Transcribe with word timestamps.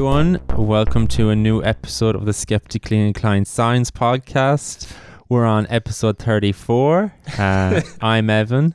everyone. 0.00 0.40
Welcome 0.56 1.06
to 1.08 1.28
a 1.28 1.36
new 1.36 1.62
episode 1.62 2.16
of 2.16 2.24
the 2.24 2.32
Skeptically 2.32 3.06
Inclined 3.06 3.46
Science 3.46 3.90
Podcast. 3.90 4.90
We're 5.28 5.44
on 5.44 5.66
episode 5.68 6.18
34. 6.18 7.12
Uh, 7.36 7.82
I'm 8.00 8.30
Evan. 8.30 8.74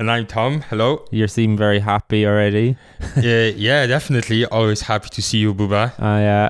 And 0.00 0.10
I'm 0.10 0.26
Tom. 0.26 0.62
Hello. 0.62 1.04
You 1.10 1.28
seem 1.28 1.58
very 1.58 1.78
happy 1.78 2.26
already. 2.26 2.78
yeah, 3.20 3.48
yeah, 3.48 3.86
definitely. 3.86 4.46
Always 4.46 4.80
happy 4.80 5.10
to 5.10 5.20
see 5.20 5.36
you, 5.36 5.52
Buba. 5.52 5.92
Uh, 6.00 6.48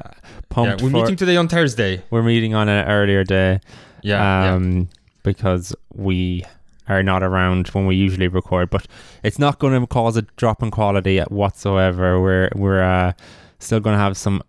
pumped. 0.50 0.80
Yeah, 0.80 0.84
we're 0.84 0.92
for- 0.92 1.02
meeting 1.02 1.16
today 1.16 1.36
on 1.36 1.48
Thursday. 1.48 2.04
We're 2.10 2.22
meeting 2.22 2.54
on 2.54 2.68
an 2.68 2.86
earlier 2.86 3.24
day. 3.24 3.58
Yeah, 4.02 4.54
um, 4.54 4.88
because 5.24 5.74
we 5.92 6.44
are 6.86 7.02
not 7.02 7.24
around 7.24 7.66
when 7.70 7.86
we 7.86 7.96
usually 7.96 8.28
record. 8.28 8.70
But 8.70 8.86
it's 9.24 9.40
not 9.40 9.58
going 9.58 9.80
to 9.80 9.84
cause 9.88 10.16
a 10.16 10.22
drop 10.36 10.62
in 10.62 10.70
quality 10.70 11.18
whatsoever. 11.22 12.20
We're 12.20 12.50
we're 12.54 12.84
uh, 12.84 13.12
still 13.58 13.80
going 13.80 13.94
to 13.94 14.00
have 14.00 14.16
some 14.16 14.42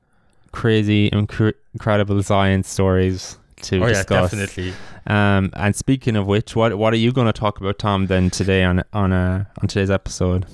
crazy, 0.52 1.10
incre- 1.12 1.54
incredible 1.74 2.22
science 2.24 2.70
stories 2.70 3.38
to. 3.64 3.84
Oh 3.84 3.88
yeah, 3.88 4.04
definitely. 4.04 4.74
Um, 5.06 5.52
and 5.54 5.76
speaking 5.76 6.16
of 6.16 6.28
which, 6.28 6.56
what 6.56 6.78
what 6.78 6.94
are 6.94 6.98
you 6.98 7.12
going 7.12 7.28
to 7.28 7.34
talk 7.34 7.60
about, 7.60 7.80
Tom? 7.80 8.08
Then 8.08 8.30
today 8.30 8.64
on 8.64 8.84
on 8.94 9.14
uh, 9.14 9.46
on 9.62 9.68
today's 9.68 9.92
episode. 9.92 10.46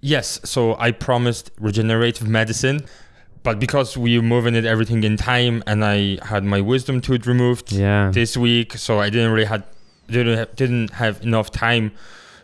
Yes. 0.00 0.40
So 0.44 0.76
I 0.78 0.90
promised 0.90 1.50
regenerative 1.58 2.28
medicine, 2.28 2.84
but 3.42 3.58
because 3.58 3.96
we're 3.96 4.22
moving 4.22 4.54
it 4.54 4.64
everything 4.64 5.02
in 5.04 5.16
time, 5.16 5.62
and 5.66 5.84
I 5.84 6.18
had 6.24 6.44
my 6.44 6.60
wisdom 6.60 7.00
tooth 7.00 7.26
removed 7.26 7.72
Yeah, 7.72 8.10
this 8.12 8.36
week, 8.36 8.74
so 8.74 9.00
I 9.00 9.10
didn't 9.10 9.32
really 9.32 9.46
had 9.46 9.64
didn't 10.08 10.36
have, 10.36 10.56
didn't 10.56 10.90
have 10.90 11.22
enough 11.22 11.50
time 11.50 11.92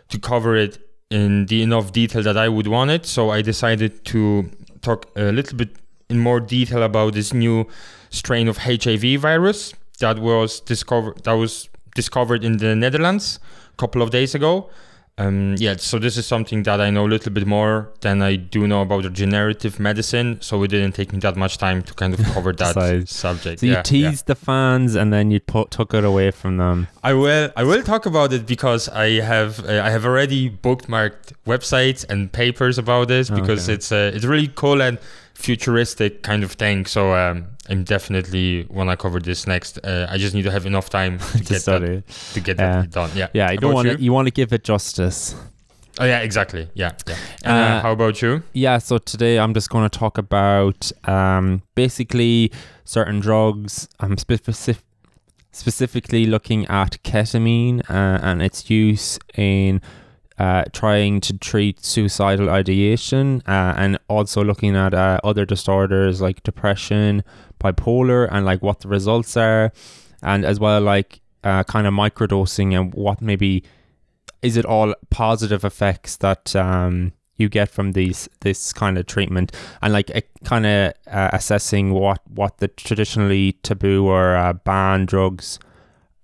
to 0.09 0.19
cover 0.19 0.55
it 0.55 0.79
in 1.09 1.45
the 1.47 1.61
enough 1.61 1.91
detail 1.91 2.23
that 2.23 2.37
I 2.37 2.49
would 2.49 2.67
want 2.67 2.91
it. 2.91 3.05
So 3.05 3.29
I 3.29 3.41
decided 3.41 4.05
to 4.05 4.49
talk 4.85 5.05
a 5.15 5.31
little 5.31 5.57
bit 5.57 5.71
in 6.09 6.19
more 6.19 6.39
detail 6.39 6.83
about 6.83 7.13
this 7.13 7.33
new 7.33 7.67
strain 8.09 8.47
of 8.47 8.57
HIV 8.59 9.19
virus 9.19 9.73
that 9.99 10.19
was 10.19 10.59
discovered 10.61 11.23
that 11.23 11.33
was 11.33 11.69
discovered 11.95 12.43
in 12.43 12.57
the 12.57 12.75
Netherlands 12.75 13.39
a 13.73 13.77
couple 13.77 14.01
of 14.01 14.09
days 14.11 14.35
ago. 14.35 14.69
Um, 15.17 15.55
yeah, 15.57 15.77
so 15.77 15.97
this 15.97 16.17
is 16.17 16.25
something 16.27 16.63
that 16.63 16.81
I 16.81 16.89
know 16.89 17.05
a 17.05 17.07
little 17.07 17.31
bit 17.31 17.47
more 17.47 17.89
than 18.01 18.21
I 18.21 18.35
do 18.35 18.67
know 18.67 18.81
about 18.81 19.03
the 19.03 19.09
generative 19.09 19.79
medicine. 19.79 20.39
So 20.41 20.61
it 20.63 20.67
didn't 20.67 20.91
take 20.91 21.13
me 21.13 21.19
that 21.19 21.37
much 21.37 21.57
time 21.57 21.83
to 21.83 21.93
kind 21.93 22.13
of 22.13 22.19
cover 22.33 22.51
that 22.57 22.73
So- 22.73 23.05
subject. 23.05 23.61
so 23.61 23.65
you 23.65 23.71
Yeah, 23.71 23.77
yeah. 23.77 23.81
teased 23.83 24.25
the 24.27 24.35
fans 24.35 24.95
and 24.95 25.13
then 25.13 25.31
you 25.31 25.39
put, 25.39 25.71
took 25.71 25.93
it 25.93 26.03
away 26.03 26.31
from 26.31 26.57
them. 26.57 26.87
I 27.01 27.13
will. 27.13 27.49
I 27.55 27.63
will 27.63 27.81
talk 27.81 28.05
about 28.05 28.33
it 28.33 28.45
because 28.45 28.89
I 28.89 29.21
have. 29.21 29.63
Uh, 29.65 29.81
I 29.81 29.89
have 29.89 30.05
already 30.05 30.49
bookmarked 30.49 31.31
websites 31.47 32.03
and 32.09 32.29
papers 32.31 32.77
about 32.77 33.07
this 33.07 33.29
because 33.29 33.69
Okay. 33.69 33.75
it's 33.75 33.91
uh, 33.93 34.11
it's 34.13 34.25
really 34.25 34.51
cool 34.53 34.81
and 34.81 34.97
futuristic 35.33 36.23
kind 36.23 36.43
of 36.43 36.51
thing. 36.53 36.85
So 36.85 37.13
um, 37.15 37.47
I'm 37.69 37.83
definitely 37.83 38.65
want 38.69 38.89
to 38.89 38.97
cover 38.97 39.19
this 39.19 39.47
next. 39.47 39.79
Uh, 39.83 40.07
I 40.09 40.17
just 40.17 40.35
need 40.35 40.43
to 40.43 40.51
have 40.51 40.65
enough 40.65 40.89
time 40.89 41.17
to, 41.33 41.43
get 41.43 41.65
that 41.65 42.03
to 42.33 42.39
get 42.39 42.59
Yeah. 42.59 42.81
that 42.81 42.91
done. 42.91 43.11
Yeah. 43.15 43.27
Yeah, 43.33 43.51
you 43.51 43.57
don't 43.57 43.73
want 43.73 43.87
you? 43.87 43.97
to. 43.97 44.03
You 44.03 44.13
want 44.13 44.27
to 44.27 44.31
give 44.31 44.53
it 44.53 44.63
justice. 44.63 45.35
Oh 45.97 46.05
yeah, 46.05 46.19
exactly. 46.19 46.67
Yeah. 46.73 46.91
Yeah. 47.07 47.15
And, 47.43 47.57
uh, 47.57 47.75
Uh, 47.77 47.81
how 47.81 47.91
about 47.93 48.21
you? 48.21 48.43
Yeah, 48.53 48.77
so 48.79 48.97
today 48.97 49.39
I'm 49.39 49.53
just 49.53 49.69
going 49.69 49.89
to 49.89 49.99
talk 49.99 50.17
about 50.17 50.91
um, 51.05 51.61
basically 51.73 52.51
certain 52.83 53.19
drugs. 53.21 53.87
I'm 54.01 54.17
specific, 54.17 54.83
specifically 55.51 56.25
looking 56.25 56.65
at 56.67 57.01
ketamine 57.03 57.79
uh, 57.89 58.19
and 58.21 58.41
its 58.41 58.69
use 58.69 59.17
in 59.35 59.81
uh, 60.37 60.65
trying 60.73 61.21
to 61.21 61.37
treat 61.37 61.83
suicidal 61.85 62.49
ideation 62.49 63.41
uh, 63.47 63.73
and 63.77 63.97
also 64.09 64.43
looking 64.43 64.75
at 64.75 64.93
uh, 64.93 65.17
other 65.23 65.45
disorders 65.45 66.19
like 66.19 66.43
depression, 66.43 67.23
bipolar, 67.65 68.27
and 68.31 68.45
like 68.45 68.61
what 68.61 68.77
the 68.81 68.87
results 68.87 69.35
are, 69.37 69.71
and 70.21 70.45
as 70.45 70.59
well 70.59 70.81
like 70.81 71.19
uh, 71.43 71.63
kind 71.63 71.85
of 71.87 71.93
microdosing 71.93 72.69
and 72.79 72.93
what 72.93 73.21
maybe 73.21 73.63
is 74.41 74.57
it 74.57 74.65
all 74.65 74.93
positive 75.09 75.63
effects 75.65 76.17
that 76.17 76.55
um, 76.55 77.11
you 77.37 77.49
get 77.49 77.69
from 77.69 77.91
these 77.93 78.29
this 78.41 78.73
kind 78.73 78.97
of 78.97 79.05
treatment 79.05 79.51
and 79.81 79.91
like 79.93 80.09
uh, 80.15 80.21
kind 80.43 80.65
of 80.65 80.93
uh, 81.07 81.29
assessing 81.33 81.91
what 81.91 82.19
what 82.29 82.57
the 82.57 82.67
traditionally 82.67 83.51
taboo 83.63 84.05
or 84.07 84.35
uh, 84.35 84.53
banned 84.53 85.07
drugs 85.07 85.59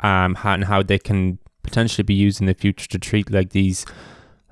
um 0.02 0.36
how, 0.36 0.54
and 0.54 0.66
how 0.66 0.82
they 0.84 0.98
can 1.00 1.38
potentially 1.64 2.04
be 2.04 2.14
used 2.28 2.40
in 2.42 2.48
the 2.48 2.54
future 2.56 2.88
to 2.88 2.98
treat 2.98 3.30
like 3.32 3.50
these 3.52 3.86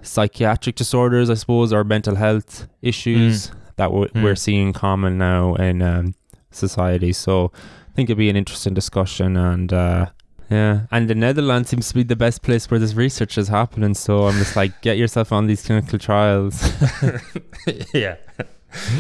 psychiatric 0.02 0.76
disorders 0.76 1.30
I 1.30 1.36
suppose 1.36 1.74
or 1.74 1.84
mental 1.84 2.16
health 2.16 2.68
issues 2.82 3.52
that 3.78 3.88
w- 3.88 4.08
Mm. 4.14 4.24
we're 4.24 4.36
seeing 4.36 4.74
common 4.74 5.18
now 5.18 5.56
in 5.56 5.82
um, 5.82 6.14
society 6.52 7.14
so 7.14 7.52
I 7.56 7.96
think 7.96 8.10
it'd 8.10 8.18
be 8.18 8.30
an 8.30 8.36
interesting 8.36 8.74
discussion 8.74 9.38
and 9.38 9.74
uh 9.74 10.08
yeah, 10.50 10.88
and 10.90 11.08
the 11.08 11.14
Netherlands 11.14 11.70
seems 11.70 11.90
to 11.90 11.94
be 11.94 12.02
the 12.02 12.16
best 12.16 12.42
place 12.42 12.72
where 12.72 12.80
this 12.80 12.96
research 12.96 13.38
is 13.38 13.50
happening. 13.50 13.94
So 13.94 14.26
I'm 14.26 14.36
just 14.40 14.56
like, 14.56 14.82
get 14.82 14.98
yourself 14.98 15.32
on 15.32 15.46
these 15.46 15.64
clinical 15.64 16.00
trials. 16.00 16.60
yeah. 17.94 18.16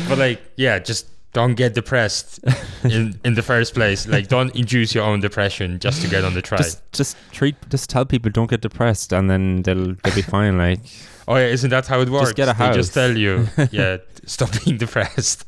but 0.08 0.20
like, 0.20 0.44
yeah, 0.58 0.78
just 0.78 1.08
don't 1.34 1.56
get 1.56 1.74
depressed 1.74 2.40
in 2.84 3.20
in 3.26 3.34
the 3.34 3.42
first 3.42 3.74
place. 3.74 4.08
Like, 4.08 4.28
don't 4.28 4.56
induce 4.56 4.94
your 4.94 5.04
own 5.04 5.22
depression 5.22 5.80
just 5.80 6.04
to 6.04 6.08
get 6.08 6.24
on 6.24 6.36
the 6.36 6.44
trial. 6.44 6.62
just, 6.62 6.92
just 6.92 7.18
treat, 7.32 7.56
just 7.70 7.90
tell 7.90 8.06
people 8.06 8.30
don't 8.30 8.50
get 8.50 8.62
depressed, 8.62 9.12
and 9.12 9.28
then 9.28 9.64
they'll 9.64 9.96
they'll 10.04 10.16
be 10.16 10.22
fine. 10.22 10.60
Like, 10.60 10.82
Oh 11.30 11.36
yeah, 11.36 11.46
isn't 11.46 11.70
that 11.70 11.86
how 11.86 12.02
it 12.02 12.10
works? 12.10 12.34
Just 12.34 12.36
get 12.36 12.50
a 12.50 12.58
They 12.58 12.74
just 12.74 12.92
tell 12.92 13.16
you, 13.16 13.48
yeah, 13.72 13.98
stop 14.26 14.50
being 14.66 14.78
depressed. 14.78 15.46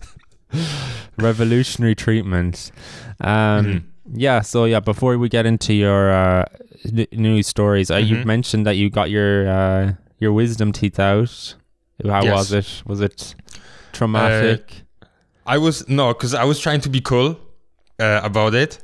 revolutionary 1.17 1.95
treatment. 1.95 2.71
Um, 3.19 3.65
Mhm. 3.65 3.83
yeah. 4.13 4.41
So 4.41 4.65
yeah, 4.65 4.79
before 4.79 5.17
we 5.17 5.29
get 5.29 5.45
into 5.45 5.73
your 5.73 6.11
uh, 6.11 6.45
n- 6.85 7.07
news 7.11 7.47
stories, 7.47 7.91
uh, 7.91 7.97
you 7.97 8.17
Mhm. 8.17 8.25
mentioned 8.25 8.65
that 8.65 8.75
you 8.75 8.89
got 8.89 9.09
your 9.09 9.47
uh, 9.49 9.93
your 10.19 10.33
wisdom 10.33 10.71
teeth 10.71 10.99
out. 10.99 11.55
How 12.05 12.23
Yes. 12.23 12.31
was 12.33 12.51
it? 12.51 12.83
Was 12.85 13.01
it 13.01 13.35
traumatic? 13.91 14.83
I 15.45 15.57
was 15.57 15.87
no, 15.87 16.09
because 16.13 16.33
I 16.33 16.43
was 16.45 16.59
trying 16.59 16.81
to 16.81 16.89
be 16.89 17.01
cool 17.01 17.37
uh, 17.99 18.21
about 18.23 18.53
it, 18.53 18.79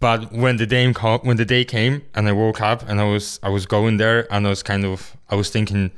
but 0.00 0.32
when 0.32 0.56
the 0.56 0.66
day 0.66 0.92
came, 0.92 1.18
when 1.22 1.36
the 1.36 1.44
day 1.44 1.64
came, 1.64 2.02
and 2.14 2.28
I 2.28 2.32
woke 2.32 2.60
up 2.60 2.88
and 2.88 3.00
I 3.00 3.04
was 3.04 3.38
I 3.42 3.48
was 3.48 3.66
going 3.66 3.98
there, 3.98 4.26
and 4.32 4.46
I 4.46 4.50
was 4.50 4.62
kind 4.62 4.84
of 4.84 5.16
I 5.28 5.34
was 5.36 5.50
thinking, 5.50 5.90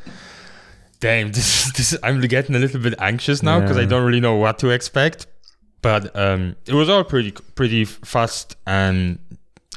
damn, 1.02 1.32
this 1.36 1.48
is- 1.66 1.72
this 1.74 1.92
is, 1.92 1.98
I'm 2.02 2.20
getting 2.22 2.54
a 2.56 2.58
little 2.58 2.80
bit 2.80 2.94
anxious 2.98 3.42
now 3.42 3.60
because 3.60 3.76
I 3.76 3.84
don't 3.84 4.04
really 4.08 4.20
know 4.20 4.36
what 4.36 4.58
to 4.60 4.70
expect. 4.70 5.26
But 5.82 6.14
um, 6.16 6.54
it 6.66 6.74
was 6.74 6.88
all 6.88 7.02
pretty 7.04 7.32
pretty 7.58 7.84
fast, 7.84 8.56
and 8.66 9.18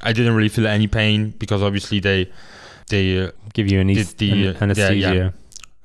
I 0.04 0.14
didn't 0.14 0.36
really 0.36 0.50
feel 0.50 0.68
any 0.68 0.88
pain 0.88 1.32
because 1.40 1.62
obviously 1.64 2.00
they 2.00 2.32
they 2.90 3.06
uh, 3.26 3.32
Give 3.56 3.72
you 3.72 3.80
an 3.82 3.88
did 3.88 4.08
the, 4.20 4.26
yeah, 4.28 4.54
anesthesia. 4.62 5.16
yeah. 5.16 5.30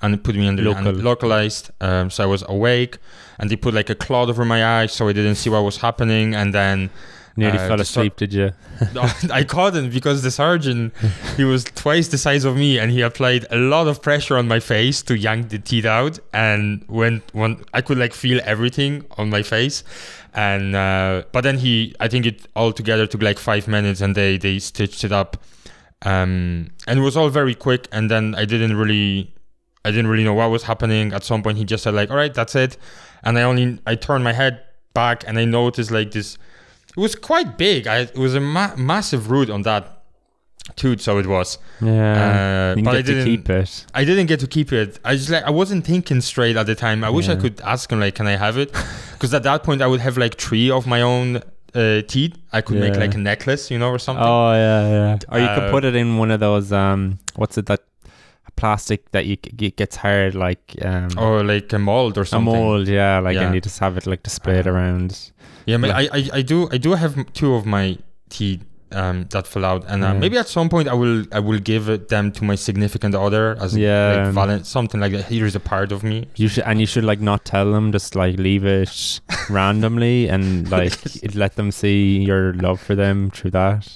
and 0.02 0.22
put 0.22 0.34
me 0.36 0.46
under 0.46 0.62
Local. 0.62 0.92
localized. 0.92 1.70
Um, 1.80 2.10
so 2.10 2.22
I 2.22 2.26
was 2.26 2.44
awake, 2.48 2.98
and 3.38 3.48
they 3.48 3.56
put 3.56 3.72
like 3.72 3.88
a 3.88 3.94
cloth 3.94 4.28
over 4.28 4.44
my 4.44 4.60
eyes, 4.62 4.92
so 4.92 5.08
I 5.08 5.14
didn't 5.14 5.36
see 5.36 5.48
what 5.48 5.62
was 5.64 5.78
happening. 5.78 6.34
And 6.34 6.52
then 6.52 6.90
Nearly 7.36 7.58
Uh, 7.58 7.68
fell 7.68 7.78
sur- 7.78 7.82
asleep, 7.82 8.16
did 8.16 8.32
you? 8.32 8.50
I 9.32 9.44
couldn't 9.44 9.90
because 9.90 10.22
the 10.22 10.30
surgeon, 10.30 10.92
he 11.36 11.44
was 11.44 11.64
twice 11.64 12.08
the 12.08 12.18
size 12.18 12.44
of 12.44 12.56
me, 12.56 12.78
and 12.78 12.90
he 12.90 13.00
applied 13.02 13.46
a 13.50 13.56
lot 13.56 13.86
of 13.88 14.02
pressure 14.02 14.36
on 14.36 14.48
my 14.48 14.60
face 14.60 15.02
to 15.02 15.16
yank 15.16 15.48
the 15.50 15.58
teeth 15.58 15.84
out. 15.84 16.18
And 16.32 16.84
when 16.88 17.22
when 17.32 17.62
I 17.72 17.80
could 17.82 17.98
like 17.98 18.12
feel 18.14 18.40
everything 18.44 19.04
on 19.16 19.30
my 19.30 19.42
face, 19.42 19.84
and 20.34 20.74
uh, 20.74 21.22
but 21.32 21.42
then 21.42 21.58
he, 21.58 21.94
I 22.00 22.08
think 22.08 22.26
it 22.26 22.46
all 22.56 22.72
together 22.72 23.06
took 23.06 23.22
like 23.22 23.38
five 23.38 23.68
minutes, 23.68 24.00
and 24.00 24.14
they 24.14 24.36
they 24.36 24.58
stitched 24.58 25.04
it 25.04 25.12
up, 25.12 25.36
um, 26.02 26.68
and 26.86 26.98
it 26.98 27.02
was 27.02 27.16
all 27.16 27.28
very 27.28 27.54
quick. 27.54 27.86
And 27.92 28.10
then 28.10 28.34
I 28.34 28.44
didn't 28.44 28.76
really, 28.76 29.32
I 29.84 29.90
didn't 29.90 30.08
really 30.08 30.24
know 30.24 30.34
what 30.34 30.50
was 30.50 30.64
happening. 30.64 31.12
At 31.12 31.24
some 31.24 31.42
point, 31.42 31.58
he 31.58 31.64
just 31.64 31.84
said 31.84 31.94
like, 31.94 32.10
"All 32.10 32.16
right, 32.16 32.34
that's 32.34 32.54
it," 32.54 32.76
and 33.22 33.38
I 33.38 33.42
only 33.42 33.78
I 33.86 33.94
turned 33.94 34.24
my 34.24 34.32
head 34.32 34.60
back, 34.94 35.24
and 35.26 35.38
I 35.38 35.44
noticed 35.44 35.90
like 35.90 36.10
this 36.10 36.38
it 36.96 37.00
was 37.00 37.14
quite 37.14 37.56
big. 37.58 37.86
I, 37.86 37.98
it 38.00 38.16
was 38.18 38.34
a 38.34 38.40
ma- 38.40 38.74
massive 38.76 39.30
root 39.30 39.48
on 39.50 39.62
that 39.62 40.02
tooth, 40.76 41.00
so 41.00 41.18
it 41.18 41.26
was. 41.26 41.58
Yeah. 41.80 42.72
Uh, 42.72 42.78
you 42.78 42.84
but 42.84 42.94
I 42.94 42.96
get 42.98 43.06
to 43.06 43.12
didn't. 43.14 43.24
keep 43.26 43.50
it. 43.50 43.86
I 43.94 44.04
didn't 44.04 44.26
get 44.26 44.40
to 44.40 44.46
keep 44.46 44.72
it. 44.72 44.98
I 45.04 45.16
just 45.16 45.30
like 45.30 45.44
I 45.44 45.50
wasn't 45.50 45.84
thinking 45.86 46.20
straight 46.20 46.56
at 46.56 46.66
the 46.66 46.74
time. 46.74 47.02
I 47.04 47.10
wish 47.10 47.28
I 47.28 47.36
could 47.36 47.60
ask 47.62 47.90
him 47.90 48.00
like, 48.00 48.14
can 48.14 48.26
I 48.26 48.36
have 48.36 48.58
it? 48.58 48.70
Because 49.20 49.34
at 49.34 49.42
that 49.42 49.62
point 49.64 49.82
I 49.82 49.86
would 49.86 50.00
have 50.00 50.16
like 50.16 50.36
three 50.38 50.70
of 50.70 50.86
my 50.86 51.02
own 51.02 51.42
uh, 51.74 52.00
teeth. 52.08 52.38
I 52.52 52.62
could 52.62 52.78
make 52.78 52.96
like 52.96 53.14
a 53.14 53.18
necklace, 53.18 53.70
you 53.70 53.78
know, 53.78 53.90
or 53.90 53.98
something. 53.98 54.24
Oh 54.24 54.52
yeah, 54.54 54.88
yeah. 54.88 55.18
Or 55.28 55.38
you 55.38 55.46
could 55.54 55.64
Uh, 55.68 55.70
put 55.70 55.84
it 55.84 55.94
in 55.94 56.16
one 56.16 56.30
of 56.30 56.40
those 56.40 56.72
um, 56.72 57.18
what's 57.36 57.58
it 57.58 57.66
that 57.66 57.80
plastic 58.56 59.10
that 59.12 59.26
you 59.26 59.36
c- 59.44 59.66
it 59.66 59.76
gets 59.76 59.96
hard 59.96 60.34
like 60.34 60.74
um, 60.82 61.08
or 61.18 61.42
like 61.44 61.72
a 61.72 61.78
mold 61.78 62.16
or 62.18 62.24
something 62.24 62.54
a 62.54 62.58
mold, 62.58 62.88
yeah. 62.88 63.18
Like 63.18 63.36
and 63.36 63.48
Yeah. 63.50 63.52
you 63.54 63.60
just 63.60 63.78
have 63.80 63.96
it 63.98 64.06
like 64.06 64.22
displayed 64.22 64.66
Uh, 64.66 64.70
around. 64.72 65.30
Yeah, 65.66 65.76
but 65.78 65.90
I, 65.90 66.08
I 66.12 66.28
I 66.34 66.42
do 66.42 66.68
I 66.72 66.78
do 66.78 66.94
have 66.94 67.32
two 67.32 67.54
of 67.54 67.64
my 67.66 67.98
teeth 68.30 68.64
um, 68.92 69.26
that 69.30 69.46
fell 69.46 69.64
out, 69.64 69.84
and 69.86 70.02
uh, 70.02 70.08
Yeah. 70.08 70.12
maybe 70.18 70.36
at 70.38 70.48
some 70.48 70.68
point 70.68 70.88
I 70.88 70.94
will 70.94 71.24
I 71.32 71.38
will 71.40 71.58
give 71.60 72.08
them 72.08 72.32
to 72.32 72.44
my 72.44 72.56
significant 72.56 73.14
other 73.14 73.56
as 73.60 73.76
Yeah. 73.76 74.32
like 74.34 74.34
valen- 74.34 74.64
something 74.64 75.00
like 75.00 75.12
that. 75.12 75.26
Here's 75.26 75.54
a 75.54 75.60
part 75.60 75.92
of 75.92 76.02
me. 76.02 76.26
You 76.36 76.48
should, 76.48 76.64
and 76.64 76.80
you 76.80 76.86
should 76.86 77.04
like 77.04 77.20
not 77.20 77.44
tell 77.44 77.70
them. 77.72 77.92
Just 77.92 78.14
like 78.16 78.36
leave 78.38 78.64
it 78.64 79.20
randomly 79.50 80.28
and 80.28 80.68
like 80.70 80.94
let 81.34 81.54
them 81.56 81.70
see 81.70 82.18
your 82.18 82.52
love 82.54 82.80
for 82.80 82.94
them 82.96 83.30
through 83.30 83.52
that. 83.52 83.86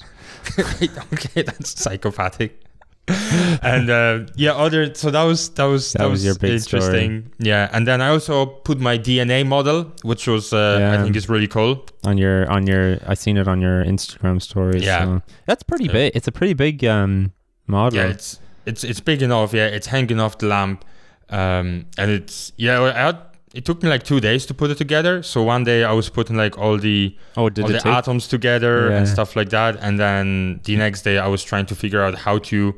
okay, 0.59 1.43
that's 1.43 1.81
psychopathic. 1.81 2.61
and 3.63 3.91
uh, 3.91 4.21
yeah, 4.35 4.53
other 4.53 4.95
so 4.95 5.11
that 5.11 5.25
was 5.25 5.51
that 5.51 5.65
was 5.65 5.93
That 5.93 5.99
that, 6.05 6.11
was 6.11 6.25
was, 6.25 6.39
big 6.39 6.61
story. 6.61 6.83
interesting. 6.83 7.33
Yeah, 7.39 7.69
and 7.73 7.87
then 7.87 8.01
I 8.01 8.09
also 8.09 8.47
put 8.47 8.81
my 8.81 8.97
DNA 8.97 9.47
model, 9.47 9.93
which 10.03 10.27
was 10.27 10.53
uh, 10.53 10.79
Yeah. 10.81 10.95
I 10.99 11.03
think 11.03 11.15
is 11.17 11.29
really 11.29 11.49
cool. 11.49 11.85
on 12.05 12.17
your 12.17 12.51
on 12.51 12.67
your 12.67 12.99
I 13.07 13.15
seen 13.15 13.37
it 13.37 13.47
on 13.47 13.61
your 13.61 13.85
Instagram 13.85 14.41
stories. 14.41 14.83
Yeah. 14.85 15.05
so 15.05 15.23
that's 15.47 15.63
pretty 15.63 15.89
big. 15.89 16.13
It's 16.17 16.29
a 16.29 16.33
pretty 16.33 16.55
big 16.55 16.83
um 16.85 17.33
model. 17.67 17.99
Yeah, 17.99 18.07
it's 18.09 18.41
it's 18.65 18.85
it's 18.85 19.01
big 19.01 19.21
enough. 19.23 19.53
Yeah, 19.53 19.67
it's 19.67 19.89
hanging 19.89 20.19
off 20.21 20.39
the 20.39 20.47
lamp, 20.47 20.83
um, 21.29 21.85
and 21.99 22.11
it's 22.11 22.53
yeah. 22.57 22.81
I 22.83 22.93
had, 22.93 23.19
it 23.53 23.65
took 23.65 23.83
me 23.83 23.89
like 23.91 24.03
two 24.03 24.19
days 24.21 24.47
to 24.47 24.55
put 24.55 24.71
it 24.71 24.79
together. 24.79 25.23
So 25.23 25.43
one 25.43 25.63
day 25.65 25.85
I 25.85 25.93
was 25.93 26.09
putting 26.09 26.37
like 26.37 26.57
all 26.59 26.79
the 26.79 27.15
oh, 27.37 27.43
all 27.43 27.51
the 27.51 27.79
take? 27.79 27.87
atoms 27.87 28.29
together 28.29 28.89
Yeah. 28.89 28.97
and 28.99 29.09
stuff 29.09 29.37
like 29.37 29.51
that, 29.51 29.77
and 29.81 29.99
then 29.99 30.61
the 30.65 30.77
next 30.77 31.03
day 31.03 31.19
I 31.19 31.29
was 31.29 31.45
trying 31.45 31.67
to 31.67 31.75
figure 31.75 32.03
out 32.03 32.15
how 32.21 32.39
to 32.39 32.75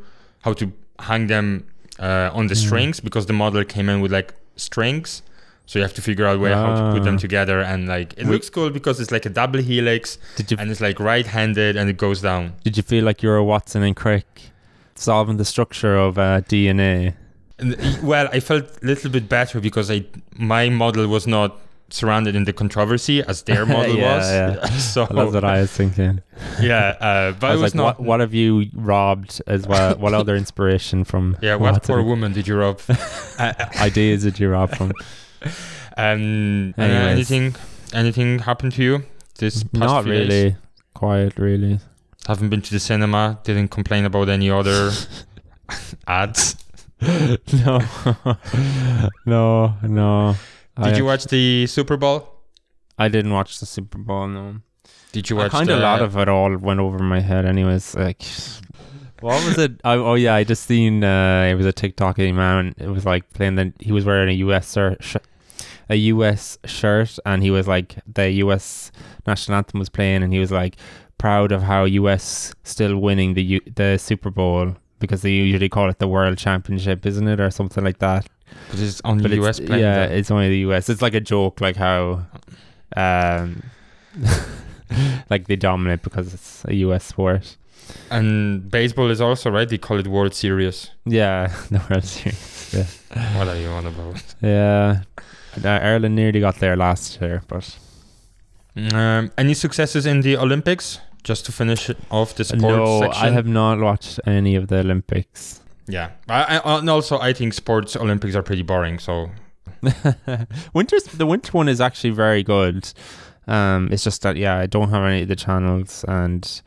how 0.47 0.53
to 0.55 0.67
hang 1.11 1.27
them 1.35 1.47
uh, 1.99 2.31
on 2.39 2.47
the 2.47 2.55
Yeah. 2.55 2.67
strings 2.67 3.01
because 3.01 3.25
the 3.27 3.33
model 3.45 3.65
came 3.65 3.89
in 3.93 3.99
with 4.03 4.13
like 4.19 4.33
strings. 4.57 5.23
So 5.69 5.79
you 5.79 5.83
have 5.83 5.95
to 5.95 6.03
figure 6.11 6.27
out 6.31 6.39
where 6.43 6.55
how 6.55 6.73
to 6.81 6.83
put 6.95 7.03
Ah. 7.03 7.09
them 7.09 7.19
together, 7.27 7.59
and 7.73 7.81
like 7.89 8.09
it 8.23 8.27
looks 8.33 8.49
cool 8.57 8.71
because 8.79 8.97
it's 9.03 9.11
like 9.17 9.27
a 9.27 9.33
double 9.41 9.61
helix, 9.71 10.05
Did 10.37 10.47
you 10.51 10.57
and 10.61 10.71
it's 10.71 10.81
like 10.89 10.99
right-handed, 11.01 11.73
and 11.77 11.91
it 11.91 11.97
goes 12.07 12.21
down. 12.29 12.43
did 12.67 12.75
you 12.79 12.85
feel 12.93 13.05
like 13.09 13.19
you 13.25 13.29
were 13.33 13.43
Watson 13.53 13.83
and 13.83 13.97
Crick 14.03 14.29
solving 14.95 15.39
the 15.39 15.45
structure 15.45 15.97
of 16.07 16.13
uh, 16.19 16.41
DNA? 16.51 17.15
Well, 18.03 18.29
I 18.37 18.39
felt 18.41 18.65
a 18.83 18.87
little 18.87 19.11
bit 19.11 19.29
better 19.29 19.61
because 19.61 19.91
I 19.91 20.05
my 20.55 20.69
model 20.69 21.09
was 21.09 21.27
not 21.27 21.51
surrounded 21.91 22.35
in 22.35 22.45
the 22.45 22.53
controversy 22.53 23.23
as 23.23 23.43
their 23.45 23.65
model 23.75 23.95
Yeah, 23.97 24.17
was. 24.17 24.31
yeah. 24.31 24.67
so 24.79 25.07
That's 25.07 25.33
what 25.33 25.45
I 25.45 25.61
was 25.61 25.71
thinking. 25.73 26.21
yeah, 26.61 26.97
uh, 27.01 27.33
but 27.33 27.47
I 27.47 27.51
it 27.51 27.53
was, 27.55 27.63
was 27.63 27.75
like, 27.75 27.75
not. 27.75 27.99
what, 27.99 28.07
what 28.07 28.21
have 28.21 28.35
you 28.35 28.67
robbed 28.75 29.41
as 29.47 29.67
well? 29.67 29.97
what 29.97 30.13
other 30.15 30.37
inspiration 30.37 31.05
from? 31.05 31.37
yeah, 31.41 31.55
what 31.55 31.73
Watson 31.75 31.95
poor 31.95 32.03
woman 32.03 32.33
did 32.33 32.47
you 32.49 32.57
rob? 32.57 32.81
ideas 33.81 34.23
did 34.25 34.39
you 34.41 34.49
rob 34.51 34.75
from? 34.77 34.93
um, 35.97 36.75
uh, 36.77 36.83
anything, 36.83 37.55
anything 37.93 38.41
happened 38.41 38.73
to 38.75 38.83
you 38.83 39.05
this 39.39 39.63
past 39.63 39.75
Not 39.75 40.05
few 40.05 40.13
days? 40.13 40.29
really. 40.29 40.57
Quiet, 40.95 41.39
really. 41.39 41.79
Haven't 42.27 42.49
been 42.49 42.63
to 42.63 42.71
the 42.73 42.81
cinema. 42.81 43.39
Didn't 43.45 43.69
complain 43.69 44.05
about 44.05 44.29
any 44.29 44.51
other 44.51 44.91
ads. 46.09 46.57
no, 47.53 47.81
no, 49.27 49.75
no. 49.83 50.35
Did 50.77 50.95
I, 50.95 50.97
you 50.97 51.05
watch 51.05 51.25
the 51.27 51.67
Super 51.67 51.97
Bowl? 51.97 52.29
I 52.99 53.09
didn't 53.09 53.33
watch 53.33 53.61
the 53.61 53.67
Super 53.67 53.99
Bowl. 53.99 54.29
No. 54.29 54.57
Did 55.13 55.31
you 55.31 55.37
watch? 55.37 55.51
kind 55.51 55.71
of 55.71 55.79
a 55.79 55.83
lot 55.83 56.03
of 56.03 56.17
it 56.17 56.29
all 56.29 56.57
went 56.57 56.81
over 56.81 56.99
my 56.99 57.21
head. 57.21 57.47
Anyways, 57.47 57.95
like, 57.95 58.23
what 59.21 59.43
was 59.45 59.59
it? 59.59 59.81
I, 59.85 59.95
oh 59.95 60.15
yeah, 60.15 60.35
I 60.35 60.45
just 60.45 60.67
seen 60.67 61.03
uh, 61.03 61.49
it 61.51 61.55
was 61.55 61.67
a 61.67 61.73
TikTok 61.73 62.19
man. 62.19 62.75
It 62.77 62.89
was 62.89 63.07
like 63.07 63.33
playing 63.33 63.55
the. 63.57 63.73
He 63.81 63.93
was 63.93 64.05
wearing 64.05 64.29
a 64.29 64.39
US 64.47 64.73
shirt, 64.73 65.03
sh- 65.03 65.17
a 65.89 65.97
US 65.97 66.59
shirt, 66.67 67.19
and 67.25 67.43
he 67.43 67.51
was 67.51 67.67
like 67.67 67.97
the 68.07 68.31
US 68.45 68.93
national 69.27 69.57
anthem 69.57 69.81
was 69.81 69.89
playing, 69.89 70.23
and 70.23 70.33
he 70.33 70.39
was 70.39 70.53
like 70.53 70.77
proud 71.19 71.53
of 71.53 71.63
how 71.63 71.85
US 71.85 72.55
still 72.65 72.99
winning 72.99 73.35
the 73.35 73.43
U- 73.43 73.73
the 73.75 73.97
Super 73.97 74.31
Bowl 74.31 74.77
because 74.99 75.23
they 75.23 75.31
usually 75.31 75.69
call 75.69 75.89
it 75.91 75.99
the 75.99 76.09
World 76.09 76.39
Championship, 76.39 77.05
isn't 77.07 77.27
it, 77.29 77.41
or 77.41 77.51
something 77.51 77.85
like 77.85 77.99
that. 77.99 78.27
But 78.71 78.81
it's 78.81 79.01
on 79.05 79.19
But 79.19 79.31
the 79.31 79.41
US 79.43 79.59
it's, 79.59 79.67
playing. 79.69 79.83
yeah, 79.83 80.07
that. 80.07 80.13
it's 80.13 80.31
only 80.31 80.49
the 80.49 80.59
US. 80.71 80.89
It's 80.89 81.03
like 81.03 81.15
a 81.15 81.21
joke, 81.21 81.61
like 81.61 81.77
how, 81.77 82.27
um, 82.97 83.63
like 85.31 85.47
they 85.49 85.57
dominate 85.57 86.03
because 86.03 86.33
it's 86.35 86.65
a 86.67 86.75
US 86.77 87.05
sport. 87.05 87.57
And 88.11 88.69
baseball 88.71 89.11
is 89.11 89.21
also 89.21 89.51
right. 89.51 89.69
They 89.69 89.79
call 89.79 89.99
it 90.01 90.07
World 90.07 90.35
Series. 90.35 90.91
Yeah, 91.05 91.49
the 91.71 91.81
World 91.91 92.05
Series. 92.05 93.03
What 93.37 93.49
are 93.49 93.57
you 93.57 93.69
on 93.69 93.87
about? 93.87 94.23
Yeah, 94.43 95.03
Uh, 95.65 95.69
Ireland 95.69 96.15
nearly 96.17 96.41
got 96.41 96.57
there 96.57 96.77
last 96.77 97.21
year, 97.21 97.43
but 97.49 97.79
Um, 98.93 99.31
any 99.39 99.55
successes 99.55 100.05
in 100.07 100.21
the 100.21 100.37
Olympics? 100.37 101.01
Just 101.27 101.45
to 101.47 101.53
finish 101.53 101.91
it 101.91 101.99
off 102.11 102.37
the 102.37 102.45
sports 102.45 102.63
no, 102.63 103.01
section. 103.01 103.25
I 103.27 103.31
have 103.33 103.47
not 103.49 103.81
watched 103.81 104.21
any 104.27 104.55
of 104.55 104.69
the 104.69 104.79
Olympics. 104.79 105.61
Yeah, 105.89 106.11
I, 106.29 106.59
I, 106.59 106.79
and 106.79 106.89
also 106.89 107.19
I 107.19 107.33
think 107.33 107.53
sports 107.53 107.97
Olympics 107.97 108.37
are 108.37 108.43
pretty 108.43 108.63
boring. 108.63 109.01
So 109.01 109.31
Winter's 110.75 111.05
the 111.05 111.27
winter 111.27 111.53
one 111.53 111.69
is 111.69 111.81
actually 111.81 112.11
very 112.11 112.43
good. 112.43 112.93
Um, 113.49 113.89
it's 113.93 114.05
just 114.05 114.23
that 114.23 114.37
yeah, 114.37 114.57
I 114.57 114.67
don't 114.67 114.91
have 114.91 115.05
any 115.05 115.23
of 115.23 115.29
the 115.29 115.37
channels, 115.37 116.05
and 116.09 116.63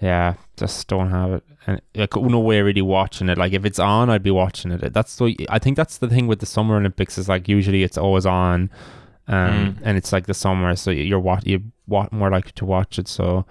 yeah, 0.00 0.34
just 0.56 0.86
don't 0.88 1.10
have 1.10 1.32
it. 1.32 1.44
And 1.66 1.80
like 1.94 2.16
no 2.16 2.40
way 2.40 2.60
really 2.62 2.82
watching 2.82 3.28
it. 3.28 3.38
Like 3.38 3.52
if 3.52 3.64
it's 3.64 3.78
on, 3.78 4.10
I'd 4.10 4.22
be 4.22 4.30
watching 4.30 4.72
it. 4.72 4.92
That's 4.92 5.16
the 5.16 5.36
I 5.50 5.58
think 5.58 5.76
that's 5.76 5.98
the 5.98 6.08
thing 6.08 6.26
with 6.26 6.40
the 6.40 6.46
Summer 6.46 6.76
Olympics 6.76 7.18
is 7.18 7.28
like 7.28 7.48
usually 7.48 7.82
it's 7.82 7.98
always 7.98 8.26
on, 8.26 8.70
um, 9.26 9.48
Mm. 9.50 9.76
and 9.84 9.96
it's 9.98 10.12
like 10.12 10.26
the 10.26 10.34
summer, 10.34 10.74
so 10.76 10.90
you're 10.90 11.20
what 11.20 11.46
you 11.46 11.62
what 11.88 12.12
more 12.12 12.30
likely 12.30 12.52
to 12.56 12.64
watch 12.64 12.98
it. 12.98 13.08
So 13.08 13.44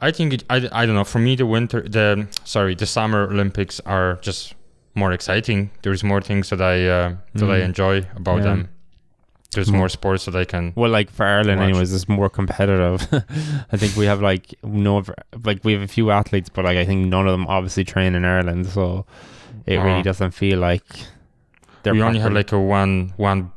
I 0.00 0.10
think 0.10 0.32
it, 0.32 0.44
I, 0.50 0.56
I 0.72 0.86
don't 0.86 0.94
know. 0.96 1.04
For 1.04 1.18
me, 1.20 1.36
the 1.36 1.46
winter, 1.46 1.80
the 1.82 2.26
sorry, 2.44 2.74
the 2.74 2.86
summer 2.86 3.22
Olympics 3.30 3.80
are 3.86 4.16
just 4.22 4.54
more 4.94 5.12
exciting. 5.12 5.70
There's 5.82 6.02
more 6.04 6.20
things 6.20 6.50
that 6.50 6.60
I 6.60 6.86
uh, 6.88 7.14
that 7.34 7.50
I 7.50 7.60
Mm. 7.60 7.64
enjoy 7.64 7.96
about 8.16 8.38
Yeah. 8.38 8.42
them. 8.44 8.68
There's 9.52 9.70
Mm. 9.70 9.76
more 9.76 9.88
sports 9.88 10.24
that 10.24 10.34
I 10.34 10.44
can. 10.44 10.72
Well, 10.74 10.90
like 10.90 11.10
for 11.10 11.24
Ireland, 11.26 11.60
Watch. 11.60 11.68
anyways, 11.68 11.92
it's 11.94 12.08
more 12.08 12.28
competitive. 12.28 13.06
I 13.72 13.76
think 13.76 13.96
we 13.96 14.06
have 14.06 14.20
like 14.20 14.54
no, 14.64 15.02
like 15.44 15.60
we 15.64 15.72
have 15.74 15.82
a 15.82 15.86
few 15.88 16.10
athletes, 16.10 16.48
but 16.48 16.64
like 16.64 16.76
I 16.76 16.84
think 16.84 17.06
none 17.06 17.26
of 17.28 17.32
them 17.32 17.46
obviously 17.46 17.84
train 17.84 18.14
in 18.16 18.24
Ireland, 18.24 18.66
so 18.66 19.06
it 19.66 19.76
really 19.78 20.00
Uh, 20.00 20.02
doesn't 20.10 20.32
feel 20.32 20.58
like 20.58 20.84
they're. 21.82 21.94
we 21.94 22.02
only 22.02 22.18
have 22.20 22.32
like 22.32 22.50
a 22.52 22.58
one 22.58 23.12
one 23.16 23.52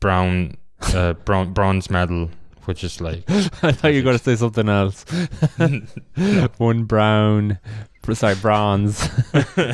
brown 0.00 0.56
uh, 0.94 1.12
brown 1.26 1.52
bronze 1.52 1.90
medal, 1.90 2.30
which 2.66 2.84
is 2.84 3.00
like 3.00 3.24
I 3.62 3.72
thought 3.72 3.88
you 3.92 3.98
were 4.00 4.04
going 4.04 4.18
to 4.18 4.24
say 4.24 4.36
something 4.36 4.68
else. 4.68 5.04
One 6.58 6.84
brown, 6.84 7.58
br- 8.02 8.14
sorry, 8.14 8.34
bronze. 8.36 9.08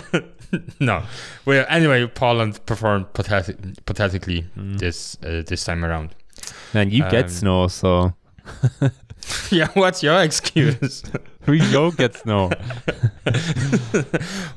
no. 0.81 1.03
Well, 1.45 1.67
anyway, 1.69 2.07
Poland 2.07 2.65
performed 2.67 3.13
pathetic, 3.13 3.57
pathetically 3.87 4.47
Mm. 4.57 4.79
this 4.79 5.17
uh, 5.25 5.43
this 5.47 5.65
time 5.65 5.85
around. 5.85 6.15
And 6.75 6.93
you 6.93 7.03
get 7.11 7.25
Um, 7.25 7.31
snow, 7.31 7.69
so 7.69 8.15
yeah, 9.51 9.69
what's 9.75 10.03
your 10.03 10.21
excuse? 10.23 11.03
we 11.47 11.59
don't 11.73 11.97
get 11.97 12.15
snow. 12.17 12.51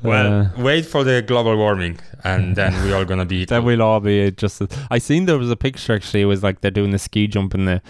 well, 0.02 0.32
Uh, 0.56 0.62
wait 0.62 0.86
for 0.86 1.04
the 1.04 1.22
global 1.22 1.56
warming, 1.56 1.98
and 2.24 2.56
then 2.56 2.72
we're 2.84 2.96
all 2.96 3.04
gonna 3.04 3.24
be. 3.24 3.44
Then 3.44 3.64
we'll 3.64 3.82
all 3.82 4.00
be 4.00 4.30
just. 4.32 4.62
I 4.90 4.98
seen 4.98 5.26
there 5.26 5.38
was 5.38 5.50
a 5.50 5.56
picture 5.56 5.94
actually. 5.94 6.22
It 6.22 6.26
was 6.26 6.42
like 6.42 6.60
they're 6.60 6.70
doing 6.70 6.90
the 6.90 6.98
ski 6.98 7.26
jump 7.26 7.54
in 7.54 7.64
the, 7.64 7.82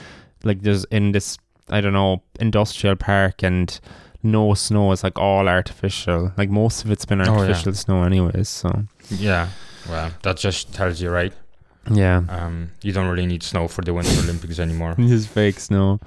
like 0.44 0.62
there's 0.62 0.84
in 0.86 1.12
this 1.12 1.38
I 1.68 1.80
don't 1.80 1.92
know 1.92 2.22
industrial 2.40 2.96
park 2.96 3.42
and 3.42 3.78
no 4.22 4.54
snow. 4.54 4.92
It's 4.92 5.02
like 5.04 5.18
all 5.18 5.48
artificial. 5.48 6.32
Like 6.36 6.50
most 6.50 6.84
of 6.84 6.90
it's 6.90 7.04
been 7.04 7.20
Oh, 7.20 7.24
yeah. 7.24 7.30
artificial 7.40 7.74
snow 7.74 8.02
anyways. 8.02 8.48
So 8.48 8.84
Yeah. 9.08 9.48
Well, 9.88 10.10
that 10.22 10.36
just 10.36 10.72
tells 10.74 11.00
you, 11.00 11.10
right? 11.10 11.32
yeah, 11.90 12.22
Um, 12.28 12.70
you 12.82 12.92
don't 12.92 13.08
really 13.08 13.26
need 13.26 13.42
snow 13.42 13.66
for 13.66 13.80
the 13.82 13.94
Winter 13.94 14.20
Olympics 14.22 14.58
anymore. 14.58 14.94
just 14.98 15.28
fake 15.28 15.58
snow. 15.58 15.98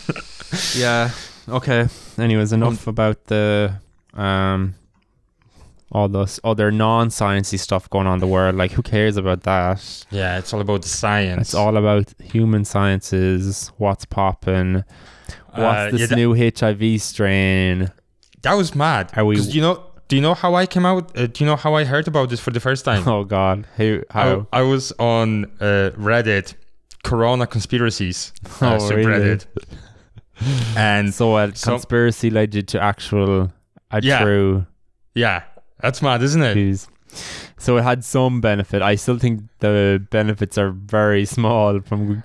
yeah. 0.76 1.10
Okay. 1.48 1.88
Anyways, 2.18 2.52
enough 2.52 2.86
about 2.86 3.24
the 3.26 3.74
um 4.14 4.74
all 5.92 6.08
this 6.08 6.38
other 6.44 6.70
non-sciencey 6.70 7.58
stuff 7.58 7.90
going 7.90 8.06
on 8.06 8.14
in 8.14 8.20
the 8.20 8.26
world. 8.26 8.54
Like, 8.54 8.72
who 8.72 8.82
cares 8.82 9.16
about 9.16 9.42
that? 9.42 10.06
Yeah, 10.10 10.38
it's 10.38 10.52
all 10.54 10.60
about 10.60 10.82
the 10.82 10.88
science. 10.88 11.40
It's 11.48 11.54
all 11.54 11.76
about 11.76 12.14
human 12.22 12.64
sciences. 12.64 13.72
What's 13.78 14.04
popping? 14.04 14.84
What's 15.52 15.58
Uh, 15.58 15.88
this 15.90 16.00
yeah, 16.00 16.06
that- 16.06 16.16
new 16.16 16.34
HIV 16.34 16.98
strain? 17.02 17.90
That 18.42 18.54
was 18.54 18.74
mad. 18.74 19.10
Are 19.16 19.24
we- 19.24 19.38
you 19.40 19.60
know? 19.60 19.82
Do 20.08 20.16
you 20.16 20.22
know 20.22 20.34
how 20.34 20.54
I 20.56 20.66
came 20.66 20.84
out? 20.86 21.16
Uh, 21.16 21.26
do 21.26 21.44
you 21.44 21.46
know 21.46 21.54
how 21.56 21.74
I 21.74 21.84
heard 21.84 22.08
about 22.08 22.30
this 22.30 22.40
for 22.40 22.50
the 22.50 22.58
first 22.60 22.84
time? 22.84 23.02
Oh 23.06 23.22
God, 23.24 23.66
who? 23.76 24.02
How? 24.10 24.46
I, 24.52 24.58
I 24.60 24.62
was 24.62 24.92
on 24.98 25.44
uh, 25.60 25.90
Reddit, 25.96 26.54
Corona 27.04 27.46
conspiracies 27.46 28.32
uh, 28.60 28.78
Oh, 28.80 28.88
really? 28.90 29.04
subreddit, 29.04 29.46
and 30.76 31.12
so 31.14 31.36
a 31.36 31.54
so- 31.54 31.72
conspiracy 31.72 32.30
led 32.30 32.54
you 32.54 32.62
to 32.62 32.82
actual, 32.82 33.52
a 33.90 34.00
Yeah. 34.02 34.22
true 34.22 34.66
yeah, 35.14 35.42
that's 35.82 36.02
mad, 36.02 36.22
isn't 36.22 36.42
it? 36.42 36.54
news. 36.54 36.88
So 37.58 37.76
it 37.76 37.82
had 37.82 38.04
some 38.04 38.40
benefit. 38.40 38.82
I 38.82 38.94
still 38.94 39.18
think 39.18 39.42
the 39.58 40.04
benefits 40.10 40.56
are 40.58 40.70
very 40.70 41.24
small. 41.26 41.80
From 41.80 42.22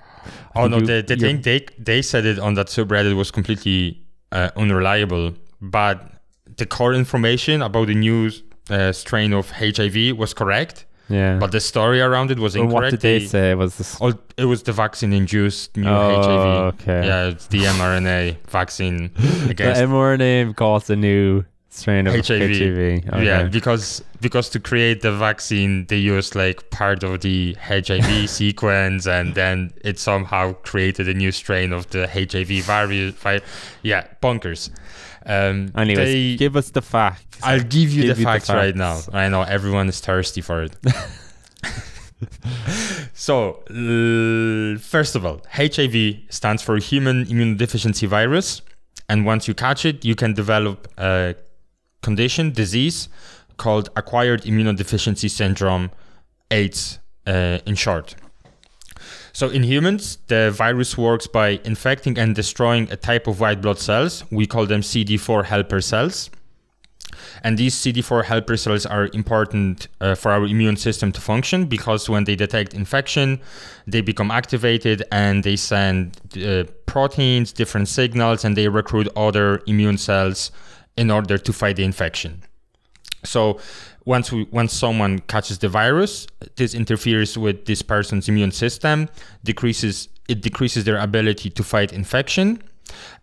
Oh 0.54 0.66
no, 0.68 0.78
you- 0.78 0.86
the, 0.86 1.04
the 1.06 1.16
thing 1.16 1.42
they 1.42 1.66
they 1.78 2.02
said 2.02 2.24
it 2.24 2.38
on 2.38 2.54
that 2.54 2.68
subreddit 2.68 3.14
was 3.16 3.30
completely 3.30 4.00
uh, 4.32 4.50
unreliable, 4.56 5.34
but 5.60 6.10
the 6.56 6.66
core 6.66 6.94
information 6.94 7.62
about 7.62 7.86
the 7.88 7.94
new 7.94 8.30
uh, 8.70 8.92
strain 8.92 9.32
of 9.32 9.50
HIV 9.50 10.16
was 10.16 10.32
correct, 10.34 10.86
Yeah. 11.08 11.38
but 11.38 11.52
the 11.52 11.60
story 11.60 12.00
around 12.00 12.30
it 12.30 12.38
was 12.38 12.54
Well, 12.54 12.64
incorrect. 12.64 12.82
what 12.84 12.90
did 12.90 13.00
they 13.00 13.18
They- 13.18 13.26
say? 13.26 13.54
Was 13.54 13.76
this? 13.78 13.98
Oh, 14.00 14.12
it 14.36 14.44
was 14.46 14.62
the 14.62 14.72
vaccine-induced 14.72 15.76
new 15.76 15.86
Oh, 15.88 16.22
HIV. 16.22 16.74
okay. 16.74 17.06
Yeah, 17.06 17.26
it's 17.28 17.46
the 17.48 17.58
mRNA 17.64 18.36
vaccine 18.48 19.10
The 19.48 19.54
mRNA 19.54 20.56
caused 20.56 20.90
a 20.90 20.96
new 20.96 21.44
strain 21.76 22.06
of 22.06 22.14
HIV. 22.14 22.40
HIV. 22.40 22.58
Okay. 22.58 23.24
Yeah, 23.24 23.44
because 23.44 24.02
because 24.20 24.48
to 24.50 24.60
create 24.60 25.02
the 25.02 25.12
vaccine, 25.12 25.86
they 25.86 25.96
used 25.98 26.34
like 26.34 26.70
part 26.70 27.02
of 27.02 27.20
the 27.20 27.54
HIV 27.60 28.28
sequence, 28.40 29.06
and 29.06 29.34
then 29.34 29.72
it 29.84 29.98
somehow 29.98 30.52
created 30.64 31.08
a 31.08 31.14
new 31.14 31.32
strain 31.32 31.72
of 31.72 31.88
the 31.90 32.06
HIV 32.08 32.64
virus. 32.64 33.14
Vi- 33.14 33.40
yeah, 33.82 34.06
bonkers. 34.22 34.70
Um, 35.26 35.72
Anyways, 35.76 35.98
they- 36.08 36.36
give 36.36 36.56
us 36.56 36.70
the 36.70 36.82
facts. 36.82 37.24
I'll 37.42 37.60
give 37.62 37.90
you 37.92 38.02
give 38.04 38.16
the 38.16 38.20
you 38.22 38.24
the 38.26 38.32
facts 38.32 38.48
right 38.48 38.74
now. 38.74 39.00
I 39.12 39.28
know 39.28 39.42
everyone 39.42 39.88
is 39.88 40.00
thirsty 40.00 40.40
for 40.40 40.62
it. 40.62 40.76
so, 43.14 43.62
l- 43.70 44.78
first 44.78 45.14
of 45.16 45.24
all, 45.26 45.40
HIV 45.52 46.16
stands 46.30 46.62
for 46.62 46.76
Human 46.78 47.24
Immunodeficiency 47.26 48.06
Virus, 48.08 48.62
and 49.08 49.26
once 49.26 49.46
you 49.48 49.54
catch 49.54 49.84
it, 49.84 50.04
you 50.04 50.14
can 50.14 50.32
develop 50.34 50.88
a 50.98 51.34
condition, 52.08 52.44
disease 52.52 52.98
called 53.62 53.86
Acquired 54.00 54.42
Immunodeficiency 54.50 55.28
Syndrome, 55.40 55.90
AIDS, 56.50 57.00
uh, 57.26 57.58
in 57.66 57.74
short. 57.74 58.14
So 59.32 59.44
in 59.56 59.62
humans, 59.64 60.04
the 60.28 60.42
virus 60.64 60.96
works 60.96 61.26
by 61.26 61.48
infecting 61.72 62.14
and 62.22 62.34
destroying 62.42 62.84
a 62.96 62.96
type 63.10 63.26
of 63.30 63.34
white 63.42 63.60
blood 63.60 63.78
cells. 63.88 64.12
We 64.30 64.46
call 64.46 64.64
them 64.72 64.82
CD4 64.90 65.44
helper 65.52 65.80
cells. 65.80 66.30
And 67.44 67.58
these 67.58 67.74
CD4 67.74 68.24
helper 68.24 68.56
cells 68.56 68.86
are 68.86 69.06
important 69.12 69.88
uh, 70.00 70.14
for 70.14 70.30
our 70.36 70.44
immune 70.54 70.76
system 70.76 71.12
to 71.12 71.20
function 71.20 71.66
because 71.76 72.08
when 72.08 72.24
they 72.24 72.36
detect 72.36 72.72
infection, 72.74 73.40
they 73.86 74.00
become 74.00 74.30
activated 74.30 75.02
and 75.12 75.44
they 75.44 75.56
send 75.56 76.00
uh, 76.36 76.64
proteins, 76.86 77.52
different 77.52 77.88
signals, 77.88 78.44
and 78.44 78.56
they 78.56 78.68
recruit 78.68 79.06
other 79.16 79.62
immune 79.66 79.98
cells 79.98 80.50
in 80.96 81.10
order 81.10 81.38
to 81.38 81.52
fight 81.52 81.76
the 81.76 81.84
infection. 81.84 82.42
So 83.24 83.58
once 84.04 84.30
we 84.30 84.44
once 84.50 84.72
someone 84.72 85.18
catches 85.20 85.58
the 85.58 85.68
virus, 85.68 86.26
this 86.56 86.74
interferes 86.74 87.36
with 87.36 87.66
this 87.66 87.82
person's 87.82 88.28
immune 88.28 88.52
system, 88.52 89.08
decreases 89.44 90.08
it 90.28 90.40
decreases 90.40 90.84
their 90.84 90.98
ability 90.98 91.50
to 91.50 91.62
fight 91.62 91.92
infection, 91.92 92.62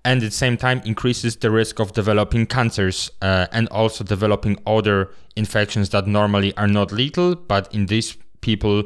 and 0.06 0.22
at 0.22 0.26
the 0.26 0.32
same 0.32 0.58
time 0.58 0.82
increases 0.86 1.36
the 1.38 1.52
risk 1.52 1.80
of 1.80 1.94
developing 1.94 2.46
cancers 2.46 3.12
uh, 3.22 3.48
and 3.52 3.68
also 3.70 4.04
developing 4.04 4.58
other 4.66 5.10
infections 5.36 5.90
that 5.90 6.08
normally 6.08 6.56
are 6.58 6.68
not 6.68 6.92
lethal, 6.92 7.36
but 7.36 7.74
in 7.74 7.88
these 7.88 8.18
people, 8.42 8.84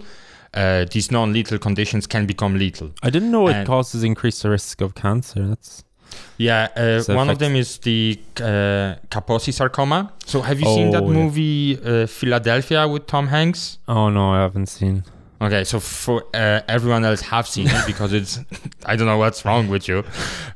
uh, 0.53 0.85
these 0.91 1.11
non-lethal 1.11 1.57
conditions 1.57 2.07
can 2.07 2.25
become 2.25 2.57
lethal. 2.57 2.91
I 3.03 3.09
didn't 3.09 3.31
know 3.31 3.47
it 3.47 3.65
causes 3.65 4.03
increased 4.03 4.43
risk 4.43 4.81
of 4.81 4.95
cancer. 4.95 5.47
That's 5.47 5.83
Yeah, 6.37 6.67
uh, 6.75 7.13
one 7.15 7.29
of 7.31 7.39
them 7.39 7.55
is 7.55 7.79
the 7.79 8.19
uh, 8.37 8.95
Kaposi 9.09 9.51
sarcoma. 9.51 10.13
So 10.25 10.41
have 10.41 10.59
you 10.59 10.65
seen 10.67 10.91
that 10.91 11.01
Oh, 11.03 11.09
yeah. 11.11 11.17
movie 11.17 11.79
uh, 11.83 12.05
Philadelphia 12.07 12.87
with 12.87 13.07
Tom 13.07 13.27
Hanks? 13.27 13.79
oh 13.87 14.09
no, 14.09 14.31
I 14.33 14.41
haven't 14.41 14.67
seen. 14.67 15.03
Okay, 15.41 15.63
so 15.63 15.79
for 15.79 16.23
uh, 16.33 16.61
everyone 16.67 17.05
else 17.05 17.21
have 17.21 17.47
seen 17.47 17.67
it 17.67 17.85
because 17.87 18.11
it's 18.13 18.39
I 18.85 18.95
don't 18.95 19.07
know 19.07 19.17
what's 19.17 19.45
wrong 19.45 19.67
with 19.67 19.87
you, 19.87 20.03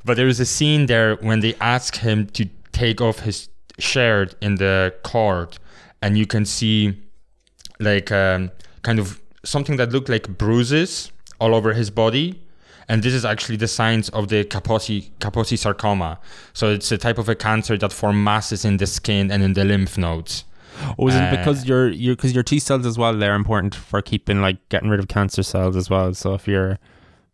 but 0.05 0.17
there 0.17 0.27
is 0.27 0.39
a 0.39 0.45
scene 0.45 0.85
there 0.87 1.15
when 1.17 1.39
they 1.39 1.53
ask 1.59 1.95
him 1.97 2.27
to 2.37 2.45
take 2.71 3.01
off 3.01 3.19
his 3.19 3.49
shirt 3.79 4.35
in 4.41 4.55
the 4.55 4.93
court, 5.03 5.57
and 6.01 6.17
you 6.17 6.25
can 6.27 6.45
see 6.45 6.93
like 7.79 8.11
um, 8.11 8.51
kind 8.83 8.99
of 8.99 9.19
something 9.43 9.77
that 9.77 9.91
looked 9.91 10.09
like 10.09 10.27
bruises 10.37 11.11
all 11.39 11.53
over 11.55 11.73
his 11.73 11.89
body. 11.89 12.41
And 12.87 13.03
this 13.03 13.13
is 13.13 13.23
actually 13.25 13.57
the 13.57 13.67
signs 13.67 14.09
of 14.09 14.27
the 14.27 14.43
Kaposi, 14.43 15.11
Kaposi 15.19 15.57
sarcoma. 15.57 16.19
So 16.53 16.69
it's 16.69 16.91
a 16.91 16.97
type 16.97 17.17
of 17.17 17.29
a 17.29 17.35
cancer 17.35 17.77
that 17.77 17.93
form 17.93 18.23
masses 18.23 18.65
in 18.65 18.77
the 18.77 18.87
skin 18.87 19.31
and 19.31 19.43
in 19.43 19.53
the 19.53 19.63
lymph 19.65 19.97
nodes. 19.97 20.43
Oh, 20.97 21.07
is 21.07 21.15
it 21.15 21.21
Uh, 21.21 21.35
because 21.35 21.65
your 21.65 21.89
your 21.89 22.15
because 22.15 22.33
your 22.33 22.43
T 22.43 22.59
cells 22.59 22.85
as 22.85 22.97
well? 22.97 23.13
They're 23.13 23.35
important 23.35 23.75
for 23.75 24.01
keeping 24.01 24.41
like 24.41 24.57
getting 24.69 24.89
rid 24.89 24.99
of 24.99 25.07
cancer 25.07 25.43
cells 25.43 25.75
as 25.75 25.89
well. 25.89 26.13
So 26.13 26.33
if 26.33 26.47
you're 26.47 26.79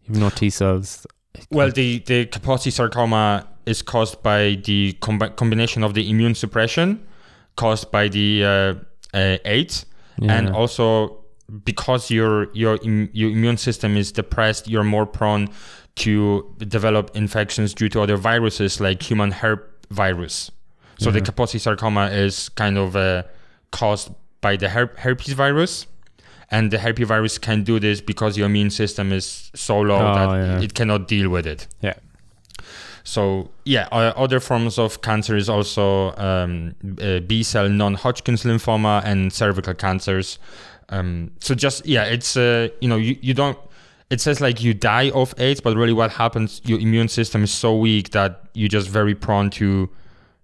you 0.04 0.14
have 0.14 0.18
no 0.18 0.30
T 0.30 0.50
cells, 0.50 1.06
Well, 1.52 1.72
the, 1.72 2.00
the 2.00 2.26
Kaposi 2.26 2.72
sarcoma 2.72 3.46
is 3.66 3.82
caused 3.84 4.24
by 4.24 4.60
the 4.66 4.98
combi- 5.02 5.36
combination 5.36 5.84
of 5.84 5.94
the 5.94 6.10
immune 6.10 6.34
suppression 6.36 7.06
caused 7.56 7.92
by 7.92 8.08
the 8.08 8.44
uh, 8.44 8.74
uh, 9.18 9.38
AIDS, 9.46 9.86
and 10.22 10.50
also 10.50 11.24
because 11.64 12.12
your 12.12 12.48
your 12.54 12.78
Im- 12.84 13.10
your 13.14 13.30
immune 13.32 13.58
system 13.58 13.96
is 13.98 14.12
depressed, 14.12 14.68
you're 14.68 14.84
more 14.84 15.06
prone 15.06 15.50
to 15.96 16.54
develop 16.60 17.10
infections 17.16 17.74
due 17.74 17.90
to 17.90 18.02
other 18.02 18.18
viruses 18.18 18.80
like 18.80 19.02
human 19.02 19.32
herp 19.32 19.62
virus. 19.90 20.52
So 21.00 21.12
the. 21.12 21.22
Kaposi 21.22 21.60
sarcoma 21.60 22.08
is 22.12 22.50
kind 22.50 22.78
of 22.78 22.96
uh, 22.96 23.24
caused 23.72 24.12
by 24.42 24.56
the 24.58 24.68
herp- 24.68 24.98
herpes 24.98 25.34
virus. 25.34 25.88
And 26.50 26.72
the 26.72 26.78
herpes 26.80 27.08
virus 27.08 27.38
can 27.38 27.64
do 27.66 27.78
this 27.78 28.00
because 28.00 28.38
your 28.38 28.46
immune 28.46 28.70
system 28.70 29.12
is 29.12 29.52
so 29.54 29.82
low 29.82 29.98
Oh, 30.00 30.14
that 30.16 30.30
yeah. 30.38 30.62
it 30.62 30.74
cannot 30.74 31.08
deal 31.10 31.30
with 31.30 31.46
it. 31.46 31.68
yeah. 31.82 31.96
So 33.04 33.50
yeah, 33.66 33.88
uh, 33.92 34.14
other 34.16 34.40
forms 34.40 34.78
of 34.78 35.02
cancer 35.02 35.36
is 35.36 35.50
also 35.50 36.14
um, 36.16 36.76
uh, 37.02 37.20
B 37.20 37.44
cell 37.44 37.70
non-Hodgkin's 37.70 38.44
lymphoma 38.44 39.02
and 39.06 39.32
cervical 39.32 39.74
cancers. 39.74 40.40
Um, 40.90 41.32
so 41.40 41.56
just 41.56 41.86
yeah, 41.86 42.04
it's 42.06 42.38
uh, 42.38 42.70
you 42.82 42.88
know 42.88 42.98
you, 42.98 43.18
you 43.22 43.34
don't. 43.34 43.58
It 44.10 44.22
says 44.22 44.40
like 44.40 44.62
you 44.62 44.74
die 44.74 45.12
of 45.12 45.34
AIDS, 45.38 45.60
but 45.60 45.76
really 45.76 45.94
what 45.94 46.12
happens? 46.12 46.62
Your 46.64 46.80
immune 46.80 47.10
system 47.10 47.44
is 47.44 47.52
so 47.52 47.76
weak 47.76 48.12
that 48.12 48.44
you're 48.54 48.70
just 48.70 48.88
very 48.88 49.16
prone 49.16 49.50
to 49.52 49.90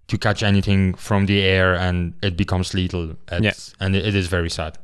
to 0.08 0.18
catch 0.18 0.42
anything 0.42 0.94
from 0.94 1.26
the 1.26 1.42
air, 1.42 1.74
and 1.74 2.14
it 2.22 2.36
becomes 2.36 2.74
lethal. 2.74 3.16
It's, 3.32 3.74
and 3.80 3.96
it, 3.96 4.06
it 4.06 4.14
is 4.14 4.26
very 4.26 4.50
sad. 4.50 4.78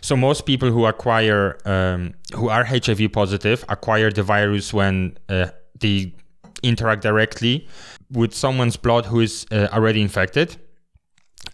So 0.00 0.16
most 0.16 0.46
people 0.46 0.70
who 0.70 0.86
acquire 0.86 1.58
um, 1.64 2.14
who 2.34 2.48
are 2.48 2.64
HIV 2.64 3.12
positive 3.12 3.64
acquire 3.68 4.10
the 4.10 4.22
virus 4.22 4.72
when 4.72 5.18
uh, 5.28 5.48
they 5.78 6.14
interact 6.62 7.02
directly 7.02 7.68
with 8.10 8.34
someone's 8.34 8.76
blood 8.76 9.06
who 9.06 9.20
is 9.20 9.46
uh, 9.50 9.68
already 9.72 10.02
infected, 10.02 10.56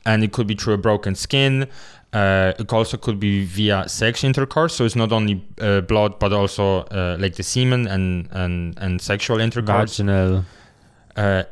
and 0.05 0.23
it 0.25 0.33
could 0.33 0.47
be 0.47 0.55
through 0.55 0.75
a 0.75 0.79
broken 0.79 1.15
skin. 1.15 1.69
Uh, 2.13 2.53
it 2.59 2.73
also 2.73 2.97
could 2.97 3.21
be 3.21 3.45
via 3.45 3.89
sex 3.89 4.25
intercourse. 4.25 4.75
So 4.75 4.85
it's 4.85 4.97
not 4.97 5.13
only 5.13 5.45
uh, 5.61 5.83
blood, 5.83 6.19
but 6.19 6.33
also 6.33 6.85
uh, 6.85 7.17
like 7.21 7.35
the 7.35 7.43
semen 7.43 7.87
and 7.87 8.29
and 8.31 8.79
and 8.79 9.01
sexual 9.01 9.41
intercourse 9.41 9.99
Vaginal. 9.99 10.45
uh, 11.17 11.43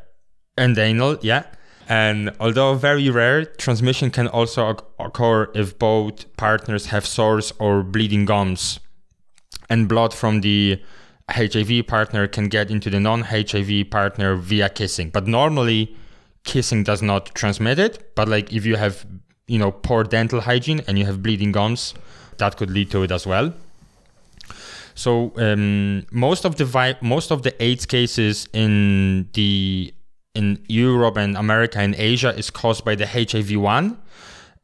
and 0.57 0.77
anal, 0.77 1.17
yeah. 1.21 1.43
And 1.87 2.31
although 2.39 2.73
very 2.73 3.09
rare, 3.09 3.45
transmission 3.45 4.09
can 4.09 4.27
also 4.27 4.75
occur 4.99 5.51
if 5.53 5.77
both 5.77 6.35
partners 6.35 6.87
have 6.87 7.05
sores 7.05 7.53
or 7.59 7.83
bleeding 7.83 8.25
gums. 8.25 8.79
And 9.69 9.87
blood 9.87 10.13
from 10.13 10.41
the 10.41 10.81
HIV 11.29 11.87
partner 11.87 12.27
can 12.27 12.49
get 12.49 12.71
into 12.71 12.89
the 12.89 12.99
non 12.99 13.21
HIV 13.21 13.89
partner 13.89 14.35
via 14.35 14.69
kissing. 14.69 15.09
But 15.09 15.27
normally, 15.27 15.95
kissing 16.43 16.83
does 16.83 17.01
not 17.01 17.33
transmit 17.35 17.79
it. 17.79 18.15
But 18.15 18.27
like 18.27 18.51
if 18.51 18.65
you 18.65 18.75
have, 18.77 19.05
you 19.47 19.59
know, 19.59 19.71
poor 19.71 20.03
dental 20.03 20.41
hygiene 20.41 20.81
and 20.87 20.97
you 20.97 21.05
have 21.05 21.21
bleeding 21.21 21.51
gums, 21.51 21.93
that 22.37 22.57
could 22.57 22.69
lead 22.69 22.91
to 22.91 23.03
it 23.03 23.11
as 23.11 23.25
well. 23.27 23.53
So 24.95 25.33
um, 25.35 26.05
most 26.11 26.45
of 26.45 26.55
the 26.55 26.65
vi- 26.65 26.97
most 27.01 27.31
of 27.31 27.43
the 27.43 27.61
AIDS 27.61 27.85
cases 27.85 28.47
in 28.53 29.27
the 29.33 29.93
in 30.33 30.63
Europe 30.67 31.17
and 31.17 31.37
America 31.37 31.79
and 31.79 31.95
Asia 31.95 32.35
is 32.35 32.49
caused 32.49 32.83
by 32.85 32.95
the 32.95 33.05
HIV 33.05 33.57
one 33.57 33.97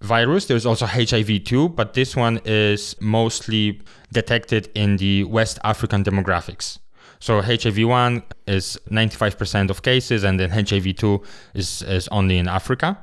virus. 0.02 0.46
There's 0.46 0.66
also 0.66 0.86
HIV 0.86 1.44
two, 1.44 1.70
but 1.70 1.94
this 1.94 2.16
one 2.16 2.40
is 2.46 2.96
mostly 3.00 3.82
detected 4.12 4.70
in 4.74 4.98
the 4.98 5.26
West 5.26 5.60
African 5.64 6.04
demographics. 6.04 6.80
So 7.20 7.42
HIV 7.42 7.86
one 7.88 8.24
is 8.48 8.80
95% 8.90 9.70
of 9.70 9.84
cases, 9.84 10.24
and 10.24 10.40
then 10.40 10.50
HIV 10.50 10.96
two 10.96 11.22
is 11.54 11.82
is 11.84 12.08
only 12.08 12.38
in 12.38 12.48
Africa. 12.48 12.98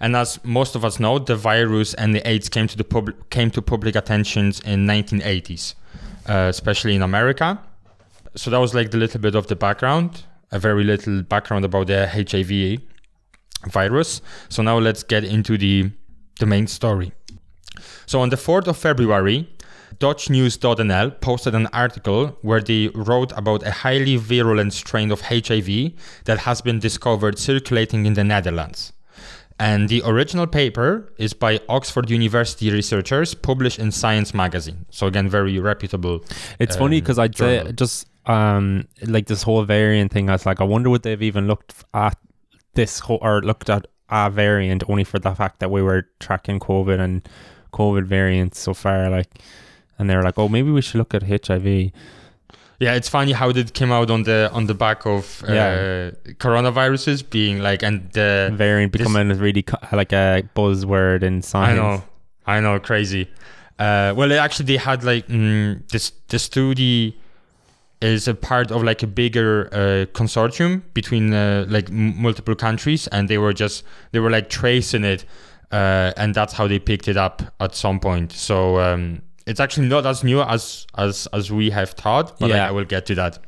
And 0.00 0.16
as 0.16 0.42
most 0.44 0.74
of 0.74 0.84
us 0.84 1.00
know, 1.00 1.18
the 1.18 1.36
virus 1.36 1.94
and 1.94 2.14
the 2.14 2.26
AIDS 2.28 2.48
came 2.48 2.66
to 2.68 2.76
the 2.76 2.84
pub- 2.84 3.30
came 3.30 3.50
to 3.52 3.62
public 3.62 3.96
attentions 3.96 4.60
in 4.60 4.86
1980s, 4.86 5.74
uh, 6.28 6.48
especially 6.50 6.94
in 6.94 7.02
America. 7.02 7.60
So 8.36 8.50
that 8.50 8.58
was 8.58 8.74
like 8.74 8.90
the 8.90 8.98
little 8.98 9.20
bit 9.20 9.34
of 9.34 9.46
the 9.46 9.56
background, 9.56 10.24
a 10.50 10.58
very 10.58 10.84
little 10.84 11.22
background 11.22 11.64
about 11.64 11.86
the 11.86 12.08
HIV 12.08 12.80
virus. 13.70 14.20
So 14.48 14.62
now 14.62 14.78
let's 14.78 15.02
get 15.02 15.24
into 15.24 15.56
the 15.56 15.90
the 16.40 16.46
main 16.46 16.66
story. 16.66 17.12
So 18.06 18.20
on 18.20 18.28
the 18.28 18.36
4th 18.36 18.66
of 18.66 18.76
February, 18.76 19.48
DutchNews.nl 19.98 21.20
posted 21.20 21.54
an 21.54 21.68
article 21.68 22.36
where 22.42 22.60
they 22.60 22.88
wrote 22.88 23.32
about 23.36 23.64
a 23.64 23.70
highly 23.70 24.16
virulent 24.16 24.72
strain 24.72 25.12
of 25.12 25.20
HIV 25.22 25.92
that 26.24 26.38
has 26.40 26.60
been 26.60 26.80
discovered 26.80 27.38
circulating 27.38 28.04
in 28.04 28.14
the 28.14 28.24
Netherlands. 28.24 28.93
And 29.58 29.88
the 29.88 30.02
original 30.04 30.46
paper 30.46 31.12
is 31.16 31.32
by 31.32 31.60
Oxford 31.68 32.10
University 32.10 32.70
researchers 32.72 33.34
published 33.34 33.78
in 33.78 33.92
Science 33.92 34.34
magazine. 34.34 34.84
So 34.90 35.06
again, 35.06 35.28
very 35.28 35.58
reputable. 35.58 36.24
It's 36.58 36.76
funny 36.76 36.96
um, 36.96 37.00
because 37.02 37.18
I'd 37.18 37.34
just 37.76 38.08
um 38.26 38.88
like 39.06 39.26
this 39.26 39.42
whole 39.42 39.62
variant 39.64 40.12
thing. 40.12 40.28
I 40.28 40.32
was 40.32 40.46
like, 40.46 40.60
I 40.60 40.64
wonder 40.64 40.90
would 40.90 41.02
they've 41.02 41.22
even 41.22 41.46
looked 41.46 41.84
at 41.92 42.18
this 42.74 42.98
whole 42.98 43.18
or 43.22 43.42
looked 43.42 43.70
at 43.70 43.86
a 44.08 44.30
variant 44.30 44.82
only 44.88 45.04
for 45.04 45.18
the 45.18 45.34
fact 45.34 45.60
that 45.60 45.70
we 45.70 45.82
were 45.82 46.08
tracking 46.20 46.58
COVID 46.60 46.98
and 46.98 47.26
COVID 47.72 48.04
variants 48.04 48.58
so 48.58 48.74
far, 48.74 49.10
like, 49.10 49.40
and 49.98 50.08
they 50.08 50.16
were 50.16 50.22
like, 50.22 50.38
oh, 50.38 50.48
maybe 50.48 50.70
we 50.70 50.80
should 50.80 50.98
look 50.98 51.14
at 51.14 51.22
HIV. 51.22 51.90
Yeah, 52.84 52.94
it's 52.98 53.08
funny 53.08 53.32
how 53.32 53.48
it 53.50 53.72
came 53.74 53.92
out 53.98 54.10
on 54.10 54.22
the 54.24 54.50
on 54.52 54.66
the 54.66 54.74
back 54.74 55.06
of 55.06 55.42
uh, 55.48 55.52
Yeah. 55.54 56.10
coronaviruses 56.44 57.18
being 57.30 57.56
like 57.68 57.82
and 57.86 58.10
the 58.12 58.52
variant 58.54 58.92
this- 58.92 59.00
becoming 59.00 59.30
a 59.30 59.34
really 59.34 59.62
co- 59.62 59.78
like 60.00 60.12
a 60.12 60.42
buzzword 60.56 61.22
in 61.22 61.42
science. 61.42 61.78
I 61.78 61.82
know, 61.82 62.02
I 62.46 62.60
know, 62.60 62.78
crazy. 62.80 63.24
Uh, 63.78 64.12
well, 64.16 64.30
actually, 64.46 64.66
they 64.66 64.76
had 64.90 65.02
like 65.04 65.26
mm, 65.28 65.80
this. 65.90 66.12
The 66.28 66.38
study 66.38 67.16
is 68.00 68.28
a 68.28 68.34
part 68.34 68.70
of 68.70 68.82
like 68.84 69.02
a 69.02 69.06
bigger 69.06 69.68
uh, 69.72 70.04
consortium 70.12 70.82
between 70.94 71.32
uh, 71.32 71.64
like 71.68 71.88
m- 71.90 72.20
multiple 72.20 72.54
countries, 72.54 73.08
and 73.08 73.28
they 73.28 73.38
were 73.38 73.52
just 73.52 73.84
they 74.12 74.20
were 74.20 74.30
like 74.30 74.48
tracing 74.48 75.04
it, 75.04 75.24
uh, 75.72 76.12
and 76.16 76.34
that's 76.34 76.52
how 76.54 76.68
they 76.68 76.78
picked 76.78 77.08
it 77.08 77.16
up 77.16 77.42
at 77.58 77.74
some 77.74 77.98
point. 77.98 78.30
So 78.32 78.78
um, 78.78 79.22
it's 79.46 79.60
actually 79.60 79.88
not 79.88 80.06
as 80.06 80.24
new 80.24 80.40
as 80.42 80.86
as 80.96 81.28
as 81.32 81.50
we 81.50 81.70
have 81.70 81.90
thought, 81.90 82.38
but 82.38 82.50
like, 82.50 82.56
Yeah. 82.56 82.68
I 82.68 82.70
will 82.70 82.84
get 82.84 83.06
to 83.06 83.14
that. 83.16 83.38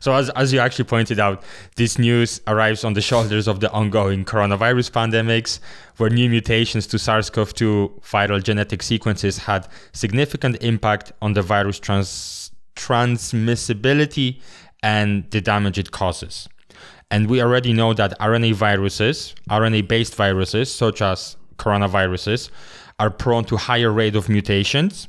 So 0.00 0.14
as, 0.14 0.30
as 0.30 0.50
you 0.52 0.60
actually 0.60 0.86
pointed 0.86 1.20
out, 1.20 1.42
this 1.76 1.98
news 1.98 2.40
arrives 2.46 2.84
on 2.84 2.94
the 2.94 3.02
shoulders 3.02 3.46
of 3.46 3.60
the 3.60 3.70
ongoing 3.70 4.24
coronavirus 4.24 4.92
pandemics, 4.92 5.60
where 5.98 6.08
new 6.08 6.30
mutations 6.30 6.86
to 6.86 6.98
SARS-CoV-2 6.98 8.00
viral 8.00 8.42
genetic 8.42 8.82
sequences 8.82 9.36
had 9.38 9.68
significant 9.92 10.56
impact 10.62 11.12
on 11.20 11.34
the 11.34 11.42
virus 11.42 11.78
trans- 11.78 12.50
transmissibility 12.76 14.40
and 14.82 15.30
the 15.30 15.40
damage 15.40 15.78
it 15.78 15.90
causes. 15.90 16.48
And 17.10 17.28
we 17.28 17.42
already 17.42 17.72
know 17.72 17.94
that 17.94 18.18
RNA 18.20 18.54
viruses, 18.54 19.34
RNA-based 19.50 20.14
viruses 20.14 20.72
such 20.72 21.02
as 21.02 21.36
coronaviruses, 21.58 22.50
are 22.98 23.10
prone 23.10 23.44
to 23.44 23.56
higher 23.56 23.92
rate 23.92 24.16
of 24.16 24.28
mutations. 24.28 25.08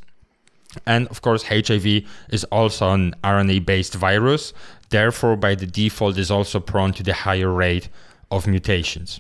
And 0.86 1.08
of 1.08 1.22
course, 1.22 1.44
HIV 1.44 2.04
is 2.30 2.44
also 2.46 2.92
an 2.92 3.16
RNA 3.24 3.66
based 3.66 3.96
virus, 3.96 4.54
therefore, 4.90 5.36
by 5.36 5.56
the 5.56 5.66
default, 5.66 6.18
is 6.18 6.30
also 6.30 6.60
prone 6.60 6.94
to 6.94 7.04
the 7.04 7.14
higher 7.14 7.52
rate 7.52 7.90
of 8.30 8.46
mutations. 8.46 9.20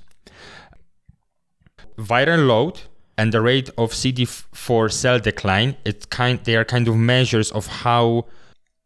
Viral 1.97 2.47
load 2.47 2.81
and 3.17 3.33
the 3.33 3.41
rate 3.41 3.69
of 3.77 3.91
CD4 3.91 4.91
cell 4.91 5.19
decline, 5.19 5.75
it's 5.83 6.05
kind, 6.05 6.39
they 6.43 6.55
are 6.55 6.63
kind 6.63 6.87
of 6.87 6.95
measures 6.95 7.51
of 7.51 7.67
how, 7.67 8.25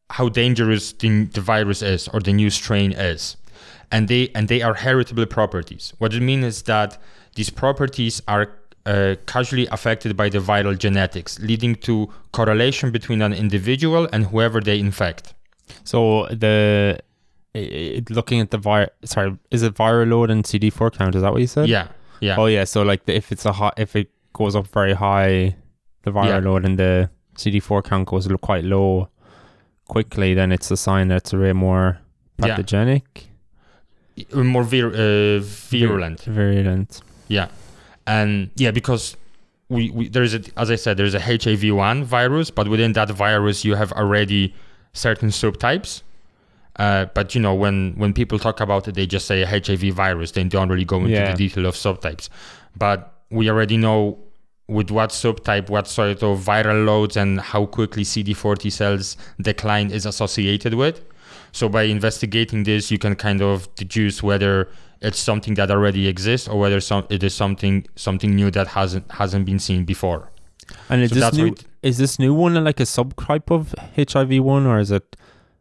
how 0.09 0.29
dangerous 0.29 0.93
the, 0.93 1.25
the 1.25 1.41
virus 1.41 1.81
is 1.81 2.07
or 2.07 2.19
the 2.19 2.33
new 2.33 2.49
strain 2.49 2.93
is. 2.93 3.35
And 3.91 4.07
they, 4.07 4.29
and 4.33 4.47
they 4.47 4.63
are 4.63 4.73
heritable 4.73 5.27
properties. 5.27 5.93
What 5.99 6.15
it 6.15 6.21
means 6.21 6.45
is 6.45 6.61
that 6.63 6.97
these 7.35 7.51
properties 7.51 8.23
are 8.27 8.47
uh, 8.85 9.15
casually 9.25 9.67
affected 9.67 10.15
by 10.17 10.29
the 10.29 10.39
viral 10.39 10.77
genetics, 10.77 11.39
leading 11.39 11.75
to 11.75 12.09
correlation 12.31 12.91
between 12.91 13.21
an 13.21 13.33
individual 13.33 14.07
and 14.11 14.25
whoever 14.25 14.59
they 14.59 14.79
infect. 14.79 15.33
So 15.83 16.27
the 16.27 16.97
i- 17.55 17.59
i- 17.59 18.03
looking 18.09 18.39
at 18.41 18.51
the 18.51 18.57
vir 18.57 18.89
sorry, 19.05 19.37
is 19.51 19.63
it 19.63 19.73
viral 19.75 20.09
load 20.09 20.29
and 20.31 20.43
CD4 20.45 20.91
count? 20.91 21.15
Is 21.15 21.21
that 21.21 21.31
what 21.31 21.41
you 21.41 21.47
said? 21.47 21.69
Yeah, 21.69 21.87
yeah, 22.19 22.35
Oh 22.37 22.47
yeah. 22.47 22.65
So 22.65 22.81
like 22.83 23.05
the, 23.05 23.15
if 23.15 23.31
it's 23.31 23.45
a 23.45 23.53
high, 23.53 23.71
if 23.77 23.95
it 23.95 24.09
goes 24.33 24.55
up 24.55 24.67
very 24.67 24.93
high, 24.93 25.55
the 26.03 26.11
viral 26.11 26.27
Yeah. 26.43 26.49
load 26.49 26.65
and 26.65 26.77
the 26.77 27.09
CD4 27.37 27.81
count 27.83 28.07
goes 28.07 28.27
quite 28.41 28.63
low 28.65 29.07
quickly, 29.87 30.33
then 30.33 30.51
it's 30.51 30.69
a 30.71 30.77
sign 30.77 31.07
that 31.09 31.17
it's 31.17 31.33
a 31.33 31.37
bit 31.37 31.55
more 31.55 31.99
Yeah. 32.39 32.47
pathogenic, 32.47 33.27
more 34.33 34.63
vir- 34.63 34.93
uh, 34.93 35.39
virulent. 35.41 36.21
virulent. 36.23 37.01
Yeah, 37.27 37.47
and 38.07 38.49
yeah, 38.55 38.71
because 38.71 39.15
we, 39.69 39.89
we 39.91 40.09
there's 40.09 40.33
a 40.33 40.41
as 40.57 40.69
I 40.71 40.75
said, 40.75 40.97
there's 40.97 41.13
a 41.15 41.19
HIV-1 41.19 42.03
virus, 42.03 42.51
but 42.51 42.67
within 42.67 42.93
that 42.93 43.09
virus 43.09 43.63
you 43.65 43.75
have 43.75 43.91
already 43.93 44.53
certain 44.93 45.29
subtypes. 45.29 46.01
Uh, 46.77 47.05
but 47.13 47.35
you 47.35 47.41
know, 47.41 47.53
when 47.53 47.93
when 47.97 48.13
people 48.13 48.39
talk 48.39 48.59
about 48.59 48.87
it, 48.87 48.95
they 48.95 49.05
just 49.05 49.25
say 49.27 49.43
HIV 49.43 49.93
virus. 49.93 50.31
They 50.31 50.43
don't 50.43 50.69
really 50.69 50.85
go 50.85 50.97
into 50.97 51.11
Yeah. 51.11 51.31
the 51.31 51.37
detail 51.37 51.65
of 51.65 51.75
subtypes. 51.75 52.29
But 52.75 53.13
we 53.29 53.49
already 53.49 53.77
know 53.77 54.17
with 54.67 54.89
what 54.91 55.09
subtype, 55.11 55.69
what 55.69 55.87
sort 55.87 56.23
of 56.23 56.39
viral 56.39 56.85
loads, 56.85 57.15
and 57.17 57.39
how 57.41 57.65
quickly 57.65 58.03
CD40 58.03 58.71
cells 58.71 59.17
decline 59.41 59.91
is 59.91 60.05
associated 60.05 60.73
with. 60.73 61.01
So 61.51 61.69
by 61.69 61.83
investigating 61.83 62.63
this, 62.63 62.89
you 62.89 62.97
can 62.97 63.15
kind 63.15 63.41
of 63.41 63.73
deduce 63.75 64.23
whether 64.23 64.67
it's 65.03 65.19
something 65.19 65.53
that 65.55 65.69
already 65.69 66.07
exists 66.07 66.47
or 66.47 66.57
whether 66.59 66.79
some, 66.79 67.05
it 67.09 67.21
is 67.23 67.33
something 67.35 67.85
something 67.95 68.31
new 68.35 68.49
that 68.51 68.67
hasn't 68.67 69.11
hasn't 69.11 69.45
been 69.45 69.59
seen 69.59 69.83
before. 69.85 70.31
And 70.89 71.01
is 71.03 71.09
So 71.11 71.15
this 71.15 71.33
new? 71.33 71.55
Is 71.81 71.97
this 71.97 72.17
new 72.19 72.33
one 72.33 72.53
like 72.63 72.79
a 72.79 72.83
subtype 72.97 73.51
of 73.51 73.75
HIV 73.97 74.31
one, 74.43 74.65
or 74.65 74.79
is 74.79 74.89
it? 74.91 75.15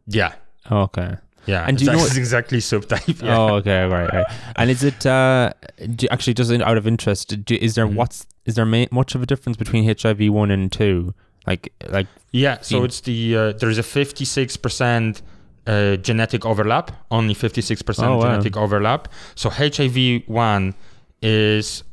Yeah, 0.07 0.33
Oh, 0.71 0.83
okay. 0.83 1.17
yeah. 1.45 1.65
And 1.67 1.77
do 1.77 1.83
you 1.85 1.91
it's 1.91 1.99
know 1.99 2.05
actually 2.05 2.19
exactly 2.25 2.59
subtype. 2.59 3.21
Yeah. 3.21 3.37
Oh, 3.37 3.55
okay, 3.55 3.83
right, 3.85 4.09
right. 4.13 4.25
And 4.55 4.69
is 4.69 4.83
it 4.83 5.05
uh, 5.05 5.51
do, 5.95 6.07
actually 6.11 6.33
just 6.35 6.49
out 6.51 6.77
of 6.77 6.87
interest? 6.87 7.43
Do, 7.45 7.55
is 7.55 7.75
there 7.75 7.87
Mhm. 7.87 7.95
what's 7.95 8.25
is 8.45 8.55
there 8.55 8.65
ma- 8.65 8.91
much 8.91 9.15
of 9.15 9.21
a 9.21 9.25
difference 9.25 9.57
between 9.57 9.83
HIV 9.87 10.29
one 10.29 10.49
and 10.51 10.71
two? 10.71 11.13
Like, 11.45 11.73
like 11.89 12.07
Yeah, 12.31 12.61
so 12.61 12.85
it's 12.85 13.01
the 13.01 13.19
uh, 13.37 13.51
there's 13.59 13.77
a 13.77 13.83
56% 13.83 15.21
uh, 15.67 15.95
genetic 15.97 16.45
overlap, 16.45 16.91
only 17.11 17.33
56% 17.33 18.03
Oh, 18.03 18.17
wow. 18.17 18.21
genetic 18.23 18.57
overlap. 18.57 19.07
So 19.35 19.49
HIV1 19.49 20.73
is 21.21 21.83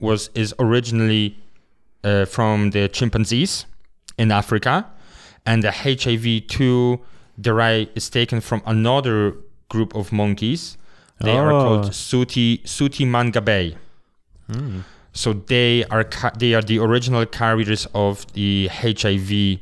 was 0.00 0.30
is 0.34 0.54
originally 0.58 1.36
uh, 2.02 2.24
from 2.26 2.70
the 2.70 2.88
chimpanzees 2.88 3.64
in 4.18 4.30
Africa, 4.30 4.86
and 5.46 5.62
the 5.62 5.68
HIV2 5.70 7.00
derive 7.40 7.88
is 7.94 8.10
taken 8.10 8.40
from 8.40 8.62
another 8.66 9.34
group 9.68 9.94
of 9.94 10.12
monkeys. 10.12 10.76
They 11.20 11.36
are 11.36 11.50
Oh. 11.52 11.62
called 11.62 11.90
Suti 11.92 12.62
Suti 12.64 13.06
Mangabe. 13.06 13.76
hmm. 14.52 14.80
So 15.12 15.32
they 15.32 15.84
are 15.90 16.02
ca- 16.04 16.32
they 16.36 16.54
are 16.54 16.62
the 16.62 16.78
original 16.80 17.24
carriers 17.24 17.86
of 17.94 18.26
the 18.34 18.68
HIV 18.68 19.60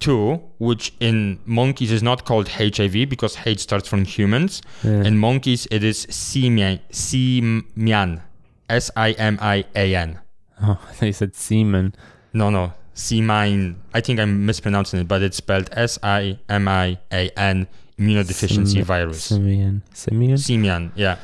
two, 0.00 0.40
which 0.58 0.92
in 1.00 1.38
monkeys 1.44 1.90
is 1.92 2.02
not 2.02 2.24
called 2.24 2.48
HIV 2.48 3.08
because 3.08 3.36
H 3.44 3.60
starts 3.60 3.88
from 3.88 4.04
humans. 4.04 4.62
Yeah. 4.84 5.02
In 5.04 5.18
monkeys, 5.18 5.66
it 5.70 5.82
is 5.84 6.06
simian, 6.10 6.80
simian, 6.90 8.22
S 8.68 8.90
I 8.96 9.12
M 9.12 9.38
I 9.40 9.64
A 9.74 9.94
N. 9.94 10.18
oh, 10.62 10.78
they 11.00 11.12
said 11.12 11.34
semen. 11.34 11.94
No, 12.32 12.50
no, 12.50 12.72
simine. 12.94 13.76
I 13.94 14.00
think 14.00 14.20
I'm 14.20 14.44
mispronouncing 14.46 15.00
it, 15.00 15.08
but 15.08 15.22
it's 15.22 15.36
spelled 15.38 15.68
S 15.72 15.98
I 16.02 16.38
M 16.48 16.68
I 16.68 16.98
A 17.12 17.30
N. 17.38 17.66
Immunodeficiency 17.98 18.68
Simi- 18.68 18.82
virus. 18.82 19.24
Simian. 19.24 19.82
Simian. 19.92 20.38
Simian, 20.38 20.92
yeah. 20.94 21.16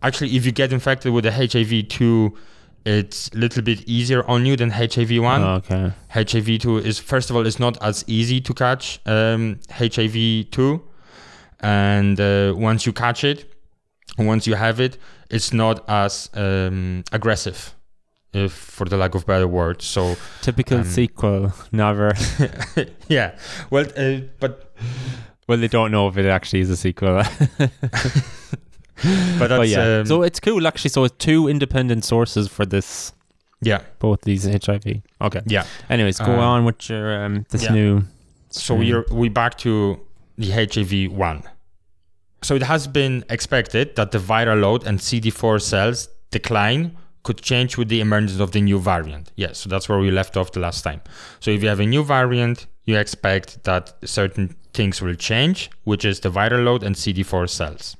Actually, 0.00 0.36
if 0.36 0.46
you 0.46 0.52
get 0.52 0.72
infected 0.72 1.12
with 1.12 1.24
the 1.24 1.32
HIV 1.32 1.88
two, 1.88 2.36
it's 2.84 3.28
a 3.34 3.38
little 3.38 3.62
bit 3.62 3.80
easier 3.88 4.22
on 4.28 4.44
you 4.46 4.56
than 4.56 4.70
HIV 4.70 5.18
one. 5.22 5.42
Oh, 5.42 5.54
okay. 5.54 5.92
HIV 6.10 6.58
two 6.60 6.78
is 6.78 6.98
first 6.98 7.30
of 7.30 7.36
all 7.36 7.46
it's 7.46 7.58
not 7.58 7.82
as 7.82 8.04
easy 8.06 8.40
to 8.42 8.54
catch 8.54 9.00
um, 9.06 9.58
HIV 9.70 10.50
two, 10.50 10.82
and 11.60 12.20
uh, 12.20 12.52
once 12.56 12.86
you 12.86 12.92
catch 12.92 13.24
it, 13.24 13.50
once 14.18 14.46
you 14.46 14.54
have 14.54 14.80
it, 14.80 14.98
it's 15.30 15.52
not 15.52 15.84
as 15.88 16.28
um, 16.34 17.04
aggressive, 17.12 17.74
if 18.32 18.52
for 18.52 18.84
the 18.86 18.96
lack 18.96 19.14
of 19.14 19.26
better 19.26 19.48
word. 19.48 19.80
So 19.82 20.16
Typical 20.42 20.78
Um, 20.78 20.84
sequel. 20.84 21.52
Never. 21.72 22.12
yeah, 23.08 23.36
well, 23.70 23.86
uh, 23.96 24.20
but 24.40 24.74
well, 25.48 25.58
they 25.58 25.68
don't 25.68 25.90
know 25.90 26.08
if 26.08 26.16
it 26.18 26.26
actually 26.26 26.60
is 26.60 26.70
a 26.70 26.76
sequel. 26.76 27.22
but 29.38 29.48
that's 29.48 29.58
but 29.58 29.68
yeah. 29.68 29.98
um, 30.00 30.06
so 30.06 30.22
it's 30.22 30.40
cool 30.40 30.66
actually. 30.66 30.90
So 30.90 31.04
it's 31.04 31.14
two 31.18 31.48
independent 31.48 32.04
sources 32.04 32.48
for 32.48 32.64
this. 32.66 33.12
yeah, 33.60 33.80
Both 33.98 34.22
these 34.22 34.44
HIV. 34.44 35.02
Okay. 35.20 35.42
yeah. 35.46 35.64
Anyways, 35.90 36.18
go 36.18 36.32
Um, 36.32 36.38
on 36.40 36.64
with 36.64 36.88
your 36.90 37.24
um 37.24 37.44
this 37.50 37.64
yeah. 37.64 37.72
new. 37.72 38.02
So 38.50 38.74
we're 38.76 39.04
we 39.10 39.28
back 39.28 39.58
to 39.58 40.00
the 40.38 40.50
HIV 40.50 41.12
one. 41.12 41.42
So 42.42 42.54
it 42.54 42.62
has 42.62 42.86
been 42.86 43.24
expected 43.30 43.96
that 43.96 44.10
the 44.12 44.18
viral 44.18 44.60
load 44.60 44.86
and 44.86 44.98
CD4 44.98 45.60
cells 45.62 46.08
decline 46.30 46.96
could 47.22 47.40
change 47.40 47.78
with 47.78 47.88
the 47.88 48.00
emergence 48.02 48.38
of 48.38 48.50
the 48.52 48.60
new 48.60 48.78
variant. 48.78 49.32
Yes, 49.34 49.58
so 49.58 49.70
that's 49.70 49.88
where 49.88 49.98
we 49.98 50.10
left 50.10 50.36
off 50.36 50.52
the 50.52 50.60
last 50.60 50.82
time. 50.82 51.00
So 51.40 51.50
if 51.50 51.62
you 51.62 51.68
have 51.70 51.80
a 51.80 51.86
new 51.86 52.04
variant, 52.04 52.66
you 52.84 52.98
expect 52.98 53.64
that 53.64 53.94
certain 54.04 54.54
things 54.74 55.00
will 55.00 55.14
change, 55.14 55.70
which 55.84 56.04
is 56.04 56.20
the 56.20 56.28
viral 56.30 56.64
load 56.64 56.82
and 56.82 56.94
CD4 56.94 57.48
cells. 57.48 57.96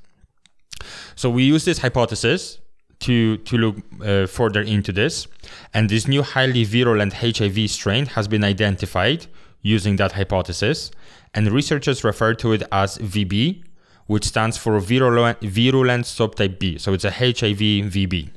So 1.17 1.31
we 1.31 1.45
use 1.45 1.65
this 1.65 1.79
hypothesis 1.79 2.59
to 3.01 3.37
to 3.39 3.59
look 3.59 3.77
uh, 4.03 4.27
further 4.27 4.63
into 4.63 4.93
this, 4.93 5.27
and 5.73 5.89
this 5.89 6.07
new 6.09 6.23
highly 6.23 6.65
virulent 6.65 7.13
HIV 7.15 7.71
strain 7.71 8.07
has 8.07 8.29
been 8.29 8.45
identified 8.45 9.27
using 9.63 9.97
that 9.97 10.13
hypothesis, 10.13 10.91
and 11.35 11.51
researchers 11.51 12.05
refer 12.05 12.35
to 12.35 12.53
it 12.53 12.63
as 12.71 12.99
VB, 12.99 13.63
which 14.07 14.25
stands 14.25 14.57
for 14.57 14.79
virulent, 14.79 15.41
virulent 15.41 16.05
subtype 16.05 16.59
B. 16.59 16.79
So 16.79 16.93
it's 16.93 17.05
a 17.05 17.11
HIV 17.11 17.91
VB. 17.93 18.31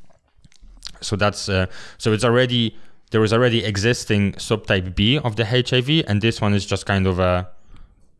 So 1.02 1.16
that's 1.16 1.50
uh, 1.50 1.68
so 1.98 2.14
it's 2.14 2.24
already 2.24 2.76
there 3.12 3.24
is 3.24 3.32
already 3.34 3.64
existing 3.64 4.34
subtype 4.34 4.96
B 4.96 5.18
of 5.20 5.36
the 5.36 5.46
HIV, 5.46 6.06
and 6.08 6.22
this 6.22 6.42
one 6.42 6.54
is 6.54 6.66
just 6.66 6.86
kind 6.86 7.08
of 7.08 7.20
a 7.20 7.50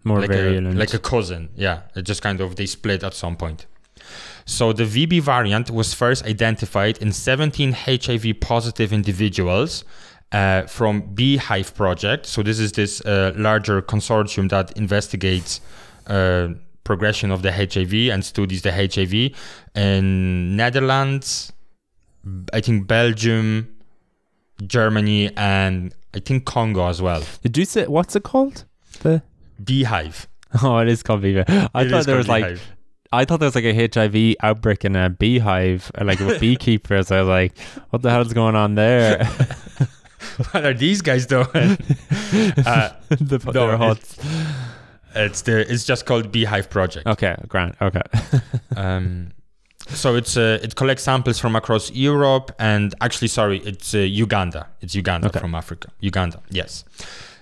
More 0.04 0.20
like 0.22 0.30
virulent. 0.30 0.76
a 0.76 0.80
like 0.80 0.94
a 0.94 1.00
cousin. 1.00 1.50
Yeah, 1.56 1.82
it 1.96 2.04
just 2.04 2.22
kind 2.22 2.40
of 2.42 2.56
they 2.56 2.66
split 2.68 3.04
at 3.04 3.14
some 3.14 3.36
point. 3.36 3.66
So 4.48 4.72
the 4.72 4.86
VB 4.86 5.22
variant 5.22 5.70
was 5.70 5.94
first 5.94 6.26
identified 6.26 6.98
in 7.00 7.12
17 7.12 7.74
HIV 7.74 8.40
positive 8.40 8.94
individuals 8.94 9.84
uh, 10.32 10.62
from 10.64 11.02
Beehive 11.14 11.76
Project. 11.76 12.26
So 12.26 12.42
this 12.44 12.58
is 12.58 12.72
this 12.72 13.02
uh, 13.02 13.34
larger 13.36 13.82
consortium 13.82 14.50
that 14.50 14.72
investigates 14.78 15.60
uh, 16.08 16.48
progression 16.86 17.30
of 17.30 17.42
the 17.42 17.52
HIV 17.52 17.94
and 18.14 18.24
studies 18.24 18.62
the 18.62 18.72
HIV 18.72 19.38
in 19.76 20.56
Netherlands, 20.56 21.52
I 22.54 22.62
think 22.62 22.88
Belgium, 22.88 23.76
Germany, 24.66 25.30
and 25.36 25.94
I 26.14 26.20
think 26.20 26.46
Congo 26.46 26.88
as 26.88 27.02
well. 27.02 27.22
Did 27.44 27.58
you 27.58 27.66
say 27.66 27.86
what's 27.86 28.16
it 28.16 28.24
called? 28.24 28.64
The 29.02 29.22
Beehive. 29.62 30.30
oh, 30.64 30.78
it 30.78 30.88
is 30.88 31.04
called 31.04 31.22
Beaver. 31.22 31.44
I 31.76 31.84
It 31.84 31.90
thought 31.90 32.06
there 32.06 32.16
was 32.16 32.30
like 32.30 32.46
Beehive. 32.46 32.77
I 33.12 33.26
thought 33.26 33.40
there 33.40 33.48
was 33.48 33.56
like 33.56 33.64
a 33.66 33.88
HIV 33.94 34.36
outbreak 34.42 34.84
in 34.86 34.96
a 34.96 35.10
beehive, 35.10 35.92
uh, 36.00 36.04
like 36.06 36.20
with 36.20 36.40
beekeepers. 36.40 37.12
I 37.12 37.20
was 37.22 37.30
like, 37.30 37.58
what 37.90 38.02
the 38.02 38.10
hell's 38.10 38.34
going 38.34 38.56
on 38.56 38.76
there? 38.76 39.24
what 40.52 40.66
are 40.66 40.74
these 40.74 41.02
guys 41.02 41.26
doing? 41.26 41.46
uh, 41.54 42.90
the, 43.10 43.42
No, 43.46 43.52
their 43.52 43.74
it- 43.74 43.78
huts. 43.78 44.18
it's 45.16 45.42
the 45.44 45.72
it's 45.72 45.84
just 45.86 46.06
called 46.06 46.32
Beehive 46.32 46.70
Project. 46.70 47.08
Okay, 47.08 47.36
Grant. 47.48 47.76
Okay. 47.82 48.02
Um, 48.76 49.32
so 49.88 50.16
it's 50.16 50.38
uh, 50.38 50.60
it 50.62 50.76
collects 50.76 51.02
samples 51.04 51.40
from 51.40 51.56
across 51.56 51.90
Europe 51.92 52.52
and 52.60 52.94
actually, 53.02 53.30
sorry, 53.30 53.60
it's 53.60 53.96
uh, 53.96 54.00
Uganda. 54.00 54.68
It's 54.82 54.94
Uganda 54.94 55.28
Okay. 55.30 55.40
from 55.40 55.56
Africa. 55.56 55.90
Uganda, 56.00 56.42
yes. 56.52 56.84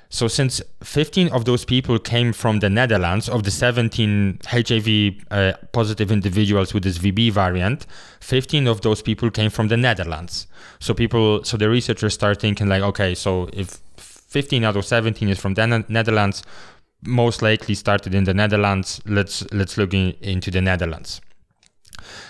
So 0.10 0.28
since 0.28 0.62
15 0.84 1.30
of 1.30 1.46
those 1.46 1.66
people 1.66 2.00
came 2.00 2.32
from 2.32 2.60
the 2.60 2.70
Netherlands, 2.70 3.28
of 3.28 3.44
the 3.44 3.52
17 3.52 4.40
HIV 4.46 5.26
uh, 5.32 5.54
positive 5.72 6.12
individuals 6.12 6.74
with 6.74 6.84
this 6.84 6.98
VB 6.98 7.32
variant, 7.32 7.86
15 8.22 8.68
of 8.68 8.82
those 8.82 9.02
people 9.02 9.30
came 9.30 9.50
from 9.50 9.68
the 9.68 9.78
Netherlands. 9.78 10.48
So 10.80 10.94
people, 10.94 11.44
so 11.44 11.58
the 11.58 11.70
researchers 11.70 12.14
start 12.14 12.40
thinking 12.40 12.68
like, 12.68 12.84
okay, 12.84 13.16
so 13.16 13.50
if 13.52 13.80
15 13.98 14.64
out 14.64 14.76
of 14.76 14.86
17 14.86 15.30
is 15.30 15.40
from 15.40 15.54
the 15.54 15.66
Ne- 15.66 15.86
Netherlands, 15.88 16.44
most 17.02 17.42
likely 17.42 17.76
started 17.76 18.16
in 18.16 18.24
the 18.24 18.34
Netherlands. 18.34 19.02
Let's 19.06 19.50
let's 19.52 19.78
look 19.78 19.94
in, 19.94 20.16
into 20.22 20.52
the 20.52 20.62
Netherlands. 20.62 21.22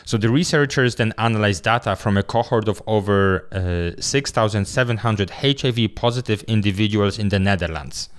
So 0.05 0.17
the 0.17 0.29
researchers 0.29 0.95
then 0.95 1.13
analyzed 1.17 1.63
data 1.63 1.95
from 1.95 2.17
a 2.17 2.23
cohort 2.23 2.67
of 2.67 2.81
over 2.87 3.47
uh, 3.51 3.99
6,700 3.99 5.29
HIV 5.29 5.95
positive 5.95 6.43
individuals 6.43 7.17
in 7.17 7.29
the 7.29 7.39
Netherlands, 7.39 8.09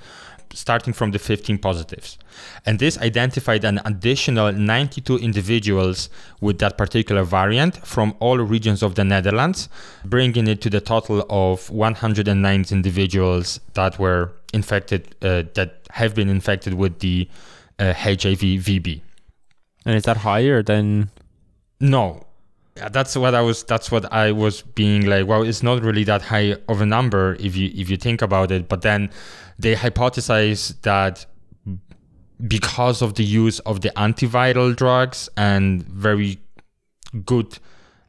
starting 0.53 0.93
from 0.93 1.13
the 1.13 1.19
15 1.19 1.59
positives. 1.59 2.19
And 2.65 2.79
this 2.79 2.99
identified 2.99 3.65
an 3.65 3.81
additional 3.85 4.53
92 4.53 5.19
individuals 5.19 6.11
with 6.41 6.59
that 6.59 6.77
particular 6.77 7.25
variant 7.25 7.77
from 7.87 8.15
all 8.21 8.39
regions 8.39 8.83
of 8.83 8.95
the 8.95 9.05
Netherlands, 9.05 9.69
bringing 10.05 10.49
it 10.49 10.61
to 10.63 10.71
the 10.71 10.81
total 10.81 11.25
of 11.31 11.71
109 11.71 12.65
individuals 12.71 13.61
that 13.75 13.99
were 13.99 14.33
infected, 14.53 15.15
uh, 15.23 15.45
that 15.55 15.83
have 15.91 16.15
been 16.15 16.29
infected 16.29 16.75
with 16.75 16.99
the 16.99 17.29
uh, 17.79 17.93
HIV 17.93 18.41
VB. 18.41 19.03
and 19.85 19.95
is 19.95 20.05
that 20.05 20.19
higher 20.19 20.63
than? 20.63 21.11
No. 21.81 22.27
That's 22.75 23.17
what 23.17 23.35
I 23.35 23.41
was 23.41 23.63
that's 23.65 23.91
what 23.91 24.13
I 24.13 24.33
was 24.33 24.61
being 24.61 25.07
like, 25.07 25.27
well, 25.27 25.43
it's 25.43 25.63
not 25.63 25.83
really 25.83 26.05
that 26.05 26.21
high 26.21 26.57
of 26.69 26.83
a 26.83 26.87
number 26.87 27.35
if 27.41 27.57
you 27.57 27.71
if 27.75 27.89
you 27.89 27.97
think 27.97 28.21
about 28.21 28.51
it, 28.51 28.69
but 28.69 28.83
then 28.83 29.11
they 29.59 29.75
hypothesize 29.75 30.79
that 30.83 31.25
because 32.47 33.01
of 33.01 33.15
the 33.15 33.25
use 33.25 33.61
of 33.61 33.81
the 33.81 33.91
antiviral 33.97 34.77
drugs 34.77 35.31
and 35.39 35.85
very 35.85 36.39
good 37.25 37.59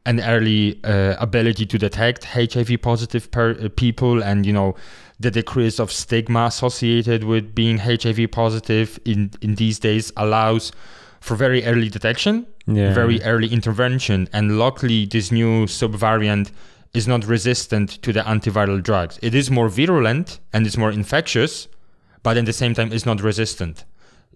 and 0.04 0.20
early 0.20 0.80
uh, 0.84 1.16
ability 1.18 1.66
to 1.66 1.78
detect 1.78 2.24
HIV 2.24 2.80
positive 2.82 3.30
per, 3.30 3.52
uh, 3.52 3.68
people 3.74 4.22
and 4.22 4.44
you 4.44 4.52
know 4.52 4.74
the 5.20 5.30
decrease 5.30 5.78
of 5.78 5.90
stigma 5.90 6.46
associated 6.46 7.24
with 7.24 7.54
being 7.54 7.78
HIV 7.78 8.30
positive 8.32 8.98
in 9.04 9.30
in 9.40 9.54
these 9.56 9.78
days 9.78 10.12
allows 10.16 10.72
for 11.20 11.36
very 11.36 11.64
early 11.64 11.88
detection 11.88 12.46
Yeah. 12.66 12.92
very 12.94 13.20
early 13.22 13.48
intervention. 13.48 14.28
And 14.32 14.58
luckily, 14.58 15.06
this 15.06 15.30
new 15.32 15.66
subvariant 15.66 16.50
is 16.94 17.06
not 17.06 17.24
resistant 17.26 18.02
to 18.02 18.12
the 18.12 18.20
antiviral 18.20 18.82
drugs. 18.82 19.18
It 19.22 19.34
is 19.34 19.50
more 19.50 19.68
virulent 19.68 20.38
and 20.52 20.66
it's 20.66 20.76
more 20.76 20.92
infectious, 20.92 21.68
but 22.22 22.36
at 22.36 22.46
the 22.46 22.52
same 22.52 22.74
time, 22.74 22.92
it's 22.92 23.06
not 23.06 23.20
resistant 23.22 23.84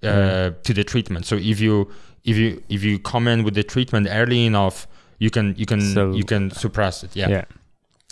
uh, 0.02 0.06
Mm. 0.08 0.62
to 0.64 0.74
the 0.74 0.84
treatment. 0.84 1.26
So 1.26 1.36
if 1.36 1.60
you 1.60 1.88
if 2.24 2.36
you 2.36 2.62
if 2.68 2.82
you 2.84 2.98
come 2.98 3.28
in 3.32 3.44
with 3.44 3.54
the 3.54 3.62
treatment 3.62 4.08
early 4.10 4.46
enough, 4.46 4.86
you 5.18 5.30
can 5.30 5.54
you 5.56 5.66
can 5.66 5.80
So- 5.80 6.12
you 6.16 6.24
can 6.24 6.50
suppress 6.50 7.04
it. 7.04 7.10
Yeah. 7.14 7.30
yeah. 7.30 7.44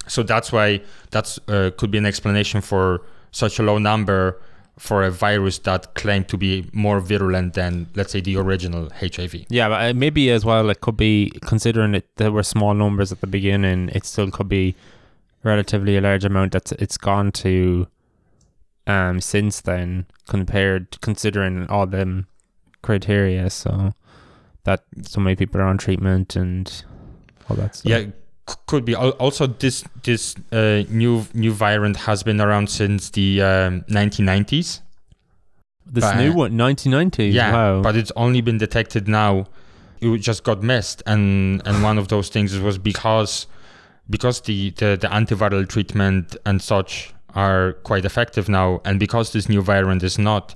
So 0.07 0.23
that's 0.23 0.53
why 0.53 0.81
that's 1.11 1.39
uh, 1.49 1.71
could 1.77 1.91
be 1.91 1.99
an 1.99 2.07
explanation 2.07 2.61
for 2.63 3.01
such 3.33 3.59
a 3.61 3.63
low 3.63 3.79
number 3.79 4.37
for 4.81 5.03
a 5.03 5.11
virus 5.11 5.59
that 5.59 5.95
claimed 5.95 6.27
to 6.27 6.38
be 6.38 6.66
more 6.73 7.01
virulent 7.01 7.53
than 7.53 7.87
let's 7.95 8.12
say 8.12 8.21
the 8.21 8.35
original 8.37 8.88
HIV. 8.99 9.45
Yeah, 9.51 9.69
but 9.69 9.90
uh, 9.90 9.93
maybe 9.95 10.31
as 10.31 10.43
well, 10.43 10.71
it 10.71 10.81
could 10.81 10.97
be 10.97 11.31
considering 11.43 11.95
it 11.95 12.09
there 12.16 12.33
were 12.33 12.43
small 12.43 12.73
numbers 12.73 13.12
at 13.12 13.21
the 13.21 13.27
beginning. 13.27 13.90
It 13.90 14.07
still 14.07 14.31
could 14.31 14.49
be 14.49 14.75
relatively 15.45 15.99
a 15.99 16.01
large 16.01 16.25
amount 16.25 16.53
that's 16.53 16.73
it's 16.73 16.97
gone 16.97 17.31
to 17.33 17.88
um 18.87 19.21
since 19.21 19.61
then 19.61 20.07
compared 20.27 20.99
considering 21.03 21.69
all 21.69 21.87
them 21.87 22.27
criteria. 22.81 23.51
So 23.51 23.93
that 24.64 24.85
so 25.03 25.21
many 25.21 25.37
people 25.37 25.61
are 25.61 25.64
on 25.64 25.77
treatment 25.77 26.37
and 26.37 26.85
all 27.51 27.57
that 27.57 27.77
stuff. 27.77 27.90
Yeah, 27.90 28.07
could 28.67 28.85
be. 28.85 28.95
Also, 28.95 29.47
this 29.47 29.85
this 30.03 30.35
uh, 30.53 30.83
new 30.89 31.27
new 31.35 31.53
variant 31.53 31.97
has 31.99 32.23
been 32.23 32.41
around 32.41 32.69
since 32.71 33.11
the 33.11 33.43
um, 33.43 33.83
1990s. 33.89 34.81
this 35.87 36.05
but- 36.05 36.17
new 36.17 36.33
one, 36.33 36.57
1990. 36.57 37.27
Yeah, 37.27 37.53
wow. 37.53 37.83
but 37.83 37.97
it's 37.97 38.13
only 38.17 38.41
been 38.41 38.59
detected 38.59 39.09
now. 39.09 39.47
It 40.01 40.17
just 40.19 40.45
got 40.45 40.63
missed, 40.63 41.03
and 41.07 41.61
and 41.67 41.83
one 41.83 41.99
of 41.99 42.09
those 42.09 42.29
things 42.31 42.59
was 42.59 42.79
because 42.79 43.47
because 44.09 44.41
the, 44.43 44.71
the 44.71 44.97
the 45.01 45.09
antiviral 45.09 45.69
treatment 45.69 46.37
and 46.47 46.63
such 46.63 47.13
are 47.35 47.75
quite 47.85 48.05
effective 48.05 48.49
now, 48.49 48.81
and 48.85 48.99
because 48.99 49.33
this 49.33 49.49
new 49.49 49.63
variant 49.63 50.03
is 50.03 50.19
not 50.19 50.55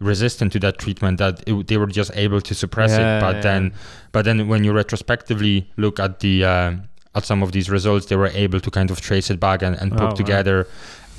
resistant 0.00 0.52
to 0.52 0.58
that 0.58 0.78
treatment, 0.78 1.18
that 1.18 1.42
it, 1.46 1.68
they 1.68 1.76
were 1.76 1.86
just 1.86 2.10
able 2.16 2.40
to 2.40 2.54
suppress 2.54 2.90
Yeah, 2.90 3.18
it. 3.18 3.20
But 3.20 3.36
yeah. 3.36 3.40
then, 3.42 3.72
but 4.10 4.24
then 4.24 4.48
when 4.48 4.64
you 4.64 4.72
retrospectively 4.72 5.70
look 5.76 6.00
at 6.00 6.18
the 6.18 6.44
uh, 6.44 6.72
at 7.14 7.24
some 7.24 7.42
of 7.42 7.52
these 7.52 7.68
results, 7.70 8.06
they 8.06 8.16
were 8.16 8.28
able 8.28 8.60
to 8.60 8.70
kind 8.70 8.90
of 8.90 9.00
trace 9.00 9.30
it 9.30 9.38
back 9.40 9.62
and, 9.62 9.76
and 9.76 9.92
Oh, 9.92 9.96
put 9.96 10.04
wow. 10.04 10.10
together. 10.14 10.66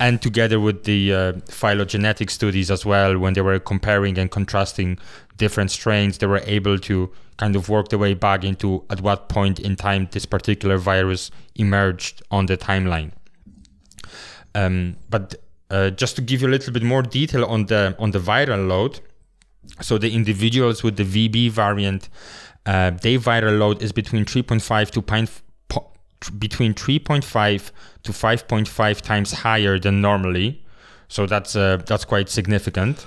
And 0.00 0.20
together 0.20 0.58
with 0.58 0.84
the 0.84 1.14
uh, 1.14 1.32
phylogenetic 1.48 2.28
studies 2.30 2.68
as 2.70 2.84
well, 2.84 3.16
when 3.16 3.34
they 3.34 3.40
were 3.42 3.60
comparing 3.60 4.18
and 4.18 4.28
contrasting 4.28 4.98
different 5.36 5.70
strains, 5.70 6.18
they 6.18 6.26
were 6.26 6.42
able 6.46 6.78
to 6.80 7.10
kind 7.36 7.54
of 7.54 7.68
work 7.68 7.88
their 7.90 7.98
way 7.98 8.14
back 8.14 8.42
into 8.42 8.82
at 8.90 9.00
what 9.00 9.28
point 9.28 9.60
in 9.60 9.76
time 9.76 10.08
this 10.10 10.26
particular 10.26 10.78
virus 10.78 11.30
emerged 11.54 12.22
on 12.30 12.46
the 12.46 12.56
timeline. 12.56 13.12
Um, 14.54 14.96
but 15.10 15.34
uh, 15.70 15.90
just 15.90 16.16
to 16.16 16.22
give 16.22 16.42
you 16.42 16.48
a 16.48 16.50
little 16.50 16.72
bit 16.72 16.82
more 16.82 17.02
detail 17.02 17.44
on 17.44 17.66
the 17.66 17.94
on 17.98 18.10
the 18.12 18.18
viral 18.20 18.66
load, 18.68 19.00
so 19.80 19.98
the 19.98 20.12
individuals 20.12 20.82
with 20.82 20.96
the 20.96 21.04
VB 21.04 21.50
variant, 21.50 22.08
uh, 22.66 22.90
their 22.90 23.18
viral 23.18 23.58
load 23.58 23.82
is 23.82 23.92
between 23.92 24.24
3.5 24.24 24.90
to 24.90 25.02
tr- 26.20 26.32
between 26.32 26.74
3.5 26.74 27.70
to 28.04 28.12
5.5 28.12 29.00
times 29.00 29.32
higher 29.32 29.78
than 29.78 30.00
normally. 30.00 30.62
So 31.08 31.26
that's 31.26 31.54
uh, 31.56 31.78
that's 31.86 32.04
quite 32.04 32.28
significant. 32.28 33.06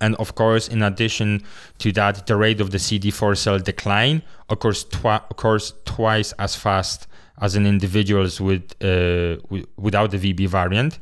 And 0.00 0.14
of 0.16 0.34
course, 0.36 0.68
in 0.68 0.82
addition 0.82 1.42
to 1.78 1.90
that, 1.92 2.26
the 2.26 2.36
rate 2.36 2.60
of 2.60 2.70
the 2.70 2.78
CD4 2.78 3.36
cell 3.36 3.58
decline 3.58 4.22
occurs, 4.48 4.84
twi- 4.84 5.20
occurs 5.30 5.74
twice 5.84 6.32
as 6.38 6.54
fast 6.54 7.08
as 7.40 7.56
in 7.56 7.66
individuals 7.66 8.40
with, 8.40 8.62
uh, 8.80 9.36
w- 9.48 9.66
without 9.76 10.12
the 10.12 10.18
VB 10.18 10.46
variant, 10.48 11.00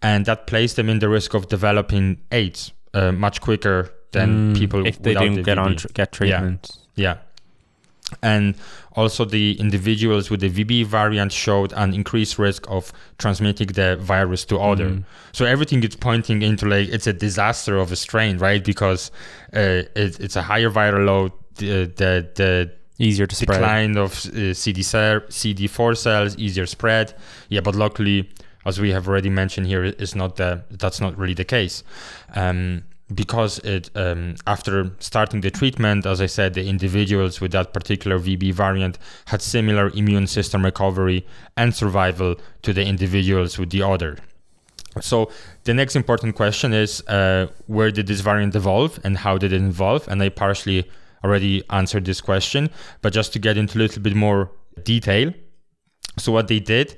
and 0.00 0.24
that 0.24 0.46
placed 0.46 0.76
them 0.76 0.88
in 0.88 1.00
the 1.00 1.08
risk 1.10 1.34
of 1.34 1.48
developing 1.48 2.18
AIDS 2.32 2.72
uh, 2.94 3.12
much 3.12 3.40
quicker 3.42 3.90
than 4.12 4.54
Mm, 4.54 4.58
people 4.58 4.86
if 4.86 5.02
they 5.02 5.10
without 5.10 5.22
didn't 5.22 5.36
the 5.36 5.42
get 5.42 5.58
on 5.58 5.76
tr- 5.76 5.88
get 5.92 6.10
treatment. 6.12 6.70
Yeah. 6.96 7.16
And 8.22 8.54
also, 8.96 9.24
the 9.24 9.58
individuals 9.60 10.30
with 10.30 10.40
the 10.40 10.50
VB 10.50 10.84
variant 10.86 11.32
showed 11.32 11.72
an 11.74 11.94
increased 11.94 12.38
risk 12.38 12.68
of 12.68 12.92
transmitting 13.18 13.68
the 13.68 13.96
virus 13.96 14.44
to 14.46 14.58
other. 14.58 14.90
Mm. 14.90 15.04
So 15.32 15.44
everything 15.44 15.82
is 15.84 15.96
pointing 15.96 16.42
into 16.42 16.66
like 16.66 16.88
it's 16.88 17.06
a 17.06 17.12
disaster 17.12 17.76
of 17.78 17.92
a 17.92 17.96
strain, 17.96 18.38
right? 18.38 18.64
Because 18.64 19.10
uh, 19.54 19.84
it, 19.94 20.18
it's 20.20 20.36
a 20.36 20.42
higher 20.42 20.70
viral 20.70 21.06
load. 21.06 21.32
The 21.56 21.84
the, 21.84 22.28
the 22.34 22.72
Easier 23.00 23.26
to 23.26 23.34
spread. 23.34 23.60
decline 23.60 23.96
of 23.96 24.12
uh, 24.26 24.52
CD 24.52 24.82
cell, 24.82 25.20
CD4 25.20 25.96
cells, 25.96 26.36
easier 26.36 26.66
spread. 26.66 27.14
Yeah, 27.48 27.60
but 27.62 27.74
luckily, 27.74 28.28
as 28.66 28.78
we 28.78 28.90
have 28.90 29.08
already 29.08 29.30
mentioned 29.30 29.68
here, 29.68 29.84
is 29.84 30.14
not 30.14 30.36
the 30.36 30.64
that's 30.70 31.00
not 31.00 31.16
really 31.16 31.32
the 31.32 31.46
case. 31.46 31.82
Um, 32.34 32.84
because 33.14 33.58
it 33.60 33.90
um, 33.94 34.36
after 34.46 34.92
starting 34.98 35.40
the 35.40 35.50
treatment, 35.50 36.06
as 36.06 36.20
I 36.20 36.26
said, 36.26 36.54
the 36.54 36.68
individuals 36.68 37.40
with 37.40 37.52
that 37.52 37.72
particular 37.72 38.18
VB 38.18 38.52
variant 38.52 38.98
had 39.26 39.42
similar 39.42 39.90
immune 39.90 40.26
system 40.26 40.64
recovery 40.64 41.26
and 41.56 41.74
survival 41.74 42.36
to 42.62 42.72
the 42.72 42.84
individuals 42.84 43.58
with 43.58 43.70
the 43.70 43.82
other. 43.82 44.18
So 45.00 45.30
the 45.64 45.74
next 45.74 45.96
important 45.96 46.34
question 46.34 46.72
is 46.72 47.00
uh, 47.06 47.46
where 47.66 47.90
did 47.90 48.06
this 48.06 48.20
variant 48.20 48.54
evolve 48.56 48.98
and 49.04 49.16
how 49.18 49.38
did 49.38 49.52
it 49.52 49.62
evolve? 49.62 50.08
And 50.08 50.22
I 50.22 50.28
partially 50.28 50.88
already 51.22 51.62
answered 51.70 52.04
this 52.04 52.20
question, 52.20 52.70
but 53.02 53.12
just 53.12 53.32
to 53.34 53.38
get 53.38 53.56
into 53.56 53.78
a 53.78 53.80
little 53.80 54.02
bit 54.02 54.14
more 54.14 54.50
detail. 54.82 55.32
So 56.18 56.32
what 56.32 56.48
they 56.48 56.60
did, 56.60 56.96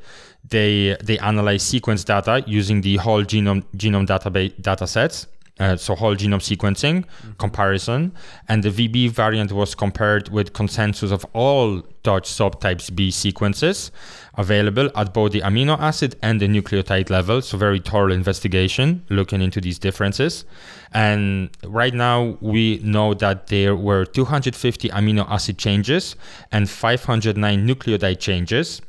they 0.48 0.96
they 1.02 1.18
analyzed 1.18 1.66
sequence 1.66 2.02
data 2.04 2.42
using 2.46 2.80
the 2.80 2.96
whole 2.96 3.24
genome 3.24 3.64
genome 3.76 4.06
database 4.06 4.60
data 4.60 4.86
sets. 4.86 5.26
Uh, 5.60 5.76
so 5.76 5.94
whole 5.94 6.16
genome 6.16 6.40
sequencing 6.40 7.04
comparison, 7.36 8.12
and 8.48 8.62
the 8.62 8.70
VB 8.70 9.10
variant 9.10 9.52
was 9.52 9.74
compared 9.74 10.30
with 10.30 10.54
consensus 10.54 11.10
of 11.10 11.26
all 11.34 11.82
Dutch 12.02 12.28
subtypes 12.28 12.92
B 12.94 13.10
sequences 13.10 13.92
available 14.34 14.90
at 14.96 15.12
both 15.12 15.32
the 15.32 15.42
amino 15.42 15.78
acid 15.78 16.16
and 16.22 16.40
the 16.40 16.48
nucleotide 16.48 17.10
level. 17.10 17.42
So 17.42 17.58
very 17.58 17.80
thorough 17.80 18.12
investigation 18.12 19.04
looking 19.10 19.42
into 19.42 19.60
these 19.60 19.78
differences. 19.78 20.44
And 20.92 21.50
right 21.64 21.94
now 21.94 22.38
we 22.40 22.80
know 22.82 23.14
that 23.14 23.48
there 23.48 23.76
were 23.76 24.06
250 24.06 24.88
amino 24.88 25.28
acid 25.30 25.58
changes 25.58 26.16
and 26.50 26.68
509 26.68 27.68
nucleotide 27.68 28.20
changes 28.20 28.80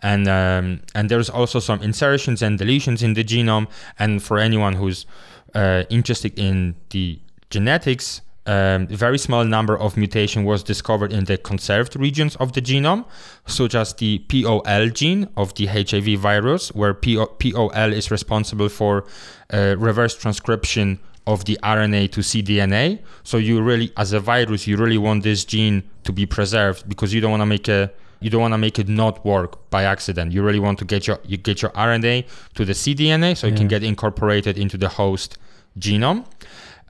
and 0.00 0.28
um, 0.28 0.82
and 0.94 1.10
there's 1.10 1.30
also 1.30 1.58
some 1.58 1.80
insertions 1.80 2.42
and 2.42 2.58
deletions 2.58 3.02
in 3.02 3.14
the 3.14 3.24
genome. 3.24 3.68
And 3.98 4.22
for 4.22 4.38
anyone 4.38 4.74
who's 4.74 5.06
uh, 5.54 5.84
interested 5.90 6.38
in 6.38 6.74
the 6.90 7.18
genetics, 7.50 8.20
um, 8.46 8.88
a 8.90 8.96
very 8.96 9.18
small 9.18 9.44
number 9.44 9.78
of 9.78 9.96
mutation 9.96 10.44
was 10.44 10.62
discovered 10.62 11.12
in 11.12 11.24
the 11.24 11.38
conserved 11.38 11.96
regions 11.96 12.36
of 12.36 12.52
the 12.52 12.60
genome, 12.60 13.06
such 13.46 13.74
as 13.74 13.94
the 13.94 14.18
POL 14.28 14.88
gene 14.90 15.28
of 15.36 15.54
the 15.54 15.66
HIV 15.66 16.18
virus, 16.18 16.68
where 16.72 16.92
PO- 16.92 17.26
POL 17.38 17.92
is 17.92 18.10
responsible 18.10 18.68
for 18.68 19.06
uh, 19.52 19.76
reverse 19.78 20.14
transcription 20.14 20.98
of 21.26 21.46
the 21.46 21.58
RNA 21.62 22.12
to 22.12 22.20
cDNA. 22.20 22.98
So 23.22 23.38
you 23.38 23.62
really, 23.62 23.90
as 23.96 24.12
a 24.12 24.20
virus, 24.20 24.66
you 24.66 24.76
really 24.76 24.98
want 24.98 25.22
this 25.22 25.46
gene 25.46 25.82
to 26.02 26.12
be 26.12 26.26
preserved 26.26 26.86
because 26.86 27.14
you 27.14 27.22
don't 27.22 27.30
want 27.30 27.40
to 27.40 27.46
make 27.46 27.68
a 27.68 27.90
you 28.20 28.30
don't 28.30 28.40
want 28.40 28.54
to 28.54 28.58
make 28.58 28.78
it 28.78 28.88
not 28.88 29.22
work 29.24 29.68
by 29.68 29.84
accident. 29.84 30.32
You 30.32 30.42
really 30.42 30.58
want 30.58 30.78
to 30.78 30.84
get 30.84 31.06
your 31.06 31.18
you 31.24 31.38
get 31.38 31.62
your 31.62 31.70
RNA 31.72 32.26
to 32.54 32.64
the 32.64 32.72
cDNA 32.72 33.36
so 33.38 33.46
it 33.46 33.56
can 33.56 33.68
get 33.68 33.82
incorporated 33.82 34.58
into 34.58 34.76
the 34.76 34.88
host 34.88 35.38
genome. 35.78 36.24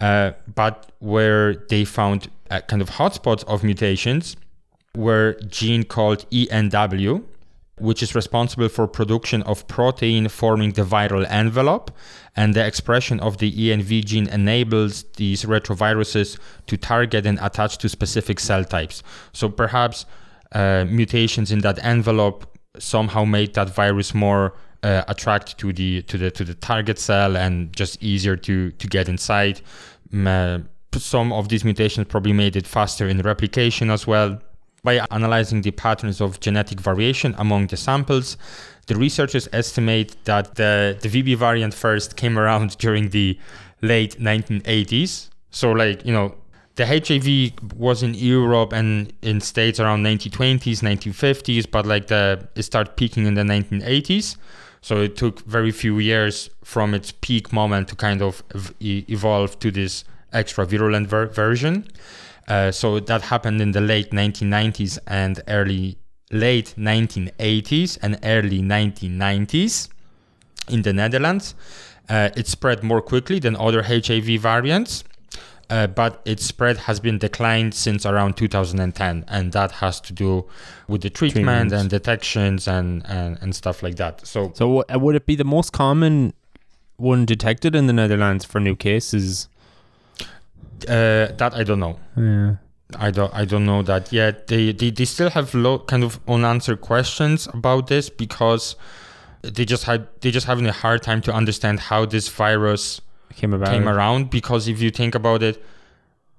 Uh, 0.01 0.33
but 0.55 0.92
where 0.99 1.55
they 1.55 1.85
found 1.85 2.29
a 2.51 2.61
kind 2.61 2.83
of 2.83 2.90
hotspots 2.90 3.44
of 3.44 3.62
mutations 3.62 4.37
were 4.97 5.37
gene 5.49 5.85
called 5.85 6.29
ENW, 6.31 7.23
which 7.79 8.03
is 8.03 8.14
responsible 8.14 8.68
for 8.68 8.87
production 8.87 9.42
of 9.42 9.66
protein 9.66 10.29
forming 10.29 10.73
the 10.73 10.83
viral 10.83 11.27
envelope. 11.29 11.90
And 12.37 12.55
the 12.55 12.64
expression 12.64 13.20
of 13.20 13.38
the 13.38 13.51
ENV 13.51 14.05
gene 14.05 14.29
enables 14.29 15.05
these 15.16 15.44
retroviruses 15.44 16.38
to 16.66 16.77
target 16.77 17.27
and 17.27 17.38
attach 17.40 17.79
to 17.79 17.88
specific 17.88 18.40
cell 18.40 18.64
types. 18.64 19.03
So 19.33 19.49
perhaps 19.49 20.07
uh, 20.53 20.85
mutations 20.88 21.51
in 21.51 21.61
that 21.61 21.83
envelope 21.85 22.47
somehow 22.79 23.25
made 23.25 23.55
that 23.55 23.70
virus 23.70 24.14
more 24.14 24.55
uh, 24.85 25.03
attracted 25.09 25.59
to 25.59 25.73
the 25.73 26.03
to 26.03 26.18
the 26.18 26.31
to 26.31 26.44
the 26.44 26.55
target 26.55 26.99
cell 26.99 27.37
and 27.37 27.75
just 27.75 28.01
easier 28.03 28.37
to 28.37 28.70
to 28.73 28.87
get 28.87 29.09
inside. 29.09 29.61
Mm, 30.12 30.27
uh, 30.27 30.99
some 30.99 31.33
of 31.33 31.49
these 31.49 31.64
mutations 31.64 32.07
probably 32.07 32.33
made 32.33 32.55
it 32.55 32.66
faster 32.66 33.09
in 33.09 33.18
replication 33.23 33.90
as 33.90 34.07
well. 34.07 34.38
By 34.85 35.05
analyzing 35.11 35.62
the 35.62 35.70
patterns 35.70 36.20
of 36.20 36.38
genetic 36.40 36.79
variation 36.79 37.35
among 37.38 37.68
the 37.68 37.77
samples, 37.77 38.37
the 38.87 38.94
researchers 38.94 39.49
estimate 39.53 40.14
that 40.25 40.57
the, 40.57 40.97
the 41.01 41.09
VB 41.09 41.37
variant 41.37 41.73
first 41.73 42.16
came 42.16 42.38
around 42.38 42.77
during 42.85 43.09
the 43.09 43.38
late 43.81 44.20
1980s. 44.20 45.31
So, 45.51 45.73
like, 45.73 46.05
you 46.05 46.12
know, 46.12 46.35
the 46.77 46.87
HIV 46.87 47.75
was 47.77 48.03
in 48.03 48.14
Europe 48.14 48.73
and 48.73 49.12
in 49.23 49.40
states 49.40 49.81
around 49.81 50.05
1920s, 50.05 50.81
1950s, 50.81 51.70
but 51.70 51.87
like 51.87 52.09
the 52.09 52.47
it 52.55 52.64
started 52.64 52.94
peaking 52.97 53.27
in 53.27 53.35
the 53.35 53.42
1980s. 53.42 54.37
So 54.85 55.01
it 55.01 55.16
took 55.16 55.40
very 55.47 55.70
few 55.70 55.99
years 55.99 56.51
from 56.62 56.92
its 56.92 57.11
peak 57.11 57.55
moment 57.55 57.88
to 57.88 57.97
kind 57.97 58.20
of 58.20 58.42
e- 58.81 59.07
evolve 59.09 59.59
to 59.61 59.70
this 59.70 60.05
extra 60.31 60.66
virulent 60.66 61.09
ver- 61.09 61.29
version. 61.29 61.88
Uh, 62.47 62.70
so 62.70 63.01
that 63.01 63.23
happened 63.23 63.62
in 63.62 63.73
the 63.73 63.81
late 63.81 64.11
1990s 64.11 64.99
and 65.07 65.40
early 65.49 65.97
late 66.31 66.75
1980s 66.77 67.97
and 68.03 68.18
early 68.25 68.61
1990s 68.61 69.88
in 70.68 70.83
the 70.83 70.92
Netherlands. 70.92 71.55
Uh, 72.11 72.29
it 72.37 72.47
spread 72.47 72.83
more 72.83 73.01
quickly 73.01 73.38
than 73.38 73.57
other 73.57 73.85
HIV 73.85 74.38
variants, 74.38 75.03
uh, 75.70 75.87
but 75.87 76.20
its 76.24 76.44
spread 76.44 76.77
has 76.79 77.00
been 77.00 77.18
declined 77.18 77.74
since 77.74 78.05
around 78.07 78.37
2010, 78.37 79.24
and 79.29 79.53
that 79.53 79.70
has 79.72 80.00
to 80.03 80.12
do 80.12 80.44
with 80.88 81.00
the 81.03 81.11
treatment 81.11 81.44
Treatments. 81.46 81.72
and 81.74 81.90
detections 81.90 82.68
and, 82.68 83.03
and 83.07 83.38
and 83.40 83.55
stuff 83.55 83.83
like 83.83 83.96
that. 83.96 84.27
So 84.27 84.53
So 84.55 84.64
w- 84.66 84.83
uh, 84.94 84.98
would 84.98 85.16
it 85.16 85.27
be 85.27 85.37
the 85.37 85.44
most 85.44 85.72
common 85.72 86.33
one 86.96 87.24
detected 87.27 87.74
in 87.74 87.87
the 87.87 87.92
Netherlands 87.92 88.44
for 88.44 88.61
new 88.61 88.77
cases? 88.77 89.48
uh, 90.88 91.29
that 91.38 91.53
I 91.55 91.62
don't 91.64 91.81
know. 91.81 91.98
Yeah. 92.16 92.57
I 92.98 93.11
don't 93.11 93.33
I 93.35 93.44
don't 93.44 93.64
know 93.64 93.83
that 93.83 94.12
yet. 94.12 94.46
They 94.48 94.72
they, 94.72 94.90
they 94.90 95.05
still 95.05 95.31
have 95.31 95.55
lo- 95.55 95.79
kind 95.81 96.05
of 96.05 96.20
unanswered 96.29 96.81
questions 96.81 97.48
about 97.53 97.87
this 97.87 98.11
because 98.11 98.77
they 99.42 99.64
just 99.64 99.85
had 99.85 100.07
they 100.20 100.31
just 100.31 100.46
having 100.46 100.66
a 100.66 100.72
hard 100.72 101.03
time 101.03 101.20
to 101.22 101.33
understand 101.33 101.81
how 101.81 102.05
this 102.07 102.29
virus 102.29 103.00
Came 103.37 103.53
about. 103.53 103.68
came 103.68 103.88
around 103.88 104.31
because 104.31 104.68
if 104.68 104.81
you 104.81 104.90
think 104.90 105.14
about 105.14 105.42
it 105.42 105.57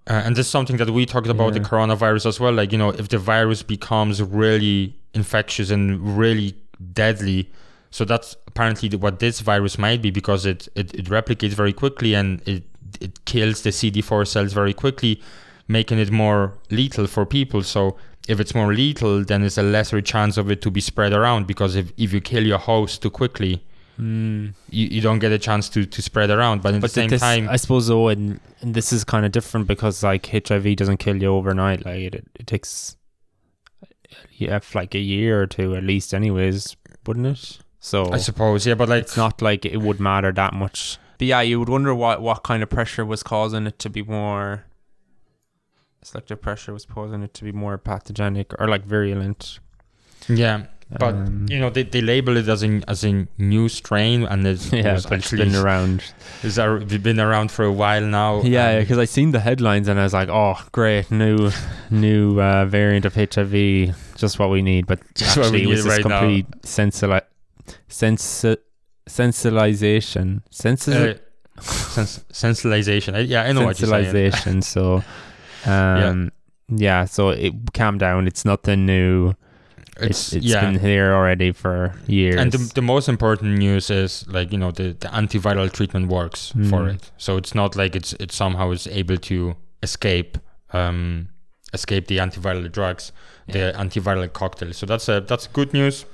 uh, 0.08 0.22
and 0.26 0.36
this 0.36 0.46
is 0.46 0.52
something 0.52 0.78
that 0.78 0.90
we 0.92 1.06
talked 1.06 1.28
about 1.28 1.54
the 1.54 1.60
coronavirus 1.60 2.26
as 2.28 2.40
well 2.40 2.54
like 2.54 2.72
you 2.72 2.78
know 2.78 2.90
if 2.90 3.08
the 3.10 3.18
virus 3.18 3.64
becomes 3.64 4.22
really 4.22 4.96
infectious 5.14 5.70
and 5.72 6.18
really 6.18 6.56
deadly 6.94 7.50
so 7.92 8.06
that's 8.06 8.36
apparently 8.48 8.88
the- 8.90 8.98
what 8.98 9.20
this 9.20 9.40
virus 9.42 9.78
might 9.78 10.02
be 10.02 10.12
because 10.12 10.46
it, 10.46 10.68
it, 10.76 10.94
it 10.94 11.06
replicates 11.06 11.54
very 11.54 11.74
quickly 11.74 12.14
and 12.14 12.42
it 12.48 12.64
it 13.02 13.26
kills 13.26 13.62
the 13.64 13.72
CD4 13.72 14.26
cells 14.26 14.54
very 14.54 14.74
quickly 14.74 15.22
making 15.68 16.00
it 16.00 16.12
more 16.12 16.54
lethal 16.70 17.08
for 17.08 17.26
people 17.26 17.62
so 17.64 17.98
if 18.28 18.40
it's 18.40 18.54
more 18.56 18.74
lethal 18.74 19.24
then 19.24 19.42
there's 19.42 19.58
a 19.58 19.64
lesser 19.64 20.00
chance 20.02 20.38
of 20.38 20.50
it 20.50 20.62
to 20.62 20.70
be 20.72 20.80
spread 20.82 21.12
around 21.14 21.46
because 21.48 21.76
if, 21.76 21.92
if 21.98 22.14
you 22.14 22.22
kill 22.22 22.46
your 22.46 22.58
host 22.60 23.02
too 23.02 23.10
quickly 23.10 23.64
Mm. 24.00 24.54
you, 24.70 24.88
you 24.88 25.02
don't 25.02 25.20
get 25.20 25.32
a 25.32 25.40
chance 25.40 25.70
to, 25.70 25.86
to 25.86 26.02
spread 26.02 26.30
around 26.30 26.62
but 26.62 26.74
at 26.76 26.82
But 26.82 26.88
the 26.88 26.94
same 26.94 27.10
this, 27.10 27.22
time 27.22 27.48
I 27.48 27.56
suppose 27.56 27.88
though, 27.88 28.10
and, 28.10 28.42
and 28.60 28.74
this 28.74 28.92
is 28.92 29.04
kind 29.06 29.26
of 29.26 29.32
different 29.32 29.68
because 29.68 30.04
like 30.04 30.26
HIV 30.28 30.76
doesn't 30.76 30.98
kill 30.98 31.16
you 31.22 31.30
overnight. 31.30 31.86
Like 31.86 32.00
it, 32.14 32.28
it 32.36 32.48
takes, 32.48 32.98
yeah, 34.34 34.60
like 34.74 34.94
a 34.96 35.00
year 35.00 35.42
or 35.42 35.48
two 35.48 35.76
at 35.76 35.84
least, 35.84 36.14
anyways, 36.14 36.76
wouldn't 37.06 37.26
it? 37.28 37.60
So 37.80 38.12
I 38.12 38.18
suppose, 38.18 38.66
yeah, 38.66 38.74
but 38.74 38.90
like 38.90 39.04
it's 39.04 39.16
not 39.16 39.42
like 39.42 39.66
it 39.66 39.78
would 39.78 40.00
matter 40.00 40.32
that 40.32 40.54
much. 40.54 40.98
But 41.18 41.28
yeah, 41.28 41.42
you 41.42 41.60
would 41.60 41.70
wonder 41.70 41.94
what 41.96 42.22
what 42.22 42.44
kind 42.44 42.64
of 42.64 42.70
pressure 42.70 43.06
was 43.06 43.24
causing 43.24 43.68
it 43.68 43.80
to 43.80 43.90
be 43.90 44.02
more. 44.02 44.66
Selective 46.02 46.42
pressure 46.42 46.74
was 46.74 46.86
causing 46.86 47.24
it 47.24 47.34
to 47.36 47.44
be 47.44 47.52
more 47.52 47.78
pathogenic 47.78 48.54
or 48.60 48.68
like 48.68 48.84
virulent. 48.86 49.60
yeah, 50.28 50.66
But 50.90 51.16
Um, 51.16 51.48
you 51.50 51.60
know, 51.60 51.72
they, 51.72 51.82
they 51.82 52.00
label 52.02 52.38
it 52.38 52.48
as 52.48 52.64
a 52.64 52.82
as 52.88 53.04
a 53.04 53.28
new 53.40 53.68
strain, 53.70 54.24
and 54.24 54.46
it's, 54.46 54.72
it 54.72 54.78
yeah, 54.86 54.94
but 54.94 54.94
it's 54.98 55.12
actually 55.12 55.46
been 55.46 55.56
around. 55.56 56.04
it's 56.44 56.58
been 56.98 57.20
around 57.20 57.52
for 57.52 57.66
a 57.66 57.72
while 57.72 58.02
now. 58.02 58.44
Yeah, 58.44 58.80
because 58.80 59.00
I 59.00 59.06
seen 59.06 59.32
the 59.32 59.40
headlines 59.40 59.88
and 59.88 60.00
I 60.00 60.04
was 60.04 60.14
like, 60.14 60.30
"Oh, 60.30 60.58
great, 60.72 61.10
new, 61.10 61.50
new 61.90 62.40
uh, 62.40 62.66
variant 62.66 63.06
of 63.06 63.16
HIV, 63.16 63.96
just 64.16 64.38
what 64.38 64.52
we 64.52 64.62
need." 64.62 64.86
But 64.86 65.00
Just 65.16 65.38
actually, 65.38 65.64
it 65.64 65.68
was 65.68 65.84
just 65.84 65.90
right 65.90 66.02
complete 66.04 66.46
sensili- 66.62 67.22
sensi- 67.90 68.58
sensibilization, 69.10 70.42
sensi- 70.52 70.94
uh, 70.94 71.14
sens- 71.62 72.24
sensitization. 72.32 73.28
Yeah, 73.28 73.44
I 73.44 73.52
know 73.54 73.66
what 73.66 73.80
you're 73.80 73.90
saying. 73.90 74.62
so, 74.62 75.04
um, 75.66 76.32
yeah. 76.70 77.06
so 77.06 77.30
it 77.30 77.54
calm 77.74 77.98
down. 77.98 78.28
It's 78.28 78.46
nothing 78.46 78.86
new. 78.86 79.34
It's, 79.98 80.34
It's, 80.34 80.34
it's 80.34 80.46
yeah. 80.46 80.62
been 80.70 80.80
here 80.80 81.14
already 81.14 81.52
for 81.54 81.94
years. 82.08 82.36
And 82.36 82.52
the, 82.52 82.58
the 82.76 82.82
most 82.82 83.08
important 83.08 83.58
news 83.58 83.90
is 83.90 84.26
like 84.28 84.52
you 84.52 84.58
know 84.58 84.72
the, 84.72 84.94
the 85.00 85.08
antiviral 85.08 85.72
treatment 85.72 86.08
works 86.10 86.52
for 86.70 86.82
Mm. 86.84 86.96
it. 86.96 87.12
So 87.18 87.38
it's 87.38 87.56
not 87.56 87.76
like 87.76 87.96
it's 87.96 88.14
it 88.20 88.32
somehow 88.32 88.72
is 88.72 88.88
able 88.88 89.18
to 89.18 89.56
escape 89.84 90.38
um 90.74 91.30
escape 91.74 92.08
the 92.08 92.18
antiviral 92.18 92.70
drugs, 92.72 93.12
the 93.48 93.74
antiviral 93.78 94.32
cocktail. 94.34 94.74
So 94.74 94.86
that's 94.86 95.08
a 95.10 95.22
that's 95.22 95.48
good 95.48 95.74
news. 95.74 96.06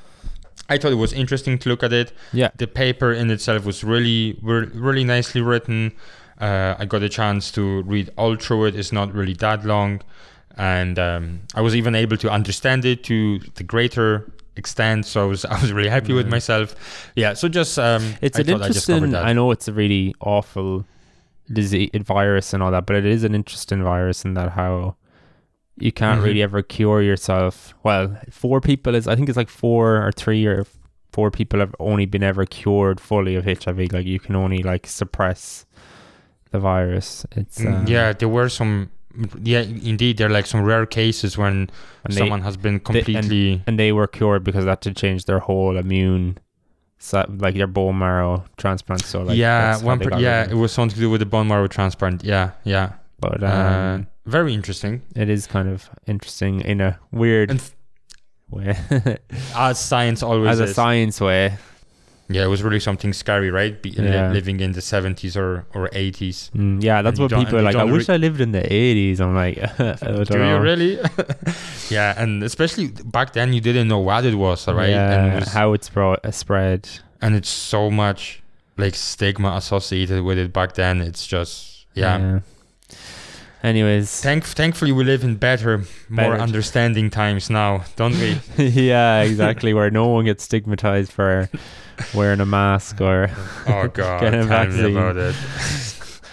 I 0.70 0.78
thought 0.78 0.92
it 0.92 0.96
was 0.96 1.12
interesting 1.14 1.58
to 1.60 1.70
look 1.70 1.84
at 1.84 1.92
it. 1.92 2.14
yeah, 2.34 2.50
The 2.58 2.68
paper 2.68 3.12
in 3.12 3.30
itself 3.32 3.66
was 3.66 3.84
really 3.84 4.40
re- 4.42 4.70
really 4.74 5.04
nicely 5.04 5.42
written. 5.42 5.92
Uh, 6.40 6.76
I 6.80 6.86
got 6.86 7.04
a 7.04 7.10
chance 7.10 7.52
to 7.52 7.82
read 7.84 8.10
all 8.18 8.36
through 8.38 8.66
it. 8.68 8.76
It's 8.76 8.92
not 8.92 9.14
really 9.14 9.34
that 9.36 9.66
long, 9.66 10.02
and 10.58 10.98
um, 11.00 11.42
I 11.56 11.62
was 11.62 11.76
even 11.76 11.96
able 11.96 12.18
to 12.18 12.30
understand 12.30 12.86
it 12.86 13.04
to 13.06 13.40
the 13.56 13.64
greater 13.64 14.32
extent. 14.56 15.06
So 15.06 15.24
I 15.24 15.26
was 15.26 15.46
I 15.56 15.60
was 15.62 15.72
really 15.74 15.90
happy 15.90 16.14
with 16.14 16.28
myself. 16.28 16.76
Yeah. 17.16 17.34
So 17.34 17.48
just 17.48 17.78
um, 17.80 18.14
it's 18.22 18.38
I 18.38 18.42
an 18.42 18.50
I 18.50 18.54
interesting. 18.68 19.12
that. 19.12 19.26
I 19.26 19.34
know 19.34 19.52
it's 19.52 19.68
a 19.68 19.74
really 19.74 20.14
awful 20.20 20.86
disease 21.52 21.90
virus 21.96 22.54
and 22.54 22.62
all 22.64 22.72
that, 22.72 22.86
but 22.86 22.96
it 22.96 23.06
is 23.06 23.24
an 23.24 23.36
interesting 23.36 23.84
virus 23.84 24.24
in 24.26 24.34
that 24.36 24.52
how 24.52 24.96
you 25.80 25.92
can't 25.92 26.22
Mhm. 26.22 26.26
really 26.26 26.42
ever 26.44 26.62
cure 26.62 27.02
yourself. 27.02 27.74
Well, 27.84 28.18
four 28.30 28.62
people 28.62 28.94
is 28.96 29.08
I 29.08 29.16
think 29.16 29.30
it's 29.30 29.38
like 29.38 29.50
four 29.50 30.06
or 30.06 30.12
three 30.12 30.46
or 30.46 30.66
four 31.12 31.30
people 31.32 31.60
have 31.60 31.76
only 31.80 32.06
been 32.06 32.24
ever 32.24 32.46
cured 32.46 33.00
fully 33.00 33.36
of 33.36 33.46
HIV. 33.46 33.92
Like 33.92 34.06
you 34.06 34.20
can 34.20 34.36
only 34.36 34.64
like 34.64 34.88
suppress 34.88 35.66
the 36.52 36.60
virus. 36.60 37.26
It's 37.32 37.60
Mm, 37.60 37.74
um, 37.82 37.88
yeah, 37.88 38.14
there 38.14 38.30
were 38.30 38.50
some. 38.50 38.92
Yeah, 39.44 39.62
indeed, 39.62 40.18
there 40.18 40.28
are 40.28 40.32
like 40.32 40.46
some 40.46 40.64
rare 40.64 40.86
cases 40.86 41.38
when 41.38 41.70
and 42.04 42.14
they, 42.14 42.18
someone 42.18 42.42
has 42.42 42.58
been 42.58 42.80
completely. 42.80 43.62
and 43.68 43.78
they 43.80 43.92
were 43.92 44.08
cured 44.08 44.44
because 44.44 44.66
that 44.66 44.82
to 44.82 44.94
change 44.94 45.26
their 45.26 45.40
whole 45.40 45.78
immune. 45.78 46.38
So, 47.00 47.26
like 47.40 47.56
their 47.56 47.66
bone 47.68 47.98
marrow 47.98 48.46
transplant, 48.58 49.04
so 49.04 49.24
like 49.24 49.36
yeah, 49.38 49.82
one. 49.82 50.00
Per- 50.00 50.20
yeah, 50.20 50.48
it 50.50 50.54
was 50.54 50.72
something 50.72 50.94
to 50.96 51.00
do 51.02 51.10
with 51.10 51.20
the 51.20 51.26
bone 51.26 51.48
marrow 51.48 51.68
transplant. 51.68 52.24
Yeah, 52.24 52.52
yeah. 52.64 52.94
But 53.20 53.42
Uh, 53.44 53.48
um, 53.48 54.08
very 54.26 54.54
interesting. 54.54 55.02
it 55.16 55.28
is 55.30 55.48
kind 55.48 55.68
of 55.68 55.90
interesting 56.06 56.62
in 56.62 56.80
a 56.80 57.00
weird 57.12 57.50
And 57.50 57.60
f- 57.60 57.76
way, 58.52 58.78
as 59.56 59.80
science 59.80 60.22
always 60.22 60.52
as 60.52 60.60
a 60.60 60.64
is. 60.66 60.76
science 60.76 61.20
way. 61.20 61.58
Yeah, 62.34 62.44
it 62.44 62.48
was 62.48 62.64
really 62.64 62.80
something 62.80 63.14
scary, 63.14 63.52
right? 63.52 63.82
Be, 63.82 63.92
li- 63.92 64.34
living 64.34 64.60
in 64.60 64.72
the 64.74 64.82
70s 64.82 65.36
or, 65.36 65.66
or 65.74 65.90
80s. 65.90 66.52
Mm, 66.52 66.82
yeah, 66.84 67.02
that's 67.02 67.20
you 67.20 67.24
what 67.26 67.32
people 67.34 67.58
are 67.60 67.62
like. 67.62 67.76
I 67.76 67.84
wish 67.84 68.10
I 68.10 68.18
lived 68.18 68.42
in 68.42 68.52
the 68.52 68.62
eighties. 68.72 69.20
I'm 69.20 69.36
like, 69.36 69.58
I 69.80 69.94
don't 70.02 70.30
know. 70.30 70.58
you 70.58 70.62
really? 70.62 71.00
yeah, 71.90 72.14
and 72.22 72.44
especially 72.44 72.88
back 73.06 73.34
then, 73.34 73.54
you 73.54 73.62
didn't 73.62 73.88
know 73.88 74.00
what 74.00 74.26
it 74.26 74.36
was, 74.36 74.68
right? 74.68 74.90
Yeah, 74.90 75.12
and, 75.26 75.34
it 75.34 75.40
was- 75.40 75.54
how 75.54 75.76
brought 75.94 76.26
uh, 76.26 76.32
spread. 76.32 76.88
and 77.22 77.36
it's 77.36 77.50
so 77.50 77.90
much 77.92 78.42
like 78.78 78.96
stigma 78.96 79.54
associated 79.58 80.24
with 80.24 80.38
it 80.38 80.52
back 80.54 80.74
then. 80.74 81.02
It's 81.02 81.28
just, 81.28 81.86
yeah. 81.94 82.40
Anyways, 83.64 84.22
Thank, 84.22 84.44
thankfully, 84.46 84.92
we 84.92 85.04
live 85.04 85.24
in 85.24 85.36
better, 85.36 85.78
more 86.10 86.32
Better. 86.32 86.38
understanding 86.40 87.12
times 87.12 87.50
now, 87.50 87.84
don't 87.96 88.14
we? 88.14 88.40
yeah, 88.58 89.22
exactly. 89.22 89.74
Where 89.74 89.92
no 89.92 90.08
one 90.08 90.26
gets 90.26 90.44
stigmatized 90.44 91.12
for 91.12 91.48
wearing 92.16 92.40
a 92.40 92.46
mask 92.46 93.00
or. 93.02 93.30
Oh 93.68 93.88
God, 93.94 94.22
Get 94.22 94.34
a 94.34 94.38
tell 94.38 94.42
me 94.42 94.48
vaccine. 94.48 94.98
about 94.98 95.18
it. 95.18 95.36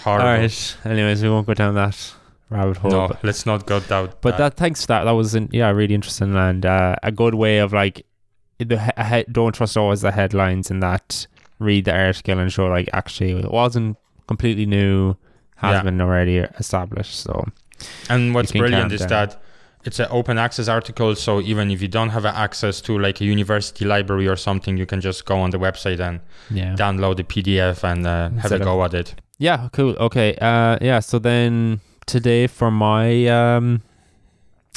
All 0.06 0.18
Horrible. 0.18 0.26
right. 0.42 0.76
Anyways, 0.86 1.22
we 1.22 1.28
won't 1.28 1.46
go 1.46 1.52
down 1.54 1.74
that 1.74 2.14
rabbit 2.48 2.78
hole. 2.78 2.90
No, 2.90 3.08
but- 3.08 3.22
let's 3.22 3.44
not 3.44 3.66
go 3.66 3.80
down. 3.80 4.10
But 4.22 4.38
that 4.38 4.54
thanks 4.56 4.82
for 4.82 4.86
that. 4.88 5.04
That 5.04 5.10
was 5.12 5.34
in, 5.34 5.50
yeah 5.52 5.68
really 5.70 5.94
interesting 5.94 6.34
and 6.34 6.64
uh, 6.64 6.96
a 7.02 7.12
good 7.12 7.34
way 7.34 7.58
of 7.58 7.74
like 7.74 8.06
the 8.58 8.78
he- 8.78 9.16
he- 9.16 9.24
don't 9.30 9.54
trust 9.54 9.76
always 9.76 10.00
the 10.00 10.12
headlines 10.12 10.70
and 10.70 10.82
that 10.82 11.26
read 11.58 11.84
the 11.84 11.94
article 11.94 12.38
and 12.38 12.50
show 12.50 12.66
like 12.68 12.88
actually 12.94 13.32
it 13.32 13.50
wasn't 13.52 13.98
completely 14.26 14.64
new 14.64 15.14
has 15.58 15.72
Yeah. 15.74 15.82
been 15.82 16.00
already 16.00 16.38
established. 16.58 17.14
So 17.20 17.32
And 18.10 18.34
what's 18.34 18.52
brilliant 18.52 18.92
is 18.92 19.06
that 19.06 19.40
it's 19.84 20.00
an 20.00 20.08
open 20.10 20.36
access 20.38 20.68
article. 20.68 21.14
So 21.14 21.40
even 21.40 21.70
if 21.70 21.80
you 21.80 21.88
don't 21.88 22.10
have 22.10 22.26
access 22.26 22.80
to 22.82 22.98
like 22.98 23.20
a 23.20 23.24
university 23.24 23.84
library 23.84 24.26
or 24.28 24.36
something, 24.36 24.76
you 24.76 24.86
can 24.86 25.00
just 25.00 25.24
go 25.24 25.38
on 25.38 25.50
the 25.50 25.58
website 25.58 26.00
and 26.00 26.20
yeah, 26.50 26.74
download 26.74 27.16
the 27.16 27.24
PDF 27.24 27.84
and 27.84 28.06
uh, 28.06 28.30
have 28.42 28.52
a 28.52 28.58
go 28.58 28.82
at 28.84 28.94
it. 28.94 29.14
yeah, 29.38 29.68
cool. 29.72 29.94
Okay, 30.00 30.34
uh, 30.40 30.76
yeah. 30.80 31.00
So 31.00 31.18
then 31.20 31.80
today 32.06 32.46
for 32.48 32.70
my 32.70 33.26
um 33.28 33.82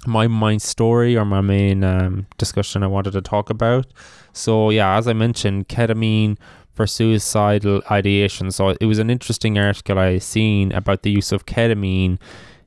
my 0.08 0.28
main 0.28 0.60
story 0.60 1.16
or 1.18 1.26
my 1.26 1.42
main 1.42 1.84
um 1.84 2.26
discussion 2.38 2.84
I 2.84 2.88
wanted 2.88 3.14
to 3.14 3.22
talk 3.22 3.50
about. 3.50 3.86
So 4.34 4.70
yeah, 4.70 4.98
as 4.98 5.08
I 5.08 5.14
mentioned, 5.14 5.68
ketamine 5.68 6.38
for 6.74 6.88
suicidal 6.88 7.82
ideation. 7.90 8.52
So 8.52 8.70
it 8.70 8.86
was 8.86 9.00
an 9.00 9.10
interesting 9.10 9.58
article 9.58 10.00
I 10.00 10.18
seen 10.18 10.72
about 10.72 11.04
the 11.04 11.12
use 11.12 11.32
of 11.32 11.46
ketamine 11.46 12.18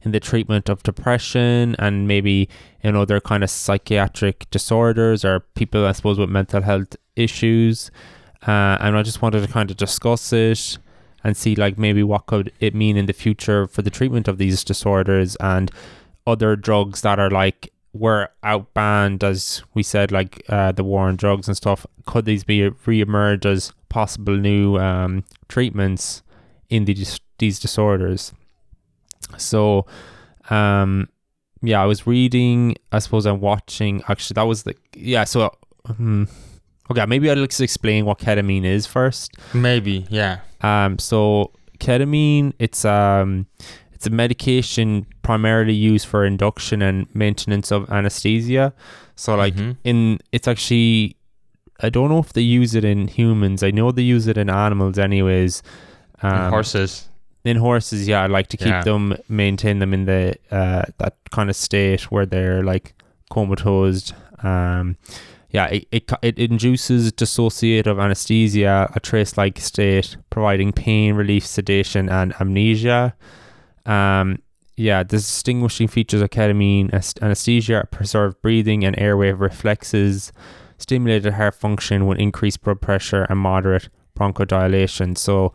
in 0.02 0.12
the 0.12 0.20
treatment 0.20 0.68
of 0.68 0.82
depression 0.82 1.74
and 1.78 2.06
maybe 2.06 2.48
know 2.82 3.02
other 3.02 3.20
kind 3.20 3.42
of 3.42 3.50
psychiatric 3.50 4.48
disorders 4.50 5.24
or 5.24 5.40
people 5.40 5.86
I 5.86 5.92
suppose 5.92 6.18
with 6.18 6.28
mental 6.28 6.62
health 6.62 6.96
issues. 7.16 7.90
Uh, 8.46 8.76
and 8.80 8.96
I 8.96 9.02
just 9.02 9.22
wanted 9.22 9.40
to 9.46 9.50
kind 9.50 9.70
of 9.70 9.78
discuss 9.78 10.32
it 10.32 10.78
and 11.24 11.36
see 11.36 11.54
like 11.54 11.78
maybe 11.78 12.02
what 12.02 12.26
could 12.26 12.52
it 12.60 12.74
mean 12.74 12.98
in 12.98 13.06
the 13.06 13.14
future 13.14 13.66
for 13.66 13.80
the 13.80 13.90
treatment 13.90 14.28
of 14.28 14.36
these 14.36 14.62
disorders 14.62 15.36
and 15.36 15.70
other 16.26 16.54
drugs 16.54 17.00
that 17.00 17.18
are 17.18 17.30
like 17.30 17.72
were 17.94 18.28
out 18.42 18.74
banned 18.74 19.24
as 19.24 19.62
we 19.72 19.82
said 19.82 20.12
like 20.12 20.42
uh, 20.48 20.72
the 20.72 20.84
war 20.84 21.06
on 21.08 21.16
drugs 21.16 21.48
and 21.48 21.56
stuff 21.56 21.86
could 22.06 22.24
these 22.24 22.44
be 22.44 22.68
re-emerge 22.84 23.46
as 23.46 23.72
possible 23.94 24.36
new 24.50 24.76
um, 24.88 25.12
treatments 25.54 26.22
in 26.74 26.84
these 26.88 27.20
these 27.38 27.56
disorders 27.66 28.32
so 29.36 29.86
um 30.50 31.08
yeah 31.62 31.80
i 31.82 31.86
was 31.86 32.06
reading 32.06 32.74
i 32.92 32.98
suppose 32.98 33.24
i'm 33.26 33.40
watching 33.40 34.02
actually 34.08 34.34
that 34.34 34.46
was 34.52 34.62
the 34.64 34.74
yeah 34.94 35.24
so 35.24 35.50
hmm, 35.96 36.24
okay 36.90 37.06
maybe 37.06 37.30
i'll 37.30 37.46
just 37.46 37.60
explain 37.60 38.04
what 38.04 38.18
ketamine 38.18 38.64
is 38.64 38.86
first 38.86 39.32
Maybe, 39.54 40.06
yeah. 40.10 40.40
um, 40.60 40.98
so 40.98 41.52
ketamine, 41.78 42.52
it's 42.58 42.84
um, 42.84 43.46
it's 43.92 44.06
a 44.06 44.10
medication 44.10 45.06
primarily 45.22 45.74
used 45.92 46.06
for 46.06 46.24
induction 46.24 46.82
and 46.82 47.06
maintenance 47.14 47.72
of 47.72 47.90
anesthesia. 47.90 48.72
So 49.16 49.34
like 49.36 49.54
Mhm. 49.56 49.76
in, 49.84 50.18
it's 50.32 50.46
actually, 50.48 51.16
I 51.80 51.90
don't 51.90 52.08
know 52.08 52.18
if 52.20 52.32
they 52.32 52.40
use 52.42 52.74
it 52.74 52.84
in 52.84 53.08
humans. 53.08 53.62
I 53.62 53.70
know 53.70 53.90
they 53.92 54.02
use 54.02 54.26
it 54.26 54.38
in 54.38 54.48
animals, 54.48 54.98
anyways. 54.98 55.62
Um, 56.22 56.50
horses. 56.50 57.08
in 57.44 57.56
horses, 57.58 58.06
yeah, 58.08 58.22
I 58.22 58.26
like 58.26 58.46
to 58.48 58.56
keep 58.56 58.68
Yeah. 58.68 58.82
them, 58.82 59.16
maintain 59.28 59.78
them 59.80 59.92
in 59.92 60.04
the 60.06 60.36
uh 60.50 60.82
that 60.98 61.16
kind 61.30 61.50
of 61.50 61.56
state 61.56 62.10
where 62.12 62.24
they're 62.26 62.62
like 62.62 62.94
comatose. 63.30 64.12
Um, 64.42 64.96
yeah, 65.50 65.66
it, 65.66 65.86
it 65.92 66.10
it 66.22 66.38
induces 66.38 67.12
dissociative 67.12 68.02
anesthesia, 68.02 68.90
a 68.94 69.00
trace-like 69.00 69.58
state, 69.60 70.16
providing 70.30 70.72
pain 70.72 71.14
relief, 71.14 71.44
sedation, 71.46 72.08
and 72.08 72.34
amnesia. 72.40 73.14
Um, 73.86 74.38
yeah, 74.76 75.02
the 75.04 75.18
distinguishing 75.18 75.86
features 75.88 76.20
of 76.22 76.30
ketamine 76.30 76.90
anesthesia 77.22 77.74
are 77.76 77.86
preserved 77.86 78.40
breathing 78.42 78.84
and 78.84 78.98
airway 78.98 79.30
reflexes, 79.32 80.32
stimulated 80.84 81.32
heart 81.38 81.54
function 81.54 81.98
with 82.06 82.18
increased 82.18 82.60
blood 82.62 82.80
pressure 82.86 83.22
and 83.30 83.38
moderate 83.38 83.88
bronchodilation. 84.18 85.16
So 85.26 85.52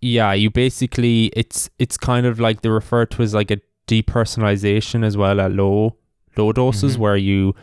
yeah, 0.00 0.32
you 0.32 0.50
basically 0.50 1.26
it's 1.36 1.70
it's 1.78 1.96
kind 1.96 2.26
of 2.26 2.40
like 2.40 2.62
they 2.62 2.68
refer 2.68 3.06
to 3.06 3.22
as 3.22 3.34
like 3.34 3.50
a 3.50 3.58
depersonalization 3.86 5.04
as 5.04 5.16
well 5.16 5.40
at 5.40 5.52
low 5.52 5.96
low 6.36 6.52
doses 6.52 6.96
Mhm. 6.96 7.00
where 7.00 7.16
you 7.16 7.54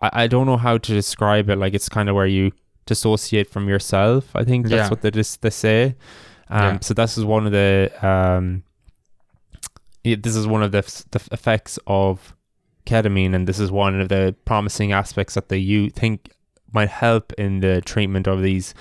I, 0.00 0.10
I 0.22 0.26
don't 0.26 0.46
know 0.46 0.56
how 0.56 0.78
to 0.78 0.92
describe 0.92 1.48
it 1.50 1.56
like 1.56 1.74
it's 1.74 1.88
kind 1.88 2.08
of 2.08 2.14
where 2.16 2.26
you 2.26 2.50
dissociate 2.86 3.48
from 3.48 3.68
yourself 3.68 4.34
i 4.34 4.42
think 4.42 4.66
that's 4.66 4.72
Yeah. 4.86 4.90
what 4.90 5.02
they 5.02 5.10
just 5.10 5.42
they 5.42 5.50
say 5.50 5.94
um 6.48 6.62
Yeah. 6.74 6.78
so 6.80 6.94
this 6.94 7.16
is 7.18 7.24
one 7.24 7.46
of 7.46 7.52
the 7.52 7.90
um 8.02 8.64
yeah, 10.02 10.16
this 10.18 10.34
is 10.34 10.46
one 10.46 10.62
of 10.62 10.72
the, 10.72 10.78
f- 10.78 11.04
the 11.10 11.20
effects 11.30 11.78
of 11.86 12.34
ketamine, 12.86 13.34
and 13.34 13.46
this 13.46 13.58
is 13.58 13.70
one 13.70 14.00
of 14.00 14.08
the 14.08 14.34
promising 14.44 14.92
aspects 14.92 15.34
that 15.34 15.48
they 15.48 15.58
you 15.58 15.90
think 15.90 16.30
might 16.72 16.88
help 16.88 17.32
in 17.34 17.60
the 17.60 17.80
treatment 17.82 18.26
of 18.26 18.42
these 18.42 18.74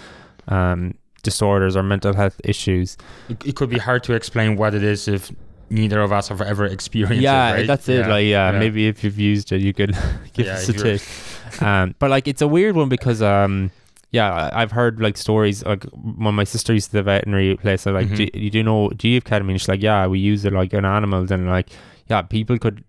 um, 0.47 0.93
disorders 1.23 1.75
or 1.75 1.83
mental 1.83 2.13
health 2.13 2.39
issues. 2.43 2.97
It, 3.29 3.45
it 3.45 3.55
could 3.55 3.69
be 3.69 3.77
hard 3.79 4.03
to 4.03 4.13
explain 4.13 4.55
what 4.57 4.73
it 4.73 4.83
is 4.83 5.07
if 5.07 5.31
neither 5.69 6.01
of 6.01 6.11
us 6.11 6.29
have 6.29 6.41
ever 6.41 6.65
experienced 6.65 7.21
yeah, 7.21 7.51
it. 7.51 7.53
Right? 7.53 7.67
that's 7.67 7.89
it. 7.89 8.07
Like, 8.07 8.25
yeah, 8.25 8.51
yeah. 8.51 8.59
maybe 8.59 8.87
if 8.87 9.03
you've 9.03 9.19
used 9.19 9.51
it, 9.51 9.61
you 9.61 9.73
could 9.73 9.91
give 10.33 10.45
Yeah, 10.47 10.53
us 10.53 10.69
a 10.69 10.73
tip. 10.73 11.01
um, 11.61 11.95
but 11.99 12.09
like, 12.09 12.27
it's 12.27 12.41
a 12.41 12.47
weird 12.47 12.75
one 12.75 12.89
because, 12.89 13.21
um, 13.21 13.71
yeah, 14.11 14.49
I've 14.53 14.71
heard 14.71 14.99
like 14.99 15.17
stories. 15.17 15.63
Like 15.63 15.83
when 15.93 16.33
my 16.33 16.43
sister 16.43 16.73
used 16.73 16.87
to 16.87 16.93
the 16.97 17.03
veterinary 17.03 17.55
place, 17.57 17.85
I 17.85 17.91
like, 17.91 18.07
Mhm. 18.07 18.15
do, 18.15 18.39
you 18.39 18.49
do 18.49 18.63
know, 18.63 18.89
do 18.89 19.07
you 19.07 19.15
have 19.15 19.23
ketamine? 19.25 19.59
She's 19.59 19.67
like, 19.67 19.83
yeah, 19.83 20.07
we 20.07 20.17
use 20.19 20.45
it 20.45 20.53
like 20.53 20.73
on 20.73 20.85
animals, 20.85 21.29
and 21.29 21.47
like, 21.47 21.69
yeah, 22.07 22.23
people 22.23 22.57
could 22.57 22.83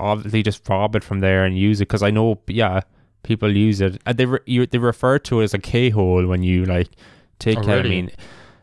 obviously 0.00 0.42
just 0.42 0.68
rob 0.68 0.96
it 0.96 1.04
from 1.04 1.20
there 1.20 1.44
and 1.44 1.56
use 1.58 1.80
it 1.80 1.88
because 1.88 2.02
I 2.02 2.10
know, 2.10 2.40
yeah, 2.46 2.80
people 3.22 3.54
use 3.54 3.80
it. 3.80 4.00
And 4.06 4.16
they 4.18 4.26
re- 4.26 4.38
you, 4.46 4.66
they 4.66 4.78
refer 4.78 5.18
to 5.20 5.40
it 5.40 5.44
as 5.44 5.54
a 5.54 5.58
K 5.58 5.90
hole 5.90 6.26
when 6.26 6.42
you 6.42 6.64
like 6.64 6.88
take 7.38 7.58
Oh, 7.58 7.62
really? 7.62 8.02
ketamine. 8.02 8.14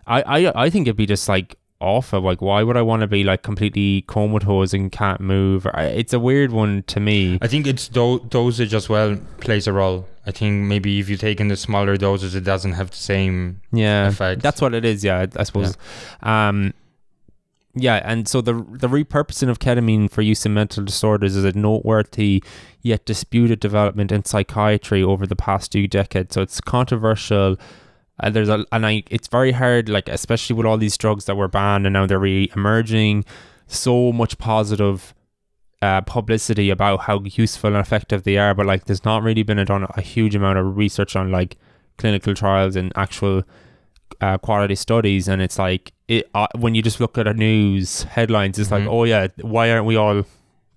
I, 0.06 0.22
I 0.48 0.64
I 0.66 0.70
think 0.70 0.88
it'd 0.88 0.98
be 0.98 1.06
just 1.06 1.28
like 1.30 1.56
awful. 1.80 2.22
Like, 2.22 2.42
why 2.42 2.64
would 2.64 2.78
I 2.78 2.82
want 2.82 3.02
to 3.02 3.08
be 3.08 3.24
like 3.24 3.42
completely 3.44 4.04
comatose 4.08 4.74
and 4.74 4.92
can't 4.92 5.22
move? 5.22 5.68
I- 5.74 5.86
It's 5.86 6.14
a 6.14 6.20
weird 6.20 6.52
one 6.52 6.84
to 6.88 7.00
me. 7.00 7.38
I 7.42 7.48
think 7.48 7.68
it's 7.68 7.88
do- 7.88 8.26
dosage 8.30 8.74
as 8.74 8.90
well 8.90 9.18
plays 9.40 9.68
a 9.68 9.74
role. 9.74 10.08
I 10.26 10.32
think 10.32 10.64
maybe 10.68 11.00
if 11.00 11.10
you 11.10 11.18
take 11.18 11.42
in 11.42 11.50
the 11.50 11.58
smaller 11.58 11.98
doses, 11.98 12.34
it 12.36 12.46
doesn't 12.46 12.74
have 12.74 12.92
the 12.92 12.96
same. 12.98 13.60
Yeah, 13.74 14.08
effect. 14.08 14.42
that's 14.42 14.62
what 14.62 14.74
it 14.74 14.86
is. 14.86 15.04
Yeah, 15.04 15.26
I 15.36 15.44
suppose. 15.44 15.78
Um, 16.22 16.74
yeah, 17.76 18.01
and 18.03 18.28
so 18.28 18.39
the 18.41 18.53
the 18.53 18.88
repurposing 18.88 19.49
of 19.49 19.59
ketamine 19.59 20.09
for 20.09 20.21
use 20.21 20.45
in 20.45 20.53
mental 20.53 20.84
disorders 20.84 21.36
is 21.36 21.43
a 21.43 21.57
noteworthy 21.57 22.43
yet 22.82 23.05
disputed 23.05 23.59
development 23.59 24.11
in 24.11 24.26
psychiatry 24.26 25.01
over 25.01 25.26
the 25.26 25.36
past 25.36 25.71
two 25.71 25.88
decades. 25.88 26.36
So 26.36 26.41
it's 26.41 26.61
controversial. 26.61 27.57
Uh, 28.19 28.30
there's 28.30 28.49
a 28.49 28.63
and 28.71 28.86
I 28.86 29.03
it's 29.09 29.28
very 29.28 29.53
hard, 29.53 29.89
like 29.89 30.07
especially 30.07 30.55
with 30.55 30.67
all 30.67 30.78
these 30.78 30.97
drugs 30.97 31.26
that 31.26 31.36
were 31.36 31.47
banned 31.47 31.88
and 31.88 31.93
now 31.93 32.05
they're 32.05 32.19
re-emerging. 32.19 33.26
So 33.65 34.11
much 34.11 34.38
positive 34.38 35.15
uh, 35.82 36.01
publicity 36.01 36.69
about 36.69 37.01
how 37.01 37.24
useful 37.24 37.71
and 37.71 37.80
effective 37.80 38.24
they 38.24 38.38
are, 38.38 38.53
but 38.53 38.67
like 38.67 38.86
there's 38.86 39.03
not 39.03 39.24
really 39.24 39.41
been 39.41 39.57
a, 39.57 39.65
done 39.65 39.88
a 39.95 40.01
huge 40.01 40.36
amount 40.36 40.59
of 40.59 40.78
research 40.78 41.15
on 41.15 41.32
like 41.32 41.57
clinical 41.97 42.36
trials 42.36 42.76
and 42.76 42.93
actual 42.95 43.43
uh, 44.22 44.38
quality 44.38 44.76
studies, 44.76 45.28
and 45.28 45.41
it's 45.41 45.57
like 45.59 45.91
it 46.07 46.30
uh, 46.36 46.47
when 46.55 46.76
you 46.76 46.82
just 46.82 46.99
look 46.99 47.18
at 47.18 47.26
the 47.26 47.34
news 47.34 48.03
headlines, 48.03 48.59
it's 48.59 48.72
like, 48.72 48.84
Mhm. 48.84 48.91
oh 48.91 49.03
yeah, 49.05 49.28
why 49.41 49.72
aren't 49.72 49.86
we 49.86 49.95
all 49.95 50.24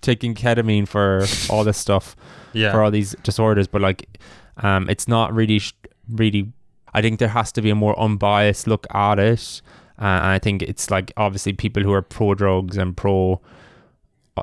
taking 0.03 0.35
ketamine 0.35 0.87
for 0.87 1.25
all 1.53 1.65
this 1.65 1.79
stuff 1.79 2.15
Yeah. 2.53 2.73
for 2.73 2.83
all 2.83 2.91
these 2.91 3.15
disorders? 3.23 3.67
But 3.67 3.83
like, 3.83 4.19
um, 4.59 4.89
it's 4.89 5.07
not 5.09 5.35
really, 5.35 5.59
sh- 5.59 5.75
really. 6.09 6.53
I 6.95 7.03
think 7.03 7.19
there 7.19 7.29
has 7.29 7.53
to 7.53 7.63
be 7.63 7.71
a 7.71 7.75
more 7.75 7.99
unbiased 8.01 8.67
look 8.67 8.87
at 8.95 9.19
it, 9.19 9.61
uh, 10.01 10.05
and 10.05 10.27
I 10.27 10.39
think 10.39 10.63
it's 10.63 10.91
like 10.91 11.13
obviously 11.17 11.53
people 11.53 11.83
who 11.83 11.93
are 11.93 12.03
pro 12.03 12.35
drugs 12.35 12.77
and 12.77 12.97
pro. 12.97 13.41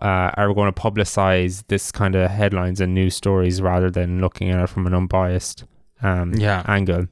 Uh, 0.01 0.31
are 0.37 0.51
going 0.55 0.73
to 0.73 0.81
publicize 0.81 1.63
this 1.67 1.91
kind 1.91 2.15
of 2.15 2.27
headlines 2.31 2.81
and 2.81 2.95
news 2.95 3.15
stories 3.15 3.61
rather 3.61 3.91
than 3.91 4.19
looking 4.21 4.49
at 4.49 4.59
it 4.59 4.67
from 4.67 4.87
an 4.87 4.93
unbiased 4.95 5.65
um, 6.01 6.33
Yeah. 6.33 6.63
angle. 6.67 7.05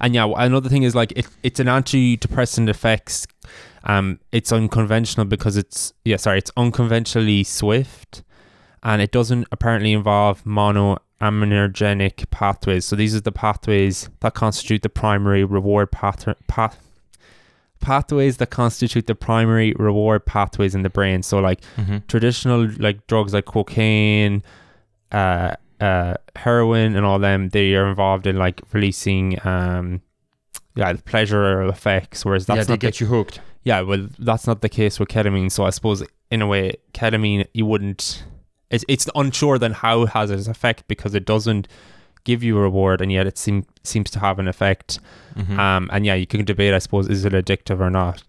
And 0.00 0.14
yeah, 0.14 0.32
another 0.36 0.68
thing 0.68 0.82
is 0.82 0.94
like 0.94 1.12
it, 1.12 1.26
it's 1.42 1.60
an 1.60 1.66
antidepressant 1.66 2.68
effects. 2.68 3.26
Um, 3.84 4.18
it's 4.32 4.52
unconventional 4.52 5.26
because 5.26 5.56
it's 5.56 5.92
yeah, 6.04 6.16
sorry, 6.16 6.38
it's 6.38 6.50
unconventionally 6.56 7.44
swift, 7.44 8.22
and 8.82 9.00
it 9.00 9.12
doesn't 9.12 9.46
apparently 9.52 9.92
involve 9.92 10.42
monoaminergic 10.44 12.30
pathways. 12.30 12.84
So 12.84 12.96
these 12.96 13.14
are 13.14 13.20
the 13.20 13.32
pathways 13.32 14.10
that 14.20 14.34
constitute 14.34 14.82
the 14.82 14.88
primary 14.88 15.44
reward 15.44 15.92
path, 15.92 16.26
path 16.48 16.78
pathways 17.80 18.38
that 18.38 18.50
constitute 18.50 19.06
the 19.06 19.14
primary 19.14 19.72
reward 19.74 20.26
pathways 20.26 20.74
in 20.74 20.82
the 20.82 20.90
brain. 20.90 21.22
So 21.22 21.38
like 21.38 21.64
hmm 21.76 21.98
traditional 22.08 22.68
like 22.78 23.06
drugs 23.06 23.32
like 23.32 23.44
cocaine, 23.44 24.42
uh, 25.12 25.54
uh, 25.80 26.14
heroin, 26.34 26.96
and 26.96 27.04
all 27.04 27.18
them, 27.18 27.50
they 27.50 27.74
are 27.74 27.88
involved 27.88 28.26
in 28.26 28.36
like 28.36 28.60
releasing 28.72 29.38
um, 29.46 30.02
yeah, 30.74 30.92
the 30.92 31.02
pleasurable 31.02 31.70
effects. 31.70 32.24
Whereas 32.24 32.46
that's 32.46 32.58
yeah, 32.58 32.64
they 32.64 32.72
not 32.72 32.80
the, 32.80 32.86
get 32.86 33.00
you 33.00 33.06
hooked. 33.06 33.40
yeah, 33.64 33.80
well, 33.80 34.08
that's 34.18 34.46
not 34.46 34.60
the 34.62 34.68
case 34.68 34.98
with 34.98 35.08
ketamine. 35.08 35.50
So 35.50 35.64
I 35.64 35.70
suppose 35.70 36.02
in 36.30 36.42
a 36.42 36.46
way, 36.46 36.74
ketamine 36.94 37.46
you 37.52 37.66
wouldn't. 37.66 38.24
It's 38.70 38.84
it's 38.88 39.08
unsure 39.14 39.58
then 39.58 39.72
how 39.72 40.02
it 40.02 40.08
has 40.10 40.30
its 40.30 40.48
effect 40.48 40.88
because 40.88 41.14
it 41.14 41.24
doesn't 41.24 41.68
give 42.24 42.42
you 42.42 42.58
a 42.58 42.60
reward, 42.60 43.00
and 43.00 43.12
yet 43.12 43.26
it 43.26 43.38
seem, 43.38 43.64
seems 43.84 44.10
to 44.10 44.18
have 44.18 44.40
an 44.40 44.48
effect. 44.48 44.98
Mhm. 45.36 45.56
Um, 45.58 45.88
and 45.92 46.04
yeah, 46.04 46.14
you 46.14 46.26
can 46.26 46.44
debate, 46.44 46.74
I 46.74 46.78
suppose, 46.78 47.08
is 47.08 47.24
it 47.24 47.32
addictive 47.32 47.78
or 47.78 47.88
not. 47.88 48.24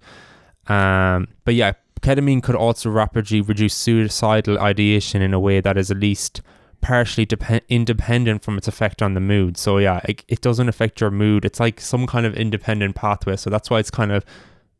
Um, 0.67 1.29
but 1.45 1.55
yeah, 1.55 1.73
ketamine 2.01 2.43
could 2.43 2.55
also 2.55 2.91
rapidly 2.91 3.41
reduce 3.41 3.73
suicidal 3.73 4.59
ideation 4.59 5.23
in 5.23 5.33
a 5.33 5.39
way 5.39 5.61
that 5.61 5.77
is 5.77 5.89
at 5.89 5.97
least 5.97 6.41
partially 6.81 7.25
depend- 7.25 7.61
independent 7.69 8.43
from 8.43 8.57
its 8.57 8.67
effect 8.67 9.01
on 9.01 9.13
the 9.13 9.19
mood. 9.19 9.57
So 9.57 9.77
yeah, 9.77 9.99
it, 10.05 10.23
it 10.27 10.41
doesn't 10.41 10.69
affect 10.69 11.01
your 11.01 11.11
mood. 11.11 11.43
It's 11.45 11.59
like 11.59 11.79
some 11.81 12.07
kind 12.07 12.25
of 12.25 12.35
independent 12.35 12.95
pathway. 12.95 13.35
So 13.35 13.49
that's 13.49 13.69
why 13.69 13.79
it's 13.79 13.91
kind 13.91 14.11
of 14.11 14.23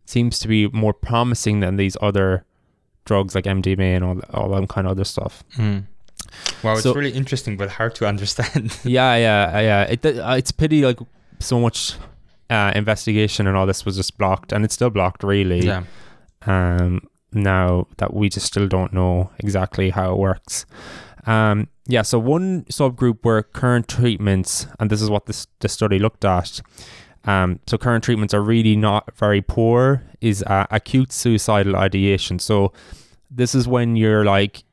seems 0.05 0.39
to 0.39 0.47
be 0.47 0.67
more 0.69 0.93
promising 0.93 1.59
than 1.59 1.75
these 1.75 1.97
other 2.01 2.45
drugs 3.05 3.35
like 3.35 3.45
MDMA 3.45 3.95
and 3.95 4.03
all 4.03 4.19
all 4.33 4.49
that 4.59 4.69
kind 4.69 4.87
of 4.87 4.91
other 4.91 5.03
stuff. 5.03 5.43
Mm. 5.55 5.85
Wow, 6.63 6.73
it's 6.73 6.83
So- 6.83 6.93
really 6.93 7.11
interesting, 7.13 7.57
but 7.57 7.69
hard 7.69 7.95
to 7.95 8.07
understand. 8.13 8.77
yeah, 8.83 9.15
yeah, 9.15 9.59
yeah. 9.59 9.83
It, 9.83 10.05
uh, 10.05 10.35
it's 10.37 10.51
pity 10.51 10.83
like 10.85 10.99
so 11.39 11.59
much 11.59 11.93
uh, 12.49 12.71
investigation 12.75 13.47
and 13.47 13.55
all 13.57 13.65
this 13.65 13.85
was 13.85 13.95
just 13.97 14.17
blocked, 14.17 14.51
and 14.53 14.63
it's 14.65 14.73
still 14.73 14.89
blocked 14.89 15.23
really. 15.23 15.65
yeah. 15.65 15.83
um, 16.45 17.01
now 17.33 17.85
that 17.97 18.13
we 18.13 18.29
just 18.29 18.45
still 18.45 18.67
don't 18.67 18.93
know 18.93 19.29
exactly 19.39 19.89
how 19.89 20.13
it 20.13 20.17
works. 20.17 20.65
Um, 21.25 21.67
yeah, 21.87 22.01
so 22.01 22.19
one 22.19 22.63
subgroup 22.65 23.19
where 23.21 23.41
current 23.41 23.87
treatments, 23.87 24.67
and 24.79 24.89
this 24.89 25.01
is 25.01 25.09
what 25.09 25.25
this 25.25 25.47
the 25.59 25.69
study 25.69 25.99
looked 25.99 26.25
at. 26.25 26.61
Um, 27.23 27.59
so 27.67 27.77
current 27.77 28.03
treatments 28.03 28.33
are 28.33 28.41
really 28.41 28.75
not 28.75 29.15
very 29.15 29.41
poor. 29.41 30.03
Is 30.21 30.43
uh, 30.43 30.67
acute 30.69 31.11
suicidal 31.11 31.75
ideation. 31.75 32.39
So 32.39 32.73
this 33.31 33.55
is 33.55 33.67
when 33.67 33.95
you're 33.95 34.25
like, 34.25 34.63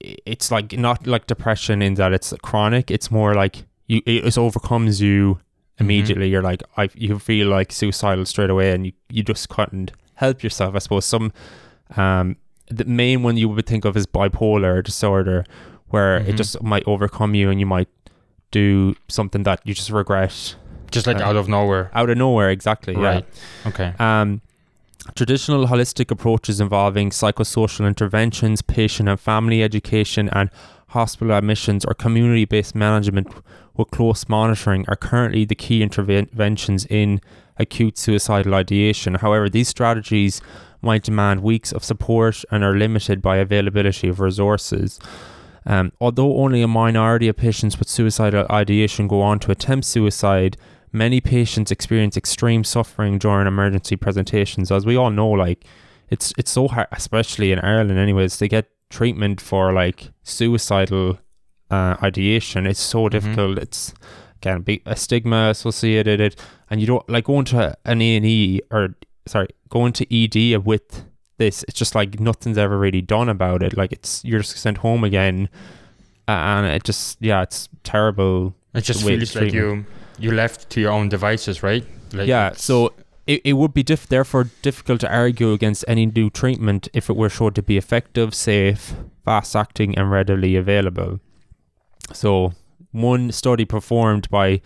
it's 0.00 0.50
like 0.50 0.72
not 0.72 1.06
like 1.06 1.26
depression 1.26 1.82
in 1.82 1.94
that 1.94 2.12
it's 2.12 2.32
chronic. 2.42 2.90
It's 2.90 3.10
more 3.10 3.34
like 3.34 3.64
you 3.86 4.02
it, 4.06 4.38
overcomes 4.38 5.00
you 5.00 5.40
immediately. 5.78 6.28
You're 6.28 6.42
like 6.42 6.62
I 6.76 6.88
you 6.94 7.18
feel 7.18 7.48
like 7.48 7.72
suicidal 7.72 8.26
straight 8.26 8.50
away, 8.50 8.72
and 8.72 8.86
you 8.86 8.92
you 9.10 9.22
just 9.22 9.48
couldn't 9.48 9.92
help 10.14 10.42
yourself. 10.42 10.76
I 10.76 10.78
suppose 10.78 11.04
some 11.04 11.32
um 11.96 12.36
the 12.70 12.84
main 12.84 13.22
one 13.22 13.36
you 13.36 13.48
would 13.48 13.66
think 13.66 13.84
of 13.84 13.96
is 13.96 14.06
bipolar 14.06 14.82
disorder, 14.82 15.44
where 15.94 16.16
it 16.28 16.34
Mhm. 16.34 16.36
just 16.42 16.52
might 16.72 16.84
overcome 16.94 17.32
you, 17.40 17.46
and 17.50 17.58
you 17.62 17.66
might 17.76 17.88
do 18.50 18.94
something 19.08 19.42
that 19.48 19.58
you 19.66 19.72
just 19.74 19.90
regret 19.90 20.56
Just 20.96 21.06
like 21.08 21.20
Uh, 21.20 21.28
out 21.28 21.36
of 21.40 21.46
nowhere. 21.48 21.90
out 21.98 22.08
of 22.12 22.16
nowhere. 22.16 22.50
Exactly. 22.58 22.94
Right. 22.94 23.24
Okay. 23.70 23.90
Um, 24.08 24.28
traditional 25.20 25.66
holistic 25.72 26.08
approaches 26.16 26.60
involving 26.60 27.10
psychosocial 27.10 27.84
interventions, 27.92 28.62
patient 28.62 29.08
and 29.08 29.18
family 29.18 29.58
education, 29.68 30.24
and 30.38 30.46
hospital 30.98 31.32
admissions 31.34 31.84
or 31.84 31.94
community-based 31.94 32.74
management 32.86 33.26
with 33.76 33.90
close 33.90 34.28
monitoring 34.28 34.84
are 34.86 34.94
currently 35.10 35.44
the 35.44 35.56
key 35.64 35.82
interventions 35.82 36.86
in 37.00 37.20
acute 37.58 37.96
suicidal 37.98 38.54
ideation. 38.54 39.10
However, 39.24 39.48
these 39.48 39.68
strategies 39.76 40.40
might 40.80 41.02
demand 41.10 41.40
weeks 41.42 41.70
of 41.72 41.82
support 41.82 42.36
and 42.52 42.62
are 42.62 42.76
limited 42.84 43.18
by 43.28 43.34
availability 43.38 44.08
of 44.12 44.20
resources. 44.20 45.00
Um, 45.66 45.92
although 46.00 46.36
only 46.36 46.62
a 46.62 46.68
minority 46.68 47.28
of 47.28 47.36
patients 47.36 47.78
with 47.78 47.88
suicidal 47.88 48.46
ideation 48.50 49.08
go 49.08 49.22
on 49.22 49.38
to 49.40 49.50
attempt 49.50 49.86
suicide, 49.86 50.56
many 50.92 51.20
patients 51.20 51.70
experience 51.70 52.16
extreme 52.16 52.64
suffering 52.64 53.18
during 53.18 53.46
emergency 53.46 53.96
presentations. 53.96 54.70
As 54.70 54.84
we 54.86 54.96
all 54.96 55.10
know, 55.10 55.30
like 55.30 55.64
it's 56.10 56.32
it's 56.36 56.50
so 56.50 56.68
hard, 56.68 56.88
especially 56.92 57.52
in 57.52 57.58
Ireland, 57.58 57.98
anyways, 57.98 58.36
to 58.38 58.48
get 58.48 58.70
treatment 58.90 59.40
for 59.40 59.72
like 59.72 60.10
suicidal 60.22 61.18
uh, 61.70 61.96
ideation. 62.02 62.66
It's 62.66 62.80
so 62.80 63.08
difficult. 63.08 63.58
It's 63.58 63.94
again 64.36 64.60
be 64.60 64.82
a 64.86 64.96
stigma 64.96 65.48
associated 65.50 66.20
it, 66.20 66.40
and 66.70 66.80
you 66.80 66.86
don't 66.86 67.08
like 67.08 67.24
going 67.24 67.46
to 67.46 67.76
an 67.84 68.02
A 68.02 68.16
and 68.16 68.26
E 68.26 68.60
or 68.70 68.94
sorry, 69.26 69.48
going 69.68 69.92
to 69.94 70.04
ED 70.14 70.64
with 70.64 71.04
this. 71.38 71.64
It's 71.68 71.78
just 71.78 71.94
like 71.94 72.20
nothing's 72.20 72.58
ever 72.58 72.78
really 72.78 73.02
done 73.02 73.28
about 73.28 73.62
it. 73.62 73.76
Like 73.76 73.92
it's 73.92 74.24
you're 74.24 74.40
just 74.40 74.56
sent 74.56 74.78
home 74.78 75.04
again, 75.04 75.48
and 76.28 76.66
it 76.66 76.84
just 76.84 77.18
yeah, 77.20 77.42
it's 77.42 77.68
terrible. 77.82 78.54
It 78.74 78.82
just 78.82 79.04
feels 79.04 79.34
like 79.34 79.50
treatment. 79.50 79.86
you 80.18 80.30
you 80.30 80.36
left 80.36 80.70
to 80.70 80.80
your 80.80 80.92
own 80.92 81.08
devices, 81.08 81.62
right? 81.62 81.84
Like 82.12 82.28
yeah, 82.28 82.52
so 82.52 82.92
it, 83.26 83.40
it 83.44 83.52
would 83.54 83.74
be 83.74 83.82
diff- 83.82 84.08
therefore 84.08 84.50
difficult 84.62 85.00
to 85.00 85.12
argue 85.12 85.52
against 85.52 85.84
any 85.88 86.06
new 86.06 86.30
treatment 86.30 86.88
if 86.92 87.08
it 87.08 87.16
were 87.16 87.30
shown 87.30 87.54
to 87.54 87.62
be 87.62 87.76
effective, 87.76 88.34
safe, 88.34 88.94
fast 89.24 89.56
acting, 89.56 89.96
and 89.96 90.10
readily 90.10 90.56
available. 90.56 91.20
So, 92.12 92.52
one 92.92 93.32
study 93.32 93.64
performed 93.64 94.28
by 94.30 94.60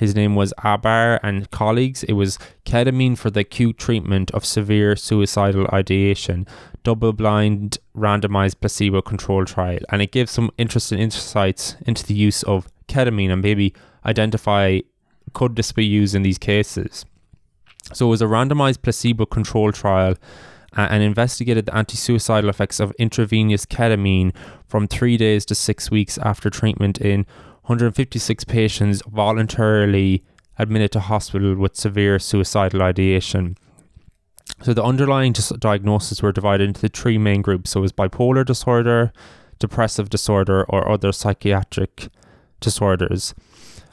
his 0.00 0.14
name 0.14 0.34
was 0.34 0.54
Abbar 0.64 1.20
and 1.22 1.50
colleagues. 1.50 2.04
It 2.04 2.14
was 2.14 2.38
ketamine 2.64 3.18
for 3.18 3.28
the 3.28 3.40
acute 3.40 3.76
treatment 3.76 4.30
of 4.30 4.46
severe 4.46 4.96
suicidal 4.96 5.66
ideation, 5.74 6.46
double 6.82 7.12
blind, 7.12 7.76
randomized 7.94 8.60
placebo 8.62 9.02
controlled 9.02 9.48
trial. 9.48 9.80
And 9.90 10.00
it 10.00 10.10
gives 10.10 10.30
some 10.30 10.50
interesting 10.56 10.98
insights 10.98 11.76
into 11.86 12.06
the 12.06 12.14
use 12.14 12.42
of 12.44 12.66
ketamine 12.88 13.30
and 13.30 13.42
maybe 13.42 13.74
identify 14.06 14.80
could 15.34 15.56
this 15.56 15.70
be 15.70 15.84
used 15.84 16.14
in 16.14 16.22
these 16.22 16.38
cases. 16.38 17.04
So 17.92 18.06
it 18.06 18.08
was 18.08 18.22
a 18.22 18.24
randomized 18.24 18.80
placebo 18.80 19.26
controlled 19.26 19.74
trial 19.74 20.14
and 20.72 21.02
investigated 21.02 21.66
the 21.66 21.76
anti 21.76 21.96
suicidal 21.96 22.48
effects 22.48 22.80
of 22.80 22.94
intravenous 22.98 23.66
ketamine 23.66 24.34
from 24.66 24.86
three 24.86 25.18
days 25.18 25.44
to 25.44 25.54
six 25.54 25.90
weeks 25.90 26.16
after 26.22 26.48
treatment 26.48 27.02
in 27.02 27.26
156 27.70 28.42
patients 28.44 29.00
voluntarily 29.06 30.24
admitted 30.58 30.90
to 30.90 30.98
hospital 30.98 31.54
with 31.54 31.76
severe 31.76 32.18
suicidal 32.18 32.82
ideation. 32.82 33.56
So 34.62 34.74
the 34.74 34.82
underlying 34.82 35.32
dis- 35.32 35.52
diagnosis 35.56 36.20
were 36.20 36.32
divided 36.32 36.66
into 36.68 36.88
three 36.88 37.16
main 37.16 37.42
groups. 37.42 37.70
So 37.70 37.78
it 37.78 37.82
was 37.82 37.92
bipolar 37.92 38.44
disorder, 38.44 39.12
depressive 39.60 40.10
disorder, 40.10 40.64
or 40.68 40.90
other 40.90 41.12
psychiatric 41.12 42.08
disorders. 42.58 43.34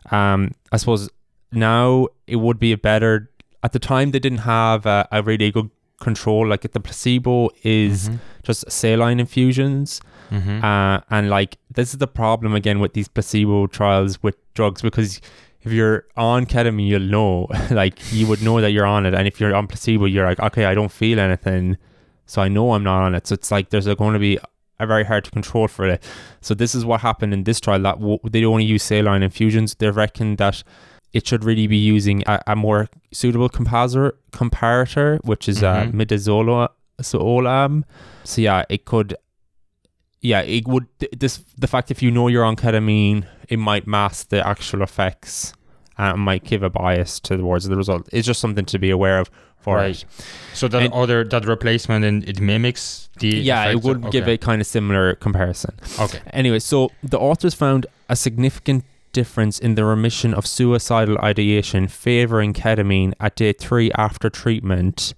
Um, 0.09 0.51
I 0.71 0.77
suppose 0.77 1.07
now 1.51 2.07
it 2.25 2.37
would 2.37 2.57
be 2.57 2.71
a 2.71 2.77
better. 2.79 3.29
At 3.61 3.73
the 3.73 3.79
time, 3.79 4.09
they 4.09 4.19
didn't 4.19 4.39
have 4.39 4.87
a, 4.87 5.07
a 5.11 5.21
really 5.21 5.51
good 5.51 5.69
control. 6.01 6.47
Like 6.47 6.61
the 6.61 6.79
placebo 6.79 7.49
is 7.61 8.09
Mhm. 8.09 8.19
just 8.41 8.71
saline 8.71 9.19
infusions. 9.19 10.01
Mhm. 10.31 10.63
Uh, 10.63 11.01
and 11.09 11.29
like 11.29 11.57
this 11.73 11.91
is 11.93 11.97
the 11.99 12.07
problem 12.07 12.53
again 12.53 12.79
with 12.79 12.93
these 12.93 13.07
placebo 13.07 13.67
trials 13.67 14.21
with 14.23 14.35
drugs 14.53 14.81
because 14.81 15.21
if 15.63 15.71
you're 15.71 16.05
on 16.15 16.45
ketamine, 16.45 16.87
you'll 16.87 17.01
know, 17.01 17.47
like 17.71 17.99
you 18.11 18.25
would 18.27 18.41
know 18.41 18.61
that 18.61 18.71
you're 18.71 18.85
on 18.85 19.05
it, 19.05 19.13
and 19.13 19.27
if 19.27 19.39
you're 19.39 19.55
on 19.55 19.67
placebo, 19.67 20.05
you're 20.05 20.25
like, 20.25 20.39
okay, 20.39 20.65
I 20.65 20.73
don't 20.75 20.91
feel 20.91 21.19
anything, 21.19 21.77
so 22.25 22.41
I 22.41 22.47
know 22.47 22.73
I'm 22.73 22.83
not 22.83 23.03
on 23.03 23.15
it. 23.15 23.27
So 23.27 23.33
it's 23.33 23.51
like 23.51 23.69
there's 23.69 23.87
going 23.95 24.13
to 24.13 24.19
be 24.19 24.37
a 24.79 24.85
very 24.85 25.03
hard 25.03 25.25
to 25.25 25.31
control 25.31 25.67
for 25.67 25.87
it. 25.87 26.03
So 26.41 26.53
this 26.53 26.75
is 26.75 26.85
what 26.85 27.01
happened 27.01 27.33
in 27.33 27.43
this 27.43 27.59
trial 27.59 27.81
that 27.81 27.99
w- 27.99 28.19
they 28.23 28.45
only 28.45 28.63
use 28.63 28.83
saline 28.83 29.23
infusions. 29.23 29.75
They 29.75 29.89
reckon 29.89 30.35
that 30.35 30.63
it 31.13 31.25
should 31.27 31.43
really 31.43 31.65
be 31.67 31.77
using 31.77 32.21
a, 32.27 32.39
a 32.47 32.55
more 32.55 32.87
suitable 33.11 33.49
comparator, 33.49 34.11
comparator, 34.31 35.19
which 35.23 35.49
is 35.49 35.63
uh, 35.63 35.85
Mhm. 35.85 35.93
midazolam. 35.93 37.83
So 38.23 38.41
yeah, 38.41 38.63
it 38.69 38.85
could 38.85 39.15
yeah, 40.21 40.41
it 40.41 40.67
would 40.67 40.85
th- 40.99 41.11
this 41.17 41.43
the 41.57 41.67
fact 41.67 41.91
if 41.91 42.01
you 42.01 42.11
know 42.11 42.27
you're 42.27 42.43
on 42.45 42.55
ketamine, 42.55 43.25
it 43.49 43.59
might 43.59 43.87
mask 43.87 44.29
the 44.29 44.45
actual 44.45 44.81
effects 44.81 45.53
and 45.97 46.19
might 46.19 46.43
give 46.43 46.63
a 46.63 46.69
bias 46.69 47.19
towards 47.19 47.65
the 47.67 47.75
result. 47.75 48.07
It's 48.11 48.27
just 48.27 48.39
something 48.39 48.65
to 48.65 48.79
be 48.79 48.89
aware 48.89 49.19
of 49.19 49.29
for 49.59 49.75
Right. 49.77 49.91
it. 50.01 50.05
So 50.53 50.67
that 50.67 50.83
And- 50.83 50.93
other 50.93 51.23
that 51.23 51.45
replacement 51.45 52.05
and 52.05 52.23
it 52.29 52.39
mimics 52.39 53.09
the 53.19 53.29
Yeah, 53.29 53.69
it 53.71 53.81
would 53.83 54.05
of- 54.05 54.11
give 54.11 54.27
a 54.27 54.37
kind 54.37 54.61
of 54.61 54.67
similar 54.67 55.15
comparison. 55.15 55.73
okay. 55.99 56.19
Anyway, 56.33 56.59
so 56.59 56.91
the 57.03 57.17
authors 57.19 57.53
found 57.55 57.85
a 58.09 58.15
significant 58.15 58.83
difference 59.13 59.57
in 59.57 59.73
the 59.75 59.83
remission 59.83 60.33
of 60.33 60.45
suicidal 60.45 61.17
ideation 61.23 61.87
favoring 61.87 62.53
ketamine 62.53 63.13
at 63.19 63.35
day 63.35 63.51
three 63.53 63.91
after 63.97 64.29
treatment, 64.29 65.13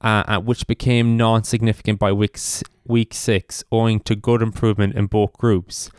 uh, 0.00 0.38
which 0.40 0.66
became 0.66 1.16
non 1.16 1.44
significant 1.44 1.98
by 1.98 2.10
week, 2.12 2.32
s- 2.36 2.62
week 2.86 3.14
six, 3.14 3.64
owing 3.70 4.00
to 4.00 4.14
good 4.14 4.42
improvement 4.42 4.94
in 4.94 5.06
both 5.06 5.32
groups. 5.34 5.90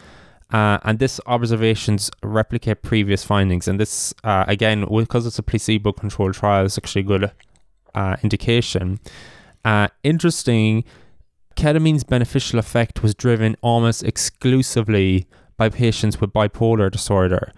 Uh, 0.51 0.77
and 0.83 0.99
this 0.99 1.19
observations 1.25 2.11
replicate 2.23 2.81
previous 2.83 3.23
findings. 3.23 3.67
And 3.67 3.79
this, 3.79 4.13
uh, 4.23 4.45
again, 4.47 4.85
because 4.89 5.25
it's 5.25 5.39
a 5.39 5.43
placebo 5.43 5.91
controlled 5.91 6.35
trial, 6.35 6.65
is 6.65 6.77
actually 6.77 7.01
a 7.01 7.05
good 7.05 7.31
uh, 7.95 8.15
indication. 8.21 8.99
Uh, 9.63 9.87
interesting, 10.03 10.83
ketamine's 11.55 12.03
beneficial 12.03 12.59
effect 12.59 13.01
was 13.01 13.15
driven 13.15 13.55
almost 13.61 14.03
exclusively 14.03 15.25
by 15.57 15.69
patients 15.69 16.21
with 16.21 16.31
bipolar 16.31 16.91
disorder. 16.91 17.51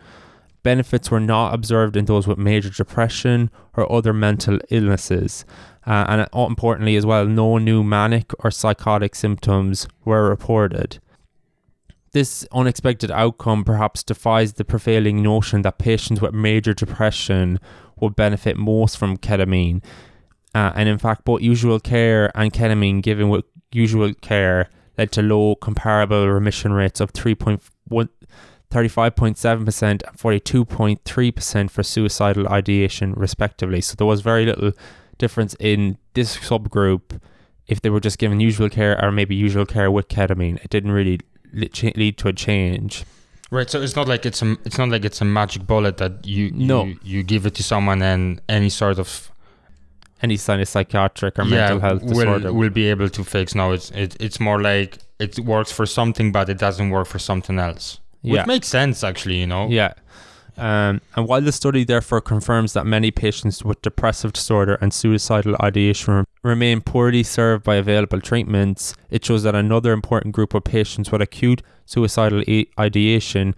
Benefits 0.68 1.10
were 1.10 1.22
not 1.22 1.54
observed 1.54 1.96
in 1.96 2.04
those 2.04 2.28
with 2.28 2.38
major 2.38 2.70
depression 2.70 3.50
or 3.78 3.90
other 3.90 4.12
mental 4.12 4.60
illnesses. 4.70 5.46
Uh, 5.86 6.06
and 6.10 6.22
uh, 6.34 6.46
importantly, 6.46 6.98
as 6.98 7.06
well, 7.06 7.26
no 7.26 7.58
new 7.58 7.86
manic 7.86 8.34
or 8.44 8.52
psychotic 8.52 9.16
symptoms 9.16 9.88
were 10.04 10.28
reported. 10.28 11.00
This 12.12 12.46
unexpected 12.52 13.10
outcome 13.12 13.64
perhaps 13.64 14.04
defies 14.04 14.56
the 14.56 14.66
prevailing 14.66 15.24
notion 15.24 15.62
that 15.62 15.78
patients 15.78 16.20
with 16.20 16.34
major 16.34 16.74
depression 16.74 17.62
would 18.02 18.18
benefit 18.18 18.58
most 18.58 18.98
from 18.98 19.16
ketamine. 19.16 19.82
Uh, 20.54 20.74
and 20.76 20.90
in 20.90 20.98
fact, 20.98 21.24
both 21.24 21.42
usual 21.42 21.80
care 21.80 22.30
and 22.38 22.52
ketamine 22.52 23.02
given 23.02 23.30
with 23.30 23.46
usual 23.72 24.14
care 24.16 24.70
led 24.98 25.14
to 25.14 25.22
low 25.22 25.56
comparable 25.56 26.28
remission 26.28 26.74
rates 26.74 27.00
of 27.00 27.14
3.1 27.14 28.10
35.7% 28.72 29.82
and 29.90 30.04
42.3% 30.18 31.72
for 31.72 31.84
suicidal 31.84 32.48
ideation, 32.48 33.14
respectively. 33.14 33.82
So 33.82 33.96
there 33.96 34.08
was 34.08 34.22
very 34.22 34.46
little 34.46 34.72
difference 35.18 35.56
in 35.60 35.98
this 36.14 36.38
subgroup 36.38 37.20
if 37.68 37.82
they 37.82 37.90
were 37.90 38.00
just 38.00 38.18
given 38.18 38.40
usual 38.40 38.70
care 38.70 39.04
or 39.04 39.12
maybe 39.12 39.36
usual 39.36 39.66
care 39.66 39.90
with 39.92 40.08
ketamine. 40.08 40.64
It 40.64 40.70
didn't 40.70 40.92
really 40.92 41.20
lead 41.54 42.18
to 42.18 42.28
a 42.30 42.34
change. 42.34 43.04
Right, 43.50 43.70
so 43.70 43.82
it's 43.82 43.96
not 43.96 44.08
like 44.10 44.26
it's 44.26 44.42
a 44.42 44.58
it's 44.66 44.78
not 44.78 44.90
like 44.90 45.06
it's 45.06 45.22
a 45.22 45.26
magic 45.26 45.66
bullet 45.66 45.98
that 45.98 46.26
you 46.28 46.52
No. 46.52 46.84
you, 46.84 47.00
you 47.04 47.24
give 47.24 47.46
it 47.46 47.56
to 47.56 47.64
someone 47.64 48.02
and 48.02 48.42
any 48.50 48.70
sort 48.70 49.00
of 49.00 49.32
Any 50.22 50.36
sign 50.36 50.60
of 50.60 50.68
psychiatric 50.68 51.40
or 51.40 51.46
mental 51.46 51.80
health 51.80 52.02
will 52.04 52.10
disorder. 52.10 52.52
will 52.52 52.70
be 52.72 52.88
able 52.90 53.08
to 53.10 53.24
fix. 53.24 53.56
No, 53.56 53.72
it's 53.72 53.90
it, 53.92 54.18
it's 54.20 54.40
more 54.42 54.62
like 54.62 54.98
it 55.20 55.40
works 55.40 55.72
for 55.72 55.86
something, 55.86 56.32
but 56.34 56.50
it 56.50 56.58
doesn't 56.58 56.90
work 56.90 57.08
for 57.08 57.20
something 57.20 57.58
else. 57.58 58.00
Which 58.32 58.48
makes 58.48 58.68
sense, 58.68 59.04
actually. 59.04 59.40
You 59.40 59.48
know. 59.48 59.68
Yeah. 59.70 59.94
Um, 60.58 61.02
and 61.16 61.28
while 61.28 61.42
the 61.42 61.52
study 61.52 61.84
therefore 61.84 62.20
confirms 62.20 62.74
that 62.74 62.86
many 62.86 63.12
patients 63.12 63.64
with 63.64 63.80
depressive 63.84 64.34
disorder 64.34 64.76
and 64.82 64.92
suicidal 64.92 65.56
ideation 65.62 66.26
remain 66.42 66.82
poorly 66.82 67.22
served 67.22 67.64
by 67.64 67.76
available 67.76 68.20
treatments, 68.20 68.96
it 69.12 69.24
shows 69.24 69.44
that 69.44 69.54
another 69.54 69.94
important 69.94 70.34
group 70.34 70.56
of 70.56 70.64
patients 70.64 71.12
with 71.12 71.22
acute 71.22 71.62
suicidal 71.86 72.44
ideation, 72.80 73.54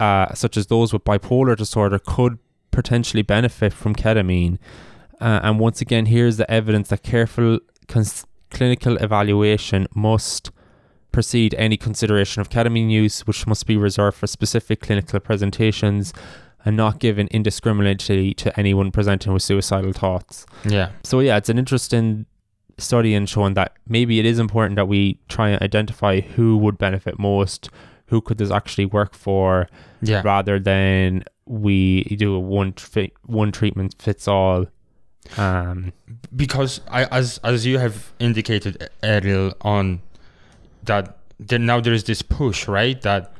uh, 0.00 0.32
such 0.32 0.56
as 0.56 0.68
those 0.68 0.90
with 0.92 1.04
bipolar 1.04 1.54
disorder, 1.54 1.98
could 1.98 2.38
potentially 2.70 3.22
benefit 3.22 3.74
from 3.74 3.94
ketamine. 3.94 4.58
Uh, 5.20 5.40
and 5.42 5.58
once 5.58 5.82
again, 5.82 6.06
here's 6.06 6.38
the 6.38 6.50
evidence 6.50 6.88
that 6.88 7.02
careful 7.02 7.58
cons- 7.88 8.24
clinical 8.50 8.96
evaluation 8.98 9.86
must 9.94 10.50
precede 11.16 11.54
any 11.56 11.78
consideration 11.78 12.42
of 12.42 12.50
ketamine 12.50 12.90
use, 12.90 13.26
which 13.26 13.46
must 13.46 13.66
be 13.66 13.74
reserved 13.74 14.18
for 14.18 14.26
specific 14.26 14.80
clinical 14.80 15.18
presentations 15.18 16.12
and 16.62 16.76
not 16.76 16.98
given 16.98 17.26
indiscriminately 17.28 18.34
to 18.34 18.48
anyone 18.60 18.90
presenting 18.90 19.32
with 19.32 19.42
suicidal 19.42 19.94
thoughts. 19.94 20.44
Yeah. 20.68 20.90
So, 21.04 21.20
yeah, 21.20 21.38
it's 21.38 21.48
an 21.48 21.58
interesting 21.58 22.26
study 22.76 23.14
in 23.14 23.24
showing 23.24 23.54
that 23.54 23.72
maybe 23.88 24.18
it 24.20 24.26
is 24.26 24.38
important 24.38 24.76
that 24.76 24.88
we 24.88 25.18
try 25.30 25.48
and 25.48 25.62
identify 25.62 26.20
who 26.20 26.58
would 26.58 26.76
benefit 26.76 27.18
most, 27.18 27.70
who 28.08 28.20
could 28.20 28.36
this 28.36 28.50
actually 28.50 28.84
work 28.84 29.14
for, 29.14 29.68
Yeah. 30.02 30.20
rather 30.22 30.58
than 30.58 31.24
we 31.46 32.02
do 32.18 32.34
a 32.34 32.38
one 32.40 32.74
tri- 32.74 33.12
one 33.24 33.52
treatment 33.52 33.94
fits 33.98 34.28
all. 34.28 34.66
Um, 35.38 35.92
because 36.34 36.82
I, 36.88 37.04
as 37.06 37.38
as 37.42 37.64
you 37.66 37.78
have 37.78 38.12
indicated 38.20 38.90
earlier 39.02 39.52
on, 39.62 40.02
that 40.86 41.18
now 41.40 41.80
there 41.80 41.92
is 41.92 42.04
this 42.04 42.22
push, 42.22 42.66
right? 42.68 43.00
That 43.02 43.32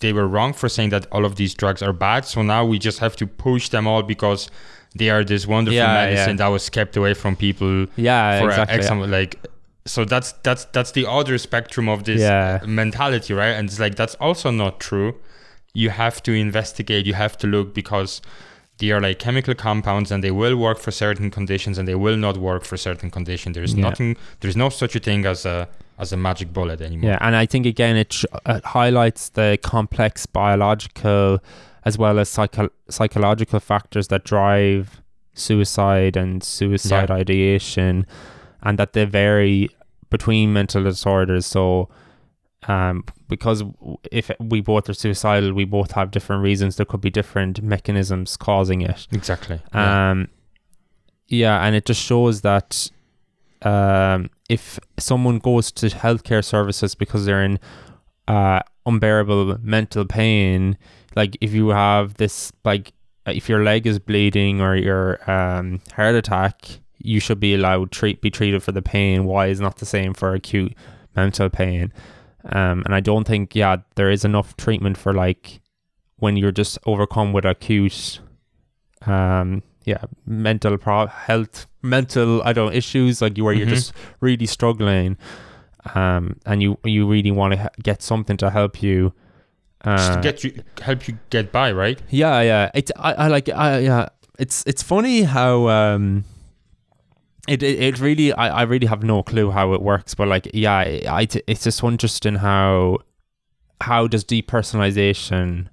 they 0.00 0.12
were 0.12 0.26
wrong 0.28 0.52
for 0.52 0.68
saying 0.68 0.90
that 0.90 1.06
all 1.10 1.24
of 1.24 1.36
these 1.36 1.54
drugs 1.54 1.82
are 1.82 1.92
bad. 1.92 2.24
So 2.26 2.42
now 2.42 2.64
we 2.66 2.78
just 2.78 2.98
have 2.98 3.16
to 3.16 3.26
push 3.26 3.68
them 3.70 3.86
all 3.86 4.02
because 4.02 4.50
they 4.94 5.10
are 5.10 5.24
this 5.24 5.46
wonderful 5.46 5.76
Yeah, 5.76 5.92
medicine 5.94 6.30
yeah. 6.36 6.44
that 6.44 6.48
was 6.48 6.68
kept 6.70 6.96
away 6.96 7.14
from 7.14 7.36
people 7.36 7.86
yeah, 7.96 8.40
for 8.40 8.48
exactly. 8.48 8.76
X 8.78 8.88
amount. 8.88 9.10
Like, 9.10 9.46
so 9.86 10.04
that's 10.04 10.32
that's 10.42 10.64
that's 10.66 10.92
the 10.92 11.06
other 11.08 11.38
spectrum 11.38 11.88
of 11.88 12.04
this 12.04 12.20
Yeah. 12.20 12.60
mentality, 12.66 13.32
right? 13.34 13.52
And 13.56 13.68
it's 13.68 13.78
like 13.80 13.94
that's 13.94 14.16
also 14.16 14.50
not 14.50 14.80
true. 14.80 15.14
You 15.74 15.90
have 15.90 16.22
to 16.24 16.32
investigate. 16.32 17.06
You 17.06 17.14
have 17.14 17.36
to 17.38 17.46
look 17.46 17.74
because 17.74 18.20
they 18.78 18.90
are 18.90 19.00
like 19.00 19.18
chemical 19.18 19.54
compounds 19.54 20.10
and 20.10 20.22
they 20.24 20.30
will 20.30 20.56
work 20.56 20.78
for 20.78 20.90
certain 20.90 21.30
conditions 21.30 21.78
and 21.78 21.86
they 21.88 21.94
will 21.94 22.16
not 22.16 22.36
work 22.36 22.64
for 22.64 22.76
certain 22.76 23.10
conditions. 23.10 23.54
There's 23.54 23.74
Yeah. 23.74 23.82
nothing. 23.88 24.16
There's 24.40 24.56
no 24.56 24.68
such 24.68 24.96
a 24.96 24.98
thing 25.00 25.24
as 25.26 25.46
a 25.46 25.68
as 25.98 26.12
a 26.12 26.16
magic 26.16 26.52
bullet 26.52 26.80
anymore. 26.80 27.10
Yeah, 27.10 27.18
and 27.20 27.34
I 27.36 27.46
think 27.46 27.66
again 27.66 27.96
it, 27.96 28.12
sh- 28.12 28.24
it 28.46 28.64
highlights 28.64 29.30
the 29.30 29.58
complex 29.62 30.26
biological 30.26 31.38
as 31.84 31.96
well 31.98 32.18
as 32.18 32.28
psycho- 32.28 32.70
psychological 32.88 33.60
factors 33.60 34.08
that 34.08 34.24
drive 34.24 35.00
suicide 35.34 36.16
and 36.16 36.42
suicide 36.42 37.08
Yeah. 37.10 37.16
ideation, 37.16 38.06
and 38.62 38.78
that 38.78 38.92
they 38.92 39.04
vary 39.04 39.68
between 40.10 40.52
mental 40.52 40.82
disorders. 40.82 41.46
So, 41.46 41.88
um, 42.68 43.04
because 43.28 43.62
if 44.10 44.30
we 44.40 44.60
both 44.60 44.88
are 44.88 44.94
suicidal, 44.94 45.52
we 45.52 45.64
both 45.64 45.92
have 45.92 46.10
different 46.10 46.42
reasons. 46.42 46.76
There 46.76 46.86
could 46.86 47.00
be 47.00 47.10
different 47.10 47.62
mechanisms 47.62 48.36
causing 48.36 48.80
it. 48.80 49.06
Exactly. 49.12 49.60
yeah. 49.74 50.10
Um, 50.10 50.28
yeah, 51.28 51.64
and 51.64 51.74
it 51.76 51.84
just 51.86 52.02
shows 52.02 52.40
that 52.42 52.90
um, 53.62 54.30
if 54.48 54.78
someone 54.98 55.38
goes 55.38 55.72
to 55.72 55.86
healthcare 55.86 56.44
services 56.44 56.94
because 56.94 57.24
they're 57.26 57.42
in 57.42 57.58
uh, 58.28 58.60
unbearable 58.84 59.58
mental 59.60 60.04
pain, 60.04 60.78
like 61.14 61.36
if 61.40 61.52
you 61.52 61.68
have 61.68 62.14
this, 62.14 62.52
like 62.64 62.92
if 63.26 63.48
your 63.48 63.62
leg 63.62 63.86
is 63.86 63.98
bleeding 63.98 64.60
or 64.60 64.76
your 64.76 65.30
um, 65.30 65.80
heart 65.94 66.14
attack, 66.14 66.80
you 66.98 67.20
should 67.20 67.40
be 67.40 67.54
allowed 67.54 67.90
treat 67.90 68.20
be 68.20 68.30
treated 68.30 68.62
for 68.62 68.72
the 68.72 68.82
pain. 68.82 69.24
Why 69.24 69.46
is 69.46 69.60
not 69.60 69.76
the 69.76 69.86
same 69.86 70.14
for 70.14 70.34
acute 70.34 70.74
mental 71.14 71.50
pain? 71.50 71.92
Um, 72.44 72.82
and 72.84 72.94
I 72.94 73.00
don't 73.00 73.26
think 73.26 73.54
yeah 73.54 73.78
there 73.96 74.10
is 74.10 74.24
enough 74.24 74.56
treatment 74.56 74.96
for 74.96 75.12
like 75.12 75.60
when 76.16 76.36
you're 76.36 76.52
just 76.52 76.78
overcome 76.86 77.32
with 77.32 77.44
acute 77.44 78.20
um 79.04 79.62
yeah 79.86 80.04
mental 80.26 80.76
pro- 80.76 81.06
health 81.06 81.66
mental 81.82 82.42
I 82.44 82.52
don't 82.52 82.66
know, 82.66 82.72
issues 82.72 83.22
like 83.22 83.38
you 83.38 83.44
where 83.44 83.54
you're 83.54 83.66
Mhm. 83.66 83.70
just 83.78 83.92
really 84.20 84.46
struggling 84.46 85.16
um 85.94 86.36
and 86.44 86.60
you 86.62 86.76
you 86.84 87.06
really 87.08 87.30
want 87.30 87.54
to 87.54 87.70
get 87.82 88.02
something 88.02 88.36
to 88.38 88.50
help 88.50 88.82
you 88.82 89.12
Just 89.84 90.10
uh, 90.10 90.14
to 90.16 90.20
get 90.20 90.42
you, 90.44 90.50
help 90.82 91.06
you 91.08 91.18
get 91.30 91.52
by, 91.52 91.70
right? 91.72 92.00
yeah, 92.10 92.40
yeah. 92.42 92.70
It's 92.74 92.90
I, 92.96 93.12
I 93.12 93.28
like 93.28 93.48
I 93.48 93.78
yeah. 93.78 94.08
It's 94.38 94.64
it's 94.66 94.82
funny 94.82 95.22
how 95.22 95.68
um 95.68 96.24
it 97.46 97.62
it, 97.62 97.78
it 97.80 98.00
really 98.00 98.32
I, 98.32 98.48
I 98.48 98.62
really 98.62 98.88
have 98.88 99.04
no 99.04 99.22
clue 99.22 99.50
how 99.52 99.74
it 99.74 99.80
works, 99.82 100.14
but 100.14 100.26
like 100.28 100.50
yeah, 100.52 100.78
I 101.20 101.28
it's 101.46 101.62
just 101.64 101.84
interesting 101.84 102.36
how 102.36 102.98
how 103.80 104.08
does 104.08 104.24
depersonalization 104.24 105.68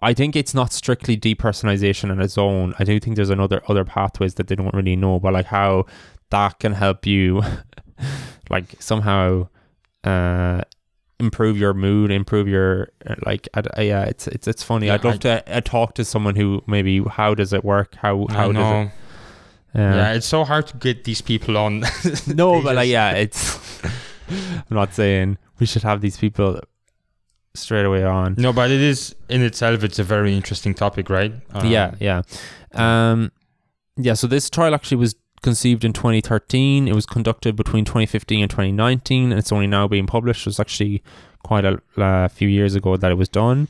I 0.00 0.12
think 0.14 0.36
it's 0.36 0.52
not 0.54 0.72
strictly 0.72 1.16
depersonalization 1.16 2.10
on 2.10 2.20
its 2.20 2.36
own. 2.36 2.74
I 2.78 2.84
do 2.84 2.98
think 3.00 3.16
there's 3.16 3.30
another 3.30 3.62
other 3.68 3.84
pathways 3.84 4.34
that 4.34 4.48
they 4.48 4.54
don't 4.54 4.74
really 4.74 4.96
know, 4.96 5.18
but 5.18 5.32
like 5.32 5.46
how 5.46 5.86
that 6.30 6.58
can 6.58 6.72
help 6.72 7.06
you 7.06 7.42
like 8.50 8.74
somehow 8.80 9.48
uh 10.04 10.60
improve 11.18 11.56
your 11.56 11.72
mood, 11.72 12.10
improve 12.10 12.46
your 12.46 12.88
uh, 13.06 13.14
like. 13.24 13.48
I, 13.54 13.62
I- 13.74 13.82
yeah, 13.82 14.04
it's 14.04 14.28
it's 14.28 14.46
it's 14.46 14.62
funny. 14.62 14.86
Yeah, 14.88 14.94
I'd 14.94 15.04
love 15.04 15.14
I- 15.14 15.18
to 15.18 15.56
uh, 15.56 15.60
talk 15.62 15.94
to 15.94 16.04
someone 16.04 16.36
who 16.36 16.62
maybe 16.66 17.02
how 17.02 17.34
does 17.34 17.52
it 17.52 17.64
work? 17.64 17.94
How 17.96 18.26
how 18.30 18.52
does 18.52 18.86
it? 18.88 18.92
yeah, 19.74 19.94
yeah. 19.94 20.12
it's 20.12 20.26
so 20.26 20.44
hard 20.44 20.66
to 20.68 20.76
get 20.76 21.04
these 21.04 21.22
people 21.22 21.56
on. 21.56 21.84
no, 22.26 22.62
but 22.62 22.76
like 22.76 22.88
yeah, 22.88 23.12
it's. 23.12 23.82
I'm 24.28 24.64
not 24.76 24.92
saying 24.92 25.38
we 25.58 25.66
should 25.66 25.84
have 25.84 26.00
these 26.00 26.16
people 26.18 26.60
straight 27.56 27.84
away 27.84 28.04
on. 28.04 28.34
No, 28.38 28.52
but 28.52 28.70
it 28.70 28.80
is 28.80 29.14
in 29.28 29.42
itself. 29.42 29.82
It's 29.84 29.98
a 29.98 30.04
very 30.04 30.34
interesting 30.34 30.74
topic, 30.74 31.10
right? 31.10 31.32
Um, 31.52 31.66
yeah, 31.66 31.94
yeah, 32.00 32.22
um, 32.72 33.32
yeah. 33.96 34.14
So 34.14 34.26
this 34.26 34.48
trial 34.50 34.74
actually 34.74 34.98
was 34.98 35.14
conceived 35.42 35.84
in 35.84 35.92
2013. 35.92 36.88
It 36.88 36.94
was 36.94 37.06
conducted 37.06 37.56
between 37.56 37.84
2015 37.84 38.42
and 38.42 38.50
2019, 38.50 39.30
and 39.30 39.38
it's 39.38 39.52
only 39.52 39.66
now 39.66 39.86
being 39.88 40.06
published. 40.06 40.42
It 40.42 40.50
was 40.50 40.60
actually 40.60 41.02
quite 41.42 41.64
a 41.64 41.80
uh, 41.96 42.28
few 42.28 42.48
years 42.48 42.74
ago 42.74 42.96
that 42.96 43.10
it 43.10 43.14
was 43.14 43.28
done. 43.28 43.68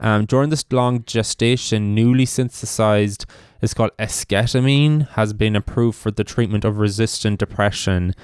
Um, 0.00 0.26
during 0.26 0.50
this 0.50 0.64
long 0.70 1.04
gestation, 1.04 1.94
newly 1.94 2.24
synthesized, 2.24 3.26
it's 3.60 3.74
called 3.74 3.90
esketamine, 3.98 5.08
has 5.10 5.32
been 5.32 5.56
approved 5.56 5.98
for 5.98 6.10
the 6.10 6.24
treatment 6.24 6.64
of 6.64 6.78
resistant 6.78 7.40
depression. 7.40 8.14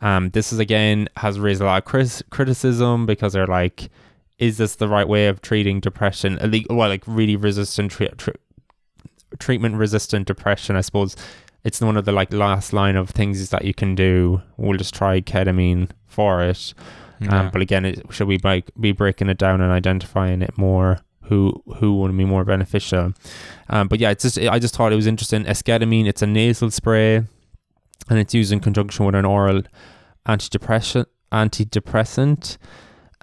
Um, 0.00 0.30
this 0.30 0.52
is 0.52 0.58
again 0.58 1.08
has 1.16 1.38
raised 1.38 1.60
a 1.60 1.66
lot 1.66 1.78
of 1.78 1.84
cris- 1.84 2.22
criticism 2.30 3.06
because 3.06 3.32
they're 3.32 3.46
like, 3.46 3.90
is 4.40 4.56
this 4.56 4.74
the 4.76 4.88
right 4.88 5.06
way 5.06 5.28
of 5.28 5.42
treating 5.42 5.78
depression? 5.78 6.38
Well, 6.68 6.88
like 6.88 7.04
really 7.06 7.36
resistant 7.36 7.92
tre- 7.92 8.08
tre- 8.16 8.34
treatment 9.38 9.76
resistant 9.76 10.26
depression. 10.26 10.74
I 10.74 10.80
suppose 10.80 11.14
it's 11.62 11.80
one 11.80 11.96
of 11.96 12.06
the 12.06 12.12
like 12.12 12.32
last 12.32 12.72
line 12.72 12.96
of 12.96 13.10
things 13.10 13.38
is 13.38 13.50
that 13.50 13.64
you 13.64 13.74
can 13.74 13.94
do. 13.94 14.40
We'll 14.56 14.78
just 14.78 14.94
try 14.94 15.20
ketamine 15.20 15.90
for 16.06 16.42
it. 16.42 16.74
Yeah. 17.20 17.38
Um, 17.38 17.50
but 17.52 17.60
again, 17.60 17.84
it, 17.84 18.02
should 18.10 18.28
we 18.28 18.38
like 18.38 18.70
be 18.80 18.92
breaking 18.92 19.28
it 19.28 19.36
down 19.36 19.60
and 19.60 19.70
identifying 19.70 20.40
it 20.40 20.56
more? 20.56 21.00
Who 21.24 21.62
who 21.76 21.98
would 21.98 22.16
be 22.16 22.24
more 22.24 22.44
beneficial? 22.44 23.12
Um, 23.68 23.88
but 23.88 24.00
yeah, 24.00 24.10
it's 24.10 24.22
just 24.22 24.38
I 24.38 24.58
just 24.58 24.74
thought 24.74 24.92
it 24.92 24.96
was 24.96 25.06
interesting. 25.06 25.44
Esketamine, 25.44 26.06
it's 26.06 26.22
a 26.22 26.26
nasal 26.26 26.70
spray, 26.70 27.16
and 28.08 28.18
it's 28.18 28.34
used 28.34 28.52
in 28.52 28.60
conjunction 28.60 29.04
with 29.04 29.14
an 29.14 29.26
oral 29.26 29.62
antidepressant. 30.26 31.06
Antidepressant. 31.30 32.56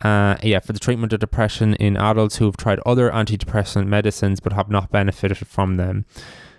Uh, 0.01 0.35
yeah, 0.43 0.59
for 0.59 0.73
the 0.73 0.79
treatment 0.79 1.11
of 1.11 1.19
depression 1.19 1.73
in 1.75 1.97
adults 1.97 2.37
who 2.37 2.45
have 2.45 2.57
tried 2.57 2.79
other 2.85 3.09
antidepressant 3.09 3.87
medicines 3.87 4.39
but 4.39 4.53
have 4.53 4.69
not 4.69 4.91
benefited 4.91 5.37
from 5.37 5.77
them. 5.77 6.05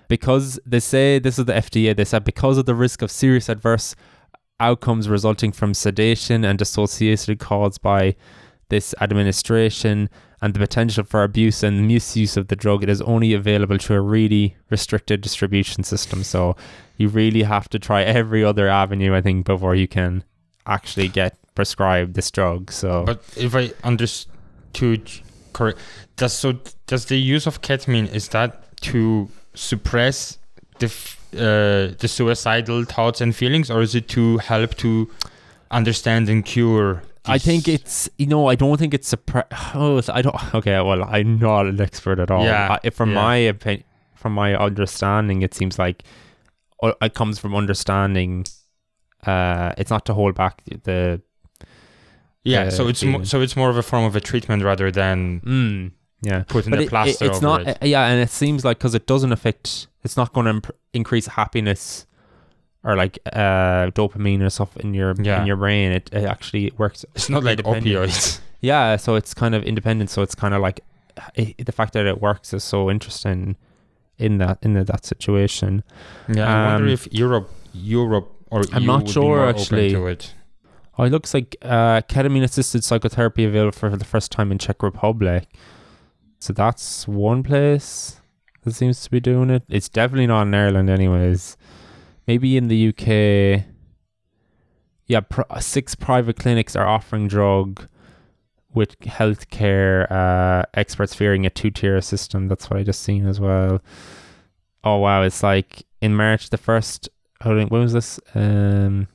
Because 0.09 0.59
they 0.67 0.81
say 0.81 1.19
this 1.19 1.39
is 1.39 1.45
the 1.45 1.53
FDA, 1.53 1.95
they 1.95 2.05
said 2.05 2.25
because 2.25 2.59
of 2.59 2.67
the 2.67 2.75
risk 2.75 3.03
of 3.03 3.11
serious 3.11 3.49
adverse 3.49 3.95
outcomes 4.59 5.09
resulting 5.09 5.53
from 5.53 5.75
sedation 5.75 6.45
and 6.45 6.59
dissociation 6.59 7.37
caused 7.37 7.81
by 7.81 8.17
this 8.71 8.95
administration 9.01 10.11
and 10.41 10.55
the 10.55 10.59
potential 10.59 11.05
for 11.05 11.23
abuse 11.23 11.63
and 11.63 11.89
misuse 11.89 12.37
of 12.37 12.49
the 12.49 12.57
drug, 12.57 12.83
it 12.83 12.89
is 12.89 13.03
only 13.03 13.33
available 13.33 13.79
through 13.79 13.97
a 13.97 14.01
really 14.01 14.57
restricted 14.71 15.21
distribution 15.21 15.83
system. 15.83 16.23
So 16.23 16.57
you 16.97 17.09
really 17.09 17.43
have 17.43 17.69
to 17.71 17.79
try 17.79 18.03
every 18.03 18.45
other 18.45 18.69
avenue, 18.69 19.15
I 19.15 19.21
think, 19.21 19.47
before 19.47 19.75
you 19.75 19.89
can 19.89 20.25
actually 20.67 21.09
get 21.09 21.37
prescribed 21.59 22.15
this 22.15 22.31
drug. 22.31 22.71
So 22.71 23.05
But 23.05 23.21
if 23.37 23.53
I 23.57 23.73
understood 23.83 25.11
correct, 25.53 25.79
does 26.15 26.33
so 26.33 26.49
does 26.87 27.07
the 27.07 27.19
use 27.19 27.49
of 27.49 27.63
ketamine 27.63 28.09
is 28.15 28.29
that 28.29 28.51
to 28.83 29.29
suppress 29.55 30.39
the 30.79 30.87
f- 30.87 31.19
uh, 31.35 31.99
the 31.99 32.07
suicidal 32.07 32.85
thoughts 32.85 33.21
and 33.21 33.35
feelings, 33.35 33.71
or 33.73 33.83
is 33.83 33.97
it 33.97 34.07
to 34.11 34.39
help 34.39 34.77
to 34.77 35.11
understand 35.73 36.29
and 36.29 36.45
cure? 36.45 37.03
I 37.27 37.39
think 37.39 37.67
it's 37.67 38.09
you 38.19 38.27
know 38.27 38.47
I 38.47 38.55
don't 38.55 38.79
think 38.79 38.95
it's 38.95 39.13
a 39.13 39.17
pre- 39.17 39.51
oh 39.75 40.01
I 40.09 40.23
don't 40.23 40.55
okay 40.55 40.81
well 40.81 41.03
I'm 41.17 41.41
not 41.41 41.67
an 41.67 41.81
expert 41.81 42.21
at 42.21 42.31
all. 42.31 42.45
Yeah, 42.45 42.79
I, 42.85 42.91
from 42.91 43.11
yeah. 43.11 43.25
my 43.25 43.37
opinion, 43.55 43.85
from 44.15 44.33
my 44.33 44.55
understanding, 44.55 45.43
it 45.43 45.55
seems 45.55 45.77
like 45.77 46.05
it 47.03 47.15
comes 47.15 47.41
from 47.41 47.57
understanding. 47.57 48.47
Uh, 49.27 49.73
it's 49.77 49.91
not 49.91 50.05
to 50.07 50.15
hold 50.15 50.37
back 50.37 50.63
the 50.85 51.21
yeah. 52.45 52.63
uh, 52.65 52.71
so 52.71 52.89
it's 52.89 53.03
mo- 53.05 53.23
so 53.25 53.41
it's 53.41 53.57
more 53.57 53.71
of 53.71 53.77
a 53.77 53.83
form 53.83 54.05
of 54.05 54.17
a 54.17 54.21
treatment 54.21 54.63
rather 54.63 54.91
than 54.91 55.41
mm, 55.41 55.91
yeah. 56.23 56.45
putting 56.49 56.71
But 56.71 56.79
a 56.81 56.83
it- 56.83 56.87
it- 56.87 56.91
plaster 56.91 57.25
it's 57.27 57.37
over 57.39 57.47
not 57.47 57.67
it. 57.69 57.79
uh, 57.83 57.87
yeah, 57.87 58.07
and 58.07 58.21
it 58.21 58.31
seems 58.31 58.65
like 58.65 58.79
because 58.79 58.95
it 58.95 59.07
doesn't 59.07 59.33
affect, 59.33 59.87
it's 60.05 60.17
not 60.17 60.33
going 60.33 60.45
to 60.45 60.51
imp- 60.51 60.77
increase 60.93 61.27
happiness 61.27 62.07
or 62.85 62.95
like 62.97 63.19
uh 63.33 63.91
dopamine 63.91 64.41
or 64.41 64.51
stuff 64.51 64.77
in 64.77 64.95
your 64.95 65.15
Yeah. 65.21 65.41
in 65.41 65.47
your 65.47 65.57
brain. 65.57 65.93
It, 65.93 66.11
it 66.13 66.25
actually 66.25 66.73
works 66.79 67.05
It's 67.15 67.29
not 67.29 67.43
like 67.45 67.59
opioids. 67.61 68.41
Yeah, 68.61 68.97
so 68.97 69.15
it's 69.15 69.35
kind 69.35 69.55
of 69.55 69.63
independent. 69.63 70.11
So 70.11 70.23
it's 70.23 70.35
kind 70.35 70.53
of 70.53 70.61
like 70.61 70.81
i 71.37 71.55
the 71.59 71.71
fact 71.73 71.93
that 71.93 72.07
it 72.07 72.21
works 72.21 72.53
is 72.53 72.65
so 72.65 72.91
interesting 72.91 73.57
in 74.19 74.39
that 74.39 74.59
in 74.63 74.75
that 74.75 75.05
situation. 75.05 75.83
Yeah, 76.29 76.47
I 76.49 76.67
wonder 76.73 76.87
Um, 76.89 76.93
if 76.93 77.07
Europe, 77.13 77.49
Europe, 77.73 78.29
or 78.51 78.63
I'm 78.73 78.83
EU 78.83 78.87
not 78.87 79.03
would 79.03 79.11
sure, 79.13 79.49
actually. 79.49 79.95
Oh, 80.99 81.05
it 81.05 81.13
looks 81.13 81.33
like 81.33 81.57
uh, 81.63 82.01
ketamine 82.03 82.43
assisted 82.43 82.83
psychotherapy 82.83 83.45
available 83.45 83.79
for 83.79 83.89
the 83.97 84.05
first 84.05 84.33
time 84.33 84.51
in 84.51 84.59
Czech 84.59 84.83
Republic. 84.83 85.47
So 86.41 86.53
that's 86.53 87.07
one 87.07 87.45
place 87.45 88.21
that 88.65 88.75
seems 88.75 89.03
to 89.05 89.11
be 89.11 89.21
doing 89.21 89.51
it. 89.51 89.63
It's 89.69 89.89
definitely 89.89 90.27
not 90.27 90.43
in 90.43 90.55
Ireland, 90.55 90.91
anyways. 90.91 91.57
Maybe 92.27 92.57
in 92.57 92.67
the 92.67 92.89
UK. 92.89 93.65
Yeah, 95.07 95.21
pr- 95.21 95.43
six 95.61 95.95
private 95.95 96.37
clinics 96.37 96.75
are 96.75 96.87
offering 96.87 97.29
drug 97.29 97.89
with 98.75 98.99
healthcare 99.01 100.11
uh, 100.11 100.65
experts 100.75 101.15
fearing 101.15 101.47
a 101.47 101.51
two-tier 101.51 102.01
system. 102.01 102.49
That's 102.49 102.69
what 102.69 102.79
I 102.79 102.83
just 102.83 103.03
seen 103.03 103.27
as 103.27 103.41
well. 103.41 103.81
Oh 104.85 104.97
wow, 104.97 105.23
it's 105.23 105.43
like 105.43 105.85
in 106.01 106.15
March 106.15 106.51
the 106.51 106.59
first. 106.59 107.09
Hold 107.43 107.59
on, 107.59 107.69
when 107.69 107.83
was 107.83 107.93
this? 107.93 108.21
Um, 108.35 109.09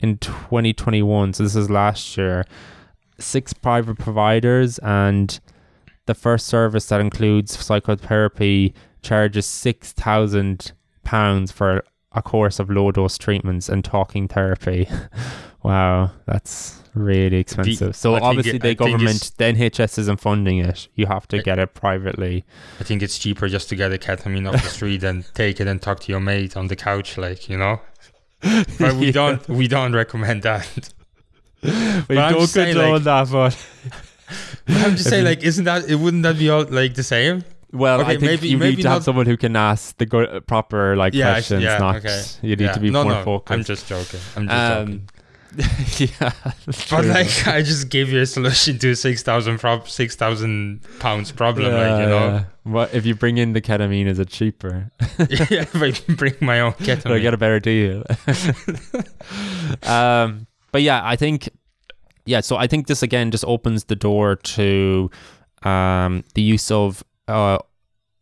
in 0.00 0.18
2021 0.18 1.32
so 1.34 1.42
this 1.42 1.54
is 1.56 1.70
last 1.70 2.16
year. 2.16 2.44
Six 3.18 3.52
private 3.52 3.98
providers 3.98 4.78
and 4.78 5.38
the 6.06 6.14
first 6.14 6.46
service 6.46 6.86
that 6.86 7.00
includes 7.00 7.58
psychotherapy 7.58 8.74
charges 9.02 9.46
6000 9.46 10.72
pounds 11.04 11.52
for 11.52 11.84
a 12.12 12.22
course 12.22 12.58
of 12.58 12.70
low 12.70 12.90
dose 12.90 13.16
treatments 13.18 13.68
and 13.68 13.84
talking 13.84 14.26
therapy. 14.28 14.88
Wow 15.62 16.12
that's 16.24 16.82
really 16.94 17.36
expensive. 17.36 17.94
So 17.94 18.14
I 18.14 18.20
obviously 18.20 18.56
it- 18.56 18.62
the 18.62 18.70
I 18.70 18.74
government 18.74 19.32
the 19.36 19.44
nhs 19.44 19.98
isn't 19.98 20.18
funding 20.18 20.56
it. 20.58 20.88
You 20.94 21.04
have 21.04 21.28
to 21.28 21.36
I- 21.38 21.42
get 21.42 21.58
it 21.58 21.74
privately. 21.74 22.46
I 22.80 22.84
think 22.84 23.02
it's 23.02 23.18
cheaper 23.18 23.46
just 23.46 23.68
to 23.68 23.76
get 23.76 23.92
a 23.92 23.98
ketamine 23.98 24.50
off 24.50 24.62
the 24.62 24.68
street 24.78 25.04
and 25.04 25.26
take 25.34 25.60
it 25.60 25.66
and 25.66 25.80
talk 25.82 26.00
to 26.00 26.12
your 26.12 26.20
mate 26.20 26.56
on 26.56 26.68
the 26.68 26.76
couch, 26.76 27.18
like 27.18 27.50
you 27.50 27.58
know. 27.58 27.82
But 28.42 28.94
we 28.96 29.06
Yeah. 29.06 29.12
don't 29.12 29.48
we 29.48 29.68
don't 29.68 29.92
recommend 29.94 30.42
that. 30.44 30.66
we 31.62 31.70
I'm 31.70 32.32
don't 32.32 32.40
just 32.40 32.52
saying, 32.54 32.74
condone 32.74 32.92
like- 32.94 33.02
that, 33.04 33.30
but 33.30 33.66
I'm 34.68 34.96
just 34.96 35.08
saying, 35.10 35.24
like, 35.24 35.42
isn't 35.42 35.64
that 35.64 35.88
it? 35.90 35.96
Wouldn't 35.96 36.22
that 36.22 36.38
be 36.38 36.48
all 36.50 36.64
like 36.64 36.94
the 36.94 37.02
same? 37.02 37.44
well, 37.72 38.00
Okay, 38.00 38.06
I 38.12 38.16
think 38.16 38.22
maybe- 38.22 38.48
you 38.48 38.58
maybe 38.58 38.76
need 38.76 38.82
to 38.82 38.90
have 38.90 39.04
someone 39.04 39.26
who 39.26 39.36
can 39.36 39.54
ask 39.56 39.96
the 39.98 40.06
good, 40.06 40.46
proper 40.46 40.96
like 40.96 41.14
Yeah, 41.14 41.32
questions. 41.34 41.62
yeah, 41.62 41.78
not 41.78 41.96
okay. 41.96 42.22
you 42.42 42.56
need 42.56 42.64
Yeah. 42.64 42.72
to 42.72 42.80
be 42.80 42.90
no, 42.90 43.04
more 43.04 43.12
no, 43.12 43.24
focused. 43.24 43.52
I'm 43.58 43.64
just 43.64 43.86
joking. 43.88 44.20
I'm 44.36 44.48
just 44.48 44.68
joking. 44.68 44.94
um, 44.94 45.06
yeah, 45.98 46.32
But 46.90 47.04
like, 47.06 47.46
I 47.48 47.62
just 47.62 47.88
gave 47.90 48.08
you 48.10 48.20
a 48.22 48.26
solution 48.26 48.78
to 48.78 48.90
a 48.90 48.96
six 48.96 49.22
thousand 49.22 49.58
prob- 49.58 49.88
six 49.88 50.16
thousand 50.16 50.80
pounds 51.00 51.30
problem. 51.32 51.72
like, 51.72 52.00
you 52.02 52.08
know, 52.08 52.26
Yeah. 52.26 52.44
What 52.70 52.94
if 52.94 53.04
you 53.04 53.16
bring 53.16 53.36
in 53.36 53.52
the 53.52 53.60
ketamine? 53.60 54.06
Is 54.06 54.20
it 54.20 54.28
cheaper? 54.28 54.92
yeah, 55.18 55.66
if 55.72 55.74
I 55.74 56.14
bring 56.14 56.34
my 56.40 56.60
own 56.60 56.74
So 56.80 57.12
I 57.12 57.18
get 57.18 57.34
a 57.34 57.36
better 57.36 57.58
deal. 57.58 58.04
um, 59.82 60.46
but 60.70 60.82
yeah, 60.82 61.00
I 61.02 61.16
think, 61.16 61.48
yeah, 62.26 62.40
so 62.40 62.56
I 62.56 62.68
think 62.68 62.86
this 62.86 63.02
again 63.02 63.32
just 63.32 63.44
opens 63.44 63.84
the 63.84 63.96
door 63.96 64.36
to 64.36 65.10
um, 65.64 66.22
the 66.34 66.42
use 66.42 66.70
of 66.70 67.02
uh, 67.26 67.58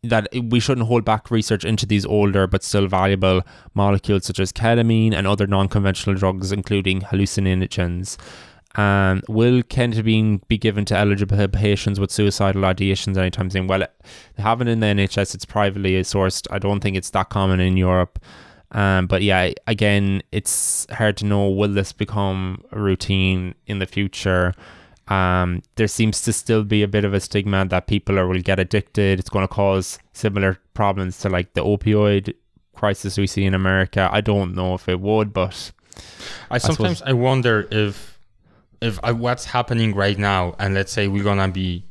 that 0.01 0.27
we 0.49 0.59
shouldn't 0.59 0.87
hold 0.87 1.05
back 1.05 1.29
research 1.29 1.63
into 1.63 1.85
these 1.85 2.05
older 2.05 2.47
but 2.47 2.63
still 2.63 2.87
valuable 2.87 3.41
molecules 3.73 4.25
such 4.25 4.39
as 4.39 4.51
ketamine 4.51 5.13
and 5.13 5.27
other 5.27 5.45
non-conventional 5.45 6.15
drugs, 6.15 6.51
including 6.51 7.01
hallucinogens. 7.01 8.17
Um, 8.75 9.23
will 9.27 9.63
ketamine 9.63 10.47
be 10.47 10.57
given 10.57 10.85
to 10.85 10.97
eligible 10.97 11.47
patients 11.47 11.99
with 11.99 12.11
suicidal 12.11 12.61
ideations 12.61 13.17
anytime 13.17 13.49
soon? 13.49 13.67
Well, 13.67 13.79
they 14.35 14.43
haven't 14.43 14.67
in 14.67 14.79
the 14.79 14.87
NHS. 14.87 15.33
It's 15.35 15.45
privately 15.45 15.93
sourced. 16.01 16.47
I 16.51 16.59
don't 16.59 16.79
think 16.79 16.95
it's 16.95 17.09
that 17.11 17.29
common 17.29 17.59
in 17.59 17.77
Europe. 17.77 18.19
Um, 18.71 19.07
but 19.07 19.23
yeah, 19.23 19.51
again, 19.65 20.21
it's 20.31 20.85
hard 20.91 21.17
to 21.17 21.25
know 21.25 21.49
will 21.49 21.73
this 21.73 21.91
become 21.91 22.63
a 22.71 22.79
routine 22.79 23.55
in 23.65 23.79
the 23.79 23.87
future. 23.87 24.53
Um, 25.07 25.63
there 25.75 25.87
seems 25.87 26.21
to 26.21 26.33
still 26.33 26.63
be 26.63 26.83
a 26.83 26.87
bit 26.87 27.03
of 27.03 27.15
a 27.15 27.19
stigma 27.19 27.65
that 27.65 27.87
people 27.87 28.19
are 28.19 28.27
will 28.27 28.41
get 28.41 28.59
addicted. 28.59 29.19
It's 29.19 29.29
going 29.29 29.47
to 29.47 29.53
cause 29.53 29.97
similar 30.13 30.59
problems 30.75 31.17
to 31.19 31.29
like 31.29 31.55
the 31.55 31.63
opioid 31.63 32.35
crisis 32.75 33.17
we 33.17 33.25
see 33.25 33.45
in 33.45 33.55
America. 33.55 34.07
I 34.11 34.21
don't 34.21 34.53
know 34.53 34.75
if 34.75 34.87
it 34.87 34.99
would, 34.99 35.33
but 35.33 35.71
I 36.51 36.59
sometimes 36.59 37.01
I 37.01 37.13
wonder 37.13 37.67
if 37.71 38.08
if 38.81 38.99
uh, 39.03 39.13
what's 39.13 39.45
happening 39.45 39.93
right 39.95 40.17
now, 40.17 40.55
and 40.59 40.73
let's 40.73 40.91
say 40.91 41.07
we're 41.07 41.23
gonna 41.23 41.49
be 41.49 41.85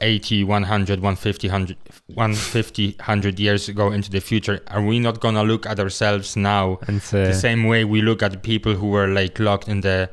80, 0.00 0.44
100, 0.44 1.00
150, 1.00 1.48
100, 1.48 1.76
150, 2.06 2.86
100 2.98 3.40
years 3.40 3.68
ago 3.68 3.92
into 3.92 4.10
the 4.10 4.20
future, 4.20 4.60
are 4.68 4.82
we 4.82 4.98
not 4.98 5.20
gonna 5.20 5.42
look 5.42 5.66
at 5.66 5.80
ourselves 5.80 6.36
now 6.36 6.78
and 6.86 7.02
so, 7.02 7.24
the 7.24 7.34
same 7.34 7.64
way 7.64 7.84
we 7.84 8.02
look 8.02 8.22
at 8.22 8.42
people 8.42 8.74
who 8.74 8.88
were 8.88 9.06
like 9.06 9.38
locked 9.38 9.68
in 9.68 9.80
the 9.80 10.10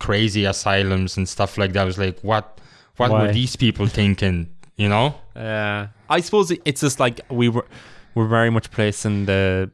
crazy 0.00 0.44
asylums 0.44 1.16
and 1.16 1.28
stuff 1.28 1.56
like 1.56 1.72
that? 1.72 1.82
I 1.82 1.84
was 1.84 1.98
like, 1.98 2.20
what, 2.20 2.60
what 2.96 3.10
Why? 3.10 3.26
were 3.26 3.32
these 3.32 3.56
people 3.56 3.86
thinking? 3.86 4.48
You 4.76 4.88
know? 4.88 5.14
Yeah, 5.36 5.88
I 6.08 6.20
suppose 6.20 6.50
it's 6.50 6.80
just 6.80 6.98
like 6.98 7.20
we 7.30 7.48
were 7.48 7.66
we're 8.14 8.28
very 8.28 8.50
much 8.50 8.70
placing 8.70 9.26
the 9.26 9.70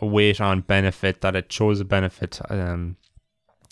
weight 0.00 0.40
on 0.40 0.60
benefit 0.60 1.20
that 1.20 1.36
it 1.36 1.52
shows 1.52 1.80
a 1.80 1.84
benefit. 1.84 2.40
Um, 2.48 2.96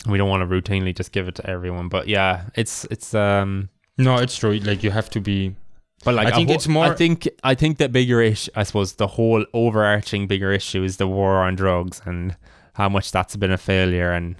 we 0.07 0.17
don't 0.17 0.29
want 0.29 0.41
to 0.41 0.61
routinely 0.61 0.95
just 0.95 1.11
give 1.11 1.27
it 1.27 1.35
to 1.35 1.49
everyone, 1.49 1.87
but 1.89 2.07
yeah, 2.07 2.45
it's 2.55 2.85
it's 2.91 3.13
um. 3.13 3.69
No, 3.97 4.15
it's 4.15 4.35
true. 4.37 4.57
Like 4.59 4.83
you 4.83 4.91
have 4.91 5.09
to 5.11 5.19
be. 5.21 5.55
But 6.03 6.15
like 6.15 6.27
I 6.27 6.31
think 6.31 6.47
whole- 6.49 6.55
it's 6.55 6.67
more- 6.67 6.85
I 6.85 6.95
think 6.95 7.27
I 7.43 7.53
think 7.53 7.77
the 7.77 7.87
bigger 7.87 8.21
issue, 8.21 8.49
I 8.55 8.63
suppose, 8.63 8.93
the 8.93 9.07
whole 9.07 9.45
overarching 9.53 10.25
bigger 10.27 10.51
issue 10.51 10.83
is 10.83 10.97
the 10.97 11.07
war 11.07 11.43
on 11.43 11.55
drugs 11.55 12.01
and 12.05 12.35
how 12.73 12.89
much 12.89 13.11
that's 13.11 13.35
been 13.35 13.51
a 13.51 13.57
failure. 13.57 14.11
And 14.11 14.35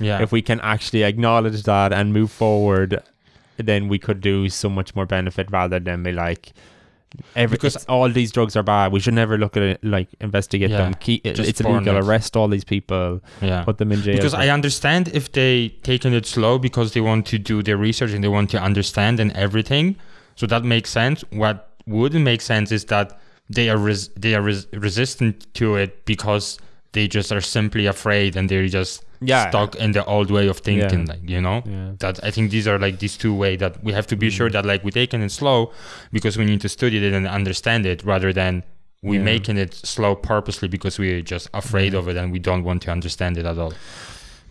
Yeah. 0.00 0.20
if 0.20 0.32
we 0.32 0.42
can 0.42 0.60
actually 0.60 1.04
acknowledge 1.04 1.62
that 1.62 1.92
and 1.94 2.12
move 2.12 2.30
forward, 2.30 3.00
then 3.56 3.88
we 3.88 3.98
could 3.98 4.20
do 4.20 4.50
so 4.50 4.68
much 4.68 4.94
more 4.94 5.06
benefit 5.06 5.50
rather 5.50 5.80
than 5.80 6.02
be 6.02 6.12
like. 6.12 6.52
Every, 7.34 7.56
Because- 7.56 7.84
all 7.86 8.08
these 8.08 8.30
drugs 8.32 8.56
are 8.56 8.62
bad. 8.62 8.92
We 8.92 9.00
should 9.00 9.14
never 9.14 9.36
look 9.38 9.56
at 9.56 9.62
it 9.62 9.84
like 9.84 10.08
investigate 10.20 10.70
Yeah, 10.70 10.78
them. 10.78 10.94
Keep, 10.94 11.26
it- 11.26 11.38
it's 11.38 11.60
illegal. 11.60 11.96
it. 11.96 12.04
Arrest 12.04 12.36
all 12.36 12.48
these 12.48 12.64
people. 12.64 13.22
yeah. 13.42 13.62
Put 13.64 13.78
them 13.78 13.92
in 13.92 14.02
jail. 14.02 14.16
because 14.16 14.34
I 14.34 14.48
understand 14.48 15.08
if 15.14 15.32
they 15.32 15.70
taken 15.82 16.12
it 16.14 16.26
slow 16.26 16.58
because 16.58 16.92
they 16.92 17.00
want 17.00 17.26
to 17.26 17.38
do 17.38 17.62
their 17.62 17.76
research 17.76 18.12
and 18.12 18.22
they 18.24 18.28
want 18.28 18.50
to 18.50 18.60
understand 18.60 19.20
and 19.20 19.32
everything. 19.32 19.96
So 20.34 20.46
that 20.46 20.64
makes 20.64 20.90
sense. 20.90 21.24
What 21.30 21.70
wouldn't 21.86 22.24
make 22.24 22.40
sense 22.42 22.72
is 22.72 22.84
that 22.86 23.18
they 23.48 23.70
are 23.70 23.78
res- 23.78 24.08
they 24.18 24.34
are 24.34 24.42
res- 24.42 24.66
resistant 24.72 25.46
to 25.54 25.76
it 25.76 26.04
because 26.04 26.58
they 26.92 27.06
just 27.08 27.30
are 27.32 27.40
simply 27.40 27.86
afraid 27.86 28.36
and 28.36 28.48
they're 28.48 28.66
just 28.68 29.04
Yeah. 29.20 29.48
stuck 29.50 29.74
in 29.76 29.92
the 29.92 30.04
old 30.04 30.30
way 30.30 30.48
of 30.48 30.58
thinking. 30.58 31.00
Yeah. 31.06 31.12
Like 31.14 31.28
you 31.30 31.40
know. 31.40 31.62
yeah. 31.66 31.92
That 31.98 32.22
I 32.24 32.30
think 32.30 32.50
these 32.50 32.66
are 32.68 32.78
like 32.78 32.98
these 32.98 33.16
two 33.16 33.34
way 33.34 33.56
that 33.56 33.82
we 33.84 33.92
have 33.92 34.06
to 34.08 34.16
be 34.16 34.28
Mm. 34.28 34.32
sure 34.32 34.50
that 34.50 34.64
like 34.66 34.84
we're 34.84 34.90
taking 34.90 35.22
it 35.22 35.30
slow 35.32 35.72
because 36.12 36.36
we 36.38 36.44
need 36.44 36.60
to 36.62 36.68
study 36.68 36.98
it 37.04 37.12
and 37.12 37.26
understand 37.26 37.86
it 37.86 38.04
rather 38.04 38.32
than 38.32 38.62
we 39.02 39.16
Yeah. 39.18 39.24
making 39.24 39.56
it 39.58 39.74
slow 39.74 40.14
purposely 40.14 40.68
because 40.68 40.98
we're 40.98 41.20
just 41.22 41.48
afraid 41.54 41.94
of 41.94 42.08
it 42.08 42.16
and 42.16 42.32
we 42.32 42.38
don't 42.38 42.64
want 42.64 42.82
to 42.82 42.90
understand 42.90 43.36
it 43.38 43.46
at 43.46 43.58
all. 43.58 43.72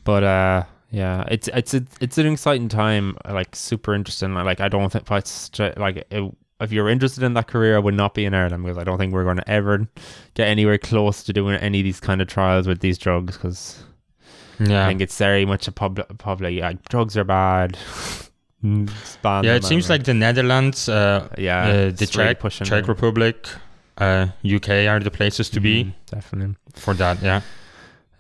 But 0.04 0.24
uh, 0.24 0.64
yeah, 0.92 1.24
it's 1.30 1.48
it's 1.50 1.74
a, 1.74 1.84
it's 2.00 2.18
an 2.18 2.28
exciting 2.28 2.70
time. 2.70 3.18
Like 3.30 3.56
super 3.56 3.94
interesting. 3.96 4.34
Like 4.36 4.62
I 4.62 4.70
don't 4.70 4.92
think 4.92 5.04
if 5.10 5.78
like 5.78 5.98
it, 6.10 6.24
if 6.62 6.72
you're 6.72 6.88
interested 6.90 7.24
in 7.24 7.34
that 7.34 7.48
career, 7.48 7.76
I 7.76 7.80
would 7.80 7.96
not 7.96 8.14
be 8.14 8.24
in 8.24 8.34
Ireland 8.34 8.64
because 8.64 8.78
I 8.78 8.84
don't 8.86 8.98
think 8.98 9.12
we're 9.14 9.26
going 9.26 9.38
to 9.38 9.50
ever 9.50 9.88
get 10.36 10.48
anywhere 10.48 10.78
close 10.78 11.22
to 11.24 11.34
doing 11.34 11.58
any 11.58 11.80
of 11.82 11.84
these 11.84 12.00
kind 12.00 12.22
of 12.22 12.28
trials 12.30 12.66
with 12.68 12.80
these 12.80 12.98
drugs 12.98 13.36
because 13.36 13.84
Yeah. 14.60 14.86
I 14.86 14.90
think 14.90 15.02
it's 15.02 15.18
very 15.18 15.46
much 15.46 15.68
a 15.68 15.72
public 15.72 16.18
public. 16.18 16.64
Drugs 16.90 17.18
are 17.18 17.24
bad. 17.26 17.78
Mm, 18.64 18.90
Yeah, 19.44 19.54
it 19.58 19.64
seems 19.64 19.90
like 19.92 20.06
the 20.06 20.14
Netherlands, 20.16 20.90
uh, 20.90 21.28
yeah, 21.38 21.68
uh, 21.68 21.72
the 21.92 22.04
it's 22.04 22.16
really 22.18 22.34
Czech, 22.34 22.84
it. 22.84 22.88
Republic, 22.88 23.48
uh, 24.00 24.28
UK 24.44 24.88
are 24.88 25.00
the 25.00 25.12
places 25.12 25.52
to 25.52 25.60
be 25.60 25.84
Mhm, 25.84 25.94
definitely. 26.10 26.56
for 26.74 26.96
that. 26.96 27.22
Yeah. 27.22 27.42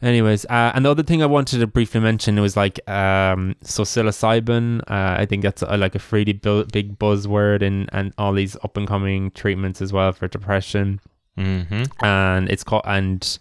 Anyways, 0.04 0.46
uh, 0.46 0.72
and 0.76 0.86
the 0.86 0.92
other 0.92 1.02
thing 1.02 1.24
I 1.24 1.26
wanted 1.26 1.60
to 1.62 1.68
briefly 1.68 2.00
mention 2.00 2.40
was 2.42 2.56
like, 2.56 2.80
um, 2.88 3.56
so 3.64 3.82
psilocybin. 3.84 4.82
Uh, 4.82 5.16
I 5.22 5.26
think 5.26 5.42
that's 5.42 5.64
a, 5.64 5.78
like 5.78 5.96
a 5.96 6.02
really 6.12 6.34
bu- 6.34 6.66
big 6.66 7.00
buzzword 7.00 7.64
in 7.64 7.90
and 7.92 8.14
all 8.20 8.34
these 8.34 8.56
up 8.64 8.78
and 8.78 8.88
coming 8.88 9.32
treatments 9.32 9.82
as 9.82 9.92
well 9.92 10.12
for 10.12 10.28
depression. 10.28 11.00
Mm-hmm. 11.40 12.06
And 12.06 12.50
it's 12.50 12.64
called 12.64 12.84
and 12.86 13.40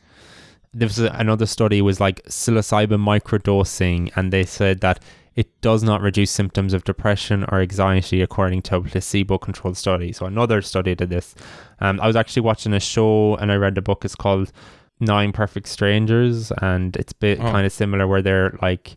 there 0.75 0.87
was 0.87 0.99
another 0.99 1.47
study 1.47 1.81
was 1.81 2.01
like 2.01 2.23
psilocybin 2.25 2.99
microdosing, 3.01 4.11
and 4.17 4.33
they 4.33 4.45
said 4.45 4.81
that 4.81 5.01
it 5.37 5.61
does 5.61 5.83
not 5.83 6.01
reduce 6.01 6.31
symptoms 6.31 6.73
of 6.73 6.85
depression 6.85 7.45
or 7.51 7.61
anxiety 7.61 8.23
according 8.23 8.63
to 8.63 8.77
a 8.77 8.83
placebo-controlled 8.83 9.77
study. 9.77 10.13
So 10.13 10.27
another 10.27 10.63
study 10.63 10.95
did 10.95 11.11
this. 11.11 11.35
Um, 11.81 12.01
I 12.01 12.07
was 12.07 12.15
actually 12.17 12.43
watching 12.43 12.73
a 12.73 12.79
show 12.81 13.35
and 13.37 13.51
I 13.51 13.57
read 13.57 13.75
the 13.75 13.83
book. 13.83 14.05
It's 14.05 14.15
called 14.15 14.53
Nine 15.01 15.33
Perfect 15.33 15.67
Strangers, 15.67 16.53
and 16.63 16.97
it's 16.97 17.13
bit 17.13 17.41
Oh. 17.41 17.51
kind 17.51 17.67
of 17.67 17.73
similar 17.73 18.07
where 18.07 18.23
they're 18.23 18.57
like 18.63 18.97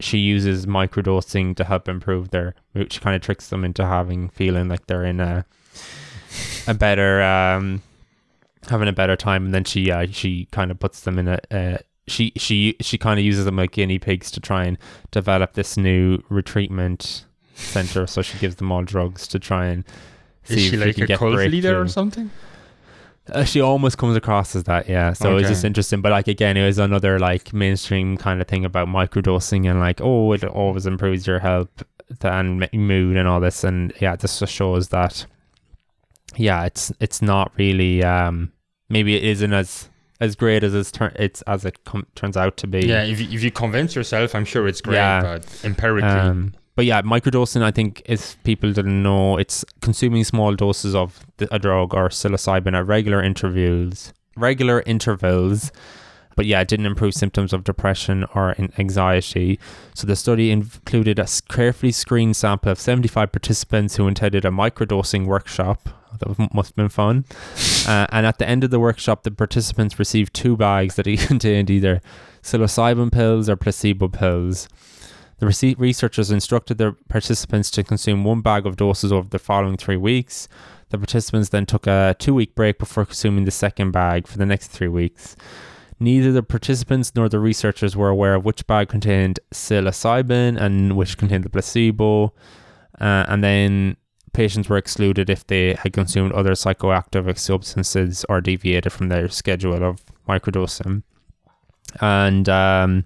she 0.00 0.18
uses 0.18 0.66
microdosing 0.66 1.54
to 1.56 1.64
help 1.64 1.88
improve 1.88 2.30
their 2.30 2.54
which 2.72 3.00
kind 3.00 3.14
of 3.14 3.22
tricks 3.22 3.48
them 3.50 3.64
into 3.64 3.84
having 3.86 4.28
feeling 4.30 4.68
like 4.68 4.86
they're 4.88 5.04
in 5.04 5.20
a 5.20 5.44
a 6.66 6.74
better 6.74 7.22
um 7.22 7.82
having 8.68 8.88
a 8.88 8.92
better 8.92 9.16
time, 9.16 9.44
and 9.46 9.54
then 9.54 9.64
she 9.64 9.90
uh, 9.90 10.06
she 10.10 10.46
kind 10.52 10.70
of 10.70 10.78
puts 10.78 11.00
them 11.00 11.18
in 11.18 11.28
a. 11.28 11.38
Uh, 11.50 11.78
she 12.08 12.32
she 12.36 12.76
she 12.80 12.98
kind 12.98 13.18
of 13.20 13.24
uses 13.24 13.44
them 13.44 13.56
like 13.56 13.70
guinea 13.72 13.98
pigs 13.98 14.30
to 14.32 14.40
try 14.40 14.64
and 14.64 14.76
develop 15.12 15.52
this 15.54 15.76
new 15.76 16.18
retreatment 16.30 17.24
center. 17.54 18.06
so 18.08 18.22
she 18.22 18.36
gives 18.38 18.56
them 18.56 18.72
all 18.72 18.82
drugs 18.82 19.28
to 19.28 19.38
try 19.38 19.66
and 19.66 19.84
see 20.42 20.54
Is 20.54 20.62
she 20.70 20.76
if 20.76 20.80
like 20.86 20.94
can 20.96 21.04
a 21.04 21.06
get 21.06 21.18
cult 21.18 21.34
leader 21.36 21.80
or 21.80 21.86
something? 21.86 22.30
Uh, 23.30 23.44
she 23.44 23.60
almost 23.60 23.98
comes 23.98 24.16
across 24.16 24.56
as 24.56 24.64
that, 24.64 24.88
yeah. 24.88 25.12
So 25.12 25.36
it's 25.36 25.44
Okay. 25.44 25.52
just 25.52 25.64
interesting. 25.64 26.00
But 26.00 26.10
like 26.10 26.26
again, 26.26 26.56
it 26.56 26.66
was 26.66 26.78
another 26.78 27.20
like 27.20 27.52
mainstream 27.52 28.16
kind 28.16 28.40
of 28.40 28.48
thing 28.48 28.64
about 28.64 28.88
microdosing 28.88 29.70
and 29.70 29.78
like, 29.78 30.00
oh, 30.00 30.32
it 30.32 30.42
always 30.42 30.86
improves 30.86 31.24
your 31.24 31.38
health 31.38 31.84
and 32.22 32.68
mood 32.72 33.16
and 33.16 33.28
all 33.28 33.38
this. 33.38 33.62
And 33.62 33.92
yeah, 34.00 34.16
this 34.16 34.40
just 34.40 34.52
shows 34.52 34.88
that, 34.88 35.24
yeah, 36.36 36.64
it's 36.64 36.92
it's 37.00 37.20
not 37.22 37.52
really. 37.56 38.02
um 38.04 38.52
Maybe 38.88 39.16
it 39.16 39.24
isn't 39.24 39.52
as 39.52 39.88
as 40.20 40.36
great 40.36 40.62
as 40.62 40.72
it's, 40.74 40.92
tur- 40.92 41.12
it's 41.16 41.42
as 41.42 41.64
it 41.64 41.82
com- 41.84 42.06
turns 42.14 42.36
out 42.36 42.56
to 42.58 42.66
be. 42.68 42.86
Yeah, 42.86 43.02
if 43.02 43.20
you, 43.20 43.26
if 43.30 43.42
you 43.42 43.50
convince 43.50 43.96
yourself, 43.96 44.34
I'm 44.36 44.44
sure 44.44 44.68
it's 44.68 44.80
great, 44.80 44.94
Yeah. 44.96 45.20
but 45.22 45.60
empirically, 45.64 46.08
Um, 46.10 46.54
but 46.76 46.84
yeah, 46.84 47.02
microdosing, 47.02 47.62
I 47.62 47.72
think, 47.72 48.02
if 48.04 48.40
people 48.44 48.72
didn't 48.72 49.02
know, 49.02 49.36
it's 49.36 49.64
consuming 49.80 50.22
small 50.22 50.54
doses 50.54 50.94
of 50.94 51.26
the, 51.38 51.52
a 51.52 51.58
drug 51.58 51.92
or 51.92 52.08
psilocybin 52.08 52.72
at 52.76 52.86
regular 52.86 53.20
intervals. 53.20 54.12
Regular 54.36 54.82
intervals. 54.86 55.72
But 56.36 56.46
yeah, 56.46 56.60
it 56.60 56.68
didn't 56.68 56.86
improve 56.86 57.14
symptoms 57.14 57.52
of 57.52 57.64
depression 57.64 58.24
or 58.34 58.54
anxiety. 58.78 59.58
So 59.94 60.06
the 60.06 60.14
study 60.16 60.50
included 60.52 61.18
a 61.18 61.26
carefully 61.48 61.90
screened 61.92 62.36
sample 62.36 62.70
of 62.70 62.78
75 62.78 63.32
participants 63.32 63.96
who 63.96 64.06
attended 64.06 64.44
a 64.44 64.50
microdosing 64.50 65.26
workshop. 65.26 65.88
That 66.18 66.54
must 66.54 66.70
have 66.70 66.76
been 66.76 66.88
fun. 66.88 67.24
uh, 67.86 68.06
and 68.10 68.26
at 68.26 68.38
the 68.38 68.48
end 68.48 68.64
of 68.64 68.70
the 68.70 68.80
workshop, 68.80 69.22
the 69.22 69.30
participants 69.30 69.98
received 69.98 70.34
two 70.34 70.56
bags 70.56 70.96
that 70.96 71.06
contained 71.26 71.70
either 71.70 72.00
psilocybin 72.42 73.12
pills 73.12 73.48
or 73.48 73.56
placebo 73.56 74.08
pills. 74.08 74.68
The 75.38 75.74
researchers 75.76 76.30
instructed 76.30 76.78
their 76.78 76.92
participants 76.92 77.68
to 77.72 77.82
consume 77.82 78.22
one 78.22 78.42
bag 78.42 78.64
of 78.64 78.76
doses 78.76 79.10
over 79.10 79.28
the 79.28 79.40
following 79.40 79.76
three 79.76 79.96
weeks. 79.96 80.46
The 80.90 80.98
participants 80.98 81.48
then 81.48 81.66
took 81.66 81.88
a 81.88 82.14
two 82.18 82.34
week 82.34 82.54
break 82.54 82.78
before 82.78 83.06
consuming 83.06 83.44
the 83.44 83.50
second 83.50 83.90
bag 83.90 84.28
for 84.28 84.38
the 84.38 84.46
next 84.46 84.68
three 84.68 84.86
weeks. 84.86 85.34
Neither 85.98 86.32
the 86.32 86.42
participants 86.42 87.12
nor 87.16 87.28
the 87.28 87.40
researchers 87.40 87.96
were 87.96 88.08
aware 88.08 88.34
of 88.34 88.44
which 88.44 88.66
bag 88.66 88.88
contained 88.88 89.40
psilocybin 89.52 90.60
and 90.60 90.96
which 90.96 91.18
contained 91.18 91.44
the 91.44 91.50
placebo. 91.50 92.34
Uh, 93.00 93.24
and 93.26 93.42
then 93.42 93.96
patients 94.32 94.68
were 94.68 94.78
excluded 94.78 95.28
if 95.28 95.46
they 95.46 95.74
had 95.74 95.92
consumed 95.92 96.32
other 96.32 96.52
psychoactive 96.52 97.38
substances 97.38 98.24
or 98.28 98.40
deviated 98.40 98.92
from 98.92 99.08
their 99.08 99.28
schedule 99.28 99.82
of 99.82 100.02
microdosing. 100.28 101.02
And 102.00 102.48
um, 102.48 103.04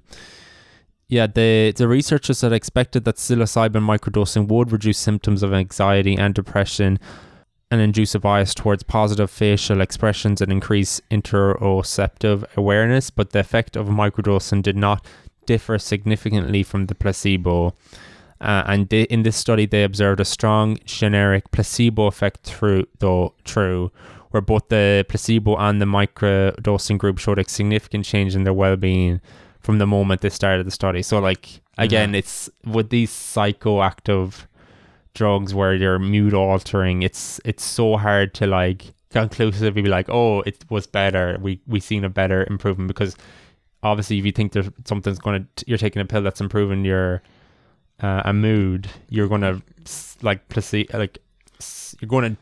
yeah, 1.09 1.27
the 1.27 1.73
the 1.77 1.89
researchers 1.89 2.41
had 2.41 2.53
expected 2.53 3.05
that 3.05 3.17
psilocybin 3.17 3.85
microdosing 3.85 4.49
would 4.49 4.73
reduce 4.73 4.99
symptoms 4.99 5.43
of 5.43 5.53
anxiety 5.53 6.17
and 6.17 6.35
depression 6.35 6.99
and 7.71 7.81
induce 7.81 8.15
a 8.15 8.21
bias 8.21 8.55
towards 8.55 8.83
positive 8.85 9.31
facial 9.31 9.81
expressions 9.81 10.41
and 10.41 10.53
increase 10.53 11.01
interoceptive 11.11 12.45
awareness, 12.57 13.11
but 13.11 13.31
the 13.31 13.41
effect 13.41 13.77
of 13.77 13.89
microdosing 13.89 14.63
did 14.63 14.77
not 14.77 15.05
differ 15.47 15.79
significantly 15.79 16.63
from 16.63 16.87
the 16.87 16.95
placebo. 16.95 17.75
Uh, 18.41 18.63
and 18.67 18.89
they, 18.91 19.03
in 19.03 19.23
this 19.23 19.37
study, 19.37 19.67
they 19.67 19.83
observed 19.83 20.21
a 20.21 20.25
strong 20.25 20.79
generic 20.85 21.51
placebo 21.53 22.07
effect 22.07 22.41
through, 22.43 22.87
though 22.99 23.35
true, 23.45 23.91
where 24.31 24.41
both 24.43 24.69
the 24.69 25.05
placebo 25.09 25.57
and 25.57 25.81
the 25.81 25.87
microdosing 25.87 26.99
group 26.99 27.19
showed 27.19 27.39
a 27.39 27.49
significant 27.49 28.05
change 28.05 28.35
in 28.35 28.45
their 28.45 28.53
well-being 28.53 29.21
from 29.61 29.79
the 29.79 29.87
moment 29.87 30.21
they 30.21 30.29
started 30.29 30.67
the 30.67 30.71
study. 30.71 31.03
So, 31.03 31.19
like 31.19 31.61
again, 31.79 32.13
Yeah. 32.13 32.19
it's 32.19 32.51
with 32.65 32.91
these 32.91 33.11
psychoactive 33.11 34.47
drugs 35.15 35.55
where 35.55 35.75
you're 35.75 35.99
mood 35.99 36.35
altering. 36.35 37.03
It's 37.03 37.41
it's 37.45 37.65
so 37.65 37.97
hard 37.97 38.35
to 38.35 38.47
like 38.47 38.93
conclusively 39.11 39.81
be 39.83 39.89
like, 39.89 40.09
oh, 40.11 40.41
it 40.43 40.65
was 40.69 40.87
better. 40.87 41.39
We 41.41 41.61
we 41.67 41.81
seen 41.81 42.05
a 42.05 42.11
better 42.11 42.47
improvement 42.51 42.89
because 42.89 43.17
obviously, 43.83 44.19
if 44.19 44.27
you 44.27 44.33
think 44.33 44.53
there's 44.53 44.69
something's 44.85 45.19
going 45.19 45.49
to, 45.57 45.65
you're 45.67 45.79
taking 45.79 46.03
a 46.03 46.05
pill 46.05 46.23
that's 46.23 46.41
improving 46.41 46.85
your 46.85 47.23
uh, 48.03 48.23
a 48.25 48.33
mood, 48.33 48.89
you're 49.09 49.29
gonna 49.29 49.63
like 50.23 50.49
placebo, 50.49 50.99
like 50.99 51.19
you're 52.01 52.09
gonna 52.09 52.37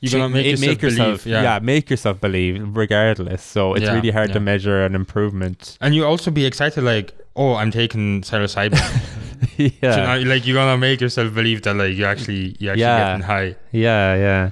You're 0.00 0.12
gonna 0.12 0.28
make 0.28 0.46
it- 0.46 0.82
yourself 0.82 1.24
believe, 1.24 1.26
yeah. 1.26 1.58
make 1.60 1.90
yourself 1.90 2.20
believe 2.20 2.76
regardless. 2.76 3.42
So 3.42 3.74
it's 3.74 3.84
Yeah, 3.84 3.94
really 3.94 4.10
hard 4.10 4.32
to 4.32 4.40
measure 4.40 4.84
an 4.84 4.94
improvement. 4.94 5.76
And 5.80 5.94
you 5.94 6.04
also 6.04 6.30
be 6.30 6.44
excited, 6.46 6.84
like, 6.84 7.12
oh, 7.36 7.54
I'm 7.54 7.70
taking 7.70 8.22
psilocybin. 8.22 8.78
yeah, 9.56 9.68
You 10.18 10.24
know, 10.24 10.30
like 10.30 10.46
you're 10.46 10.54
gonna 10.54 10.78
make 10.78 11.00
yourself 11.00 11.34
believe 11.34 11.62
that, 11.62 11.74
like, 11.74 11.96
you 11.96 12.04
actually, 12.04 12.54
you 12.58 12.70
actually 12.70 12.82
Yeah. 12.82 13.08
getting 13.12 13.26
high. 13.26 13.56
Yeah, 13.72 14.14
yeah. 14.16 14.50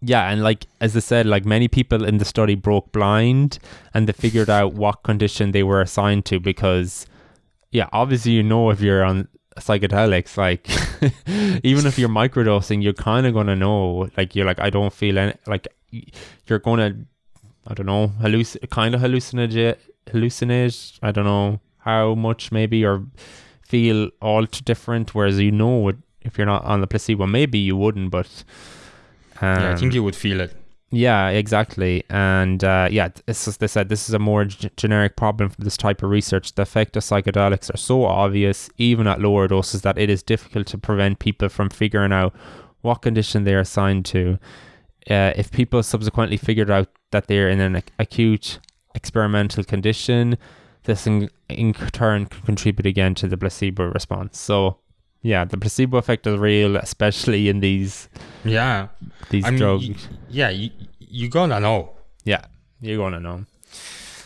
Yeah, 0.00 0.30
and 0.30 0.42
like 0.44 0.66
as 0.80 0.96
I 0.96 1.00
said, 1.00 1.26
like 1.26 1.44
many 1.44 1.66
people 1.66 2.04
in 2.04 2.18
the 2.18 2.24
study 2.24 2.54
broke 2.54 2.92
blind 2.92 3.58
and 3.92 4.06
they 4.08 4.12
figured 4.12 4.48
out 4.48 4.72
what 4.74 5.02
condition 5.02 5.50
they 5.50 5.64
were 5.64 5.80
assigned 5.80 6.24
to 6.26 6.38
because 6.38 7.04
yeah, 7.70 7.88
obviously 7.92 8.32
you 8.32 8.42
know 8.42 8.70
if 8.70 8.80
you're 8.80 9.04
on 9.04 9.28
psychedelics, 9.58 10.36
like 10.36 10.68
even 11.64 11.86
if 11.86 11.98
you're 11.98 12.08
microdosing, 12.08 12.82
you're 12.82 12.92
kind 12.92 13.26
of 13.26 13.34
gonna 13.34 13.56
know. 13.56 14.08
Like 14.16 14.34
you're 14.34 14.46
like, 14.46 14.60
I 14.60 14.70
don't 14.70 14.92
feel 14.92 15.18
any 15.18 15.34
like 15.46 15.68
you're 16.46 16.58
gonna 16.58 16.96
I 17.66 17.74
don't 17.74 17.86
know, 17.86 18.12
halluc 18.20 18.70
kind 18.70 18.94
of 18.94 19.00
hallucinate 19.00 19.76
hallucinate. 20.06 20.98
I 21.02 21.12
don't 21.12 21.24
know 21.24 21.60
how 21.78 22.14
much 22.14 22.50
maybe 22.50 22.84
or 22.84 23.04
feel 23.62 24.10
all 24.20 24.46
too 24.46 24.62
different. 24.64 25.14
Whereas 25.14 25.38
you 25.38 25.52
know 25.52 25.88
it, 25.88 25.96
if 26.22 26.38
you're 26.38 26.46
not 26.46 26.64
on 26.64 26.80
the 26.80 26.86
placebo, 26.86 27.26
maybe 27.26 27.58
you 27.58 27.76
wouldn't, 27.76 28.10
but 28.10 28.44
um, 29.40 29.62
yeah, 29.62 29.72
I 29.72 29.76
think 29.76 29.94
you 29.94 30.02
would 30.02 30.16
feel 30.16 30.40
it. 30.40 30.54
Yeah, 30.90 31.28
exactly. 31.28 32.02
And 32.08 32.64
uh, 32.64 32.88
yeah, 32.90 33.10
it's 33.26 33.46
as 33.46 33.58
they 33.58 33.66
said, 33.66 33.88
this 33.88 34.08
is 34.08 34.14
a 34.14 34.18
more 34.18 34.46
g- 34.46 34.70
generic 34.76 35.16
problem 35.16 35.50
for 35.50 35.60
this 35.60 35.76
type 35.76 36.02
of 36.02 36.10
research. 36.10 36.54
The 36.54 36.62
effect 36.62 36.96
of 36.96 37.02
psychedelics 37.02 37.72
are 37.72 37.76
so 37.76 38.04
obvious, 38.04 38.70
even 38.78 39.06
at 39.06 39.20
lower 39.20 39.48
doses, 39.48 39.82
that 39.82 39.98
it 39.98 40.08
is 40.08 40.22
difficult 40.22 40.66
to 40.68 40.78
prevent 40.78 41.18
people 41.18 41.48
from 41.50 41.68
figuring 41.68 42.12
out 42.12 42.34
what 42.80 43.02
condition 43.02 43.44
they 43.44 43.54
are 43.54 43.60
assigned 43.60 44.06
to. 44.06 44.38
Uh, 45.10 45.32
if 45.36 45.50
people 45.50 45.82
subsequently 45.82 46.36
figured 46.36 46.70
out 46.70 46.88
that 47.10 47.26
they're 47.26 47.50
in 47.50 47.60
an 47.60 47.76
ac- 47.76 47.86
acute 47.98 48.58
experimental 48.94 49.64
condition, 49.64 50.38
this 50.84 51.06
in, 51.06 51.28
in 51.50 51.74
turn 51.74 52.26
can 52.26 52.42
contribute 52.42 52.86
again 52.86 53.14
to 53.14 53.28
the 53.28 53.36
placebo 53.36 53.90
response. 53.92 54.38
So, 54.38 54.78
yeah, 55.22 55.44
the 55.44 55.56
placebo 55.58 55.98
effect 55.98 56.26
is 56.26 56.36
real, 56.38 56.76
especially 56.76 57.48
in 57.48 57.60
these 57.60 58.08
Yeah. 58.44 58.88
these 59.30 59.44
I 59.44 59.50
mean, 59.50 59.58
drugs. 59.58 59.88
y- 59.88 59.94
yeah, 60.30 60.48
you, 60.50 60.70
you 60.98 61.28
gonna 61.28 61.60
know. 61.60 61.90
Yeah, 62.24 62.44
you're 62.80 62.98
gonna 62.98 63.20
know. 63.20 63.44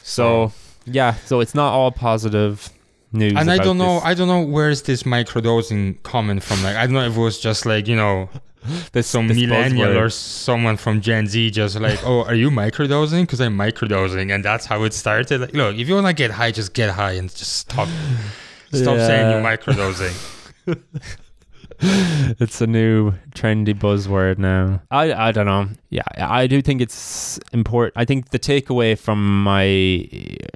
So 0.03 0.53
yeah, 0.85 1.15
so 1.27 1.41
it's 1.41 1.55
not 1.55 1.73
all 1.73 1.91
positive 1.93 2.69
news. 3.13 3.35
and 3.37 3.51
I 3.51 3.59
don't 3.59 3.79
know, 3.79 3.95
this. 3.97 4.05
I 4.05 4.15
don't 4.15 4.29
know 4.29 4.41
where's 4.43 4.83
this 4.83 5.05
microdosing 5.05 6.03
coming 6.03 6.41
from. 6.41 6.63
Like, 6.63 6.77
I 6.77 6.85
don't 6.87 6.95
know 6.95 7.05
if 7.07 7.17
it 7.17 7.21
was 7.21 7.39
just 7.39 7.67
like 7.67 7.87
you 7.89 7.97
know 7.97 8.29
this 8.93 9.07
some 9.07 9.29
this 9.29 9.37
millennial 9.39 9.89
buzzword. 9.89 10.01
or 10.07 10.11
someone 10.11 10.77
from 10.77 11.01
Gen 11.01 11.27
Z 11.27 11.51
just 11.53 11.79
like, 11.81 12.01
oh, 12.05 12.25
are 12.25 12.35
you 12.35 12.51
microdosing? 12.51 13.23
Because 13.23 13.41
I'm 13.41 13.57
microdosing, 13.57 14.35
and 14.35 14.45
that's 14.45 14.67
how 14.67 14.83
it 14.85 14.93
started. 14.95 15.41
Like, 15.41 15.55
look, 15.55 15.77
if 15.77 15.89
you 15.89 15.95
wanna 15.95 16.13
get 16.13 16.31
high, 16.33 16.51
just 16.53 16.73
get 16.75 16.91
high 16.91 17.13
and 17.13 17.29
just 17.35 17.57
stop, 17.57 17.89
stop 18.73 18.99
saying 18.99 19.31
you're 19.31 19.41
microdosing. 19.43 20.41
it's 21.81 22.61
a 22.61 22.67
new 22.67 23.13
trendy 23.31 23.75
buzzword 23.75 24.39
now. 24.39 24.81
I 24.91 25.13
I 25.13 25.33
don't 25.33 25.47
know. 25.47 25.69
Yeah, 25.91 26.03
I 26.17 26.47
do 26.47 26.63
think 26.63 26.81
it's 26.81 27.39
important. 27.53 27.95
I 27.97 28.05
think 28.05 28.31
the 28.31 28.39
takeaway 28.39 28.99
from 28.99 29.43
my 29.43 30.07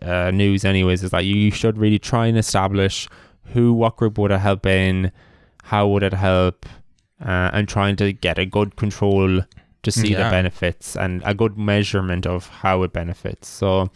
uh, 0.02 0.30
news, 0.30 0.64
anyways, 0.64 1.02
is 1.02 1.10
that 1.10 1.24
you 1.24 1.50
should 1.50 1.78
really 1.78 1.98
try 1.98 2.26
and 2.26 2.38
establish 2.38 3.08
who, 3.52 3.72
what 3.72 3.96
group 3.96 4.18
would 4.18 4.30
it 4.30 4.38
help 4.38 4.66
in, 4.66 5.12
how 5.64 5.88
would 5.88 6.02
it 6.02 6.14
help, 6.14 6.66
uh, 7.20 7.50
and 7.52 7.68
trying 7.68 7.96
to 7.96 8.12
get 8.12 8.38
a 8.38 8.46
good 8.46 8.76
control 8.76 9.40
to 9.82 9.92
see 9.92 10.14
the 10.14 10.28
benefits 10.30 10.96
and 10.96 11.22
a 11.24 11.32
good 11.32 11.56
measurement 11.56 12.26
of 12.26 12.48
how 12.48 12.82
it 12.82 12.92
benefits. 12.92 13.48
So. 13.48 13.90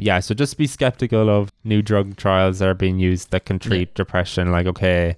Yeah, 0.00 0.20
so 0.20 0.32
just 0.32 0.56
be 0.56 0.68
skeptical 0.68 1.28
of 1.28 1.47
new 1.64 1.82
drug 1.82 2.16
trials 2.16 2.58
that 2.60 2.68
are 2.68 2.74
being 2.74 2.98
used 2.98 3.30
that 3.30 3.44
can 3.44 3.58
treat 3.58 3.94
depression. 3.94 4.50
Like, 4.52 4.66
okay, 4.66 5.16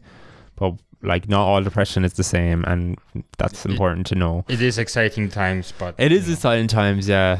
but 0.57 0.75
like 1.03 1.29
not 1.29 1.43
all 1.47 1.63
depression 1.63 2.05
is 2.05 2.15
the 2.15 2.25
same, 2.25 2.65
and 2.65 2.99
that's 3.39 3.65
It- 3.65 3.71
important 3.73 4.07
to 4.09 4.15
know. 4.15 4.45
It 4.49 4.61
is 4.63 4.79
exciting 4.79 5.29
times, 5.31 5.73
but 5.79 5.95
It 5.99 6.13
is 6.13 6.27
know, 6.29 6.35
exciting 6.35 6.67
times, 6.69 7.09
yeah. 7.09 7.39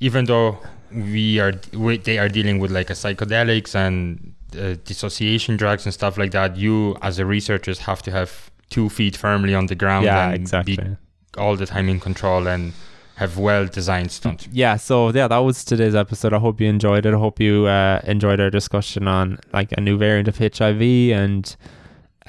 even 0.00 0.24
though 0.26 0.58
we 0.92 1.38
are 1.38 1.52
we, 1.72 1.98
they 1.98 2.18
are 2.18 2.28
dealing 2.28 2.58
with 2.58 2.70
like 2.70 2.90
a 2.90 2.94
psychedelics 2.94 3.74
and 3.74 4.34
uh, 4.58 4.74
dissociation 4.84 5.56
drugs 5.56 5.84
and 5.86 5.94
stuff 5.94 6.18
like 6.18 6.32
that 6.32 6.56
you 6.56 6.96
as 7.02 7.20
a 7.20 7.24
researchers 7.24 7.78
have 7.78 8.02
to 8.02 8.10
have 8.10 8.50
two 8.70 8.88
feet 8.88 9.16
firmly 9.16 9.54
on 9.54 9.66
the 9.66 9.76
ground 9.76 10.04
Yeah, 10.06 10.26
and 10.30 10.34
exactly. 10.34 10.76
be 10.76 10.96
all 11.38 11.54
the 11.54 11.66
time 11.66 11.88
in 11.88 12.00
control 12.00 12.48
and 12.48 12.72
have 13.20 13.36
well 13.38 13.66
designed 13.66 14.10
stunts 14.10 14.48
Yeah, 14.50 14.76
so 14.76 15.10
yeah, 15.12 15.28
that 15.28 15.38
was 15.38 15.64
today's 15.64 15.94
episode. 15.94 16.32
I 16.32 16.38
hope 16.38 16.60
you 16.60 16.68
enjoyed 16.68 17.04
it. 17.06 17.14
I 17.14 17.18
hope 17.18 17.38
you 17.38 17.66
uh, 17.66 18.00
enjoyed 18.04 18.40
our 18.40 18.50
discussion 18.50 19.06
on 19.06 19.38
like 19.52 19.70
a 19.78 19.80
new 19.80 19.96
variant 19.98 20.26
of 20.28 20.36
HIV 20.38 20.82
and 21.22 21.44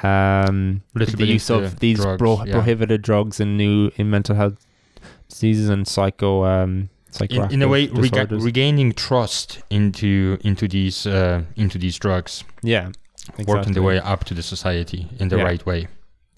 um, 0.03 0.81
Little 0.93 1.11
the 1.11 1.17
bit 1.17 1.29
use 1.29 1.49
of 1.49 1.79
these 1.79 1.97
drugs, 1.99 2.19
pro- 2.19 2.43
yeah. 2.43 2.53
prohibited 2.53 3.01
drugs 3.01 3.39
in 3.39 3.57
new 3.57 3.91
in 3.95 4.09
mental 4.09 4.35
health 4.35 4.65
diseases 5.29 5.69
and 5.69 5.87
psycho 5.87 6.43
um 6.43 6.89
in, 7.29 7.51
in 7.51 7.61
a 7.61 7.67
way 7.67 7.87
rega- 7.87 8.27
regaining 8.35 8.91
trust 8.93 9.61
into 9.69 10.37
into 10.43 10.67
these 10.67 11.05
uh, 11.07 11.43
into 11.55 11.77
these 11.77 11.97
drugs 11.97 12.43
yeah, 12.63 12.89
working 13.47 13.73
the 13.73 13.81
way 13.81 13.99
up 13.99 14.23
to 14.25 14.33
the 14.33 14.43
society 14.43 15.07
in 15.19 15.27
the 15.29 15.37
Yeah. 15.37 15.43
right 15.43 15.65
way 15.65 15.87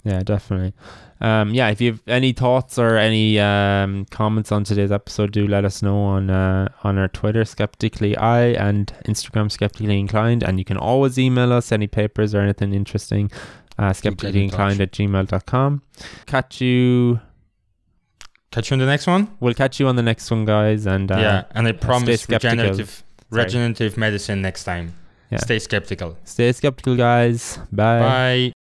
Yeah, 0.04 0.22
definitely. 0.22 0.72
Um, 1.20 1.54
yeah, 1.54 1.68
if 1.70 1.80
you 1.80 1.92
have 1.92 2.02
any 2.06 2.32
thoughts 2.32 2.78
or 2.78 2.96
any 2.96 3.38
um, 3.40 4.04
comments 4.10 4.52
on 4.52 4.64
today's 4.64 4.92
episode, 4.92 5.32
do 5.32 5.46
let 5.46 5.64
us 5.64 5.82
know 5.82 5.96
on 5.98 6.28
uh, 6.28 6.68
on 6.82 6.98
our 6.98 7.08
Twitter, 7.08 7.44
skeptically 7.44 8.16
I, 8.16 8.46
and 8.48 8.92
Instagram, 9.06 9.50
skeptically 9.50 9.98
inclined. 9.98 10.42
And 10.42 10.58
you 10.58 10.64
can 10.64 10.76
always 10.76 11.18
email 11.18 11.52
us 11.52 11.72
any 11.72 11.86
papers 11.86 12.34
or 12.34 12.40
anything 12.40 12.74
interesting, 12.74 13.30
uh, 13.78 13.92
skeptically 13.92 14.42
inclined 14.44 14.80
at 14.80 14.92
gmail.com. 14.92 15.82
Catch 16.26 16.60
you. 16.60 17.20
catch 18.50 18.70
you 18.70 18.74
on 18.74 18.78
the 18.80 18.86
next 18.86 19.06
one 19.06 19.28
We'll 19.40 19.54
catch 19.54 19.80
you 19.80 19.88
on 19.88 19.96
the 19.96 20.02
next 20.02 20.30
one, 20.30 20.44
guys. 20.44 20.86
And 20.86 21.10
uh, 21.10 21.16
yeah 21.16 21.44
and 21.52 21.66
i 21.66 21.72
promise 21.72 22.28
regenerative 22.28 23.02
Sorry. 23.30 23.44
regenerative 23.44 23.96
medicine 23.96 24.42
next 24.42 24.64
time 24.64 24.94
Yeah. 25.30 25.38
stay 25.38 25.58
skeptical 25.58 26.16
stay 26.24 26.52
skeptical, 26.52 26.96
guys. 26.96 27.58
Bye. 27.72 28.00
bye 28.00 28.63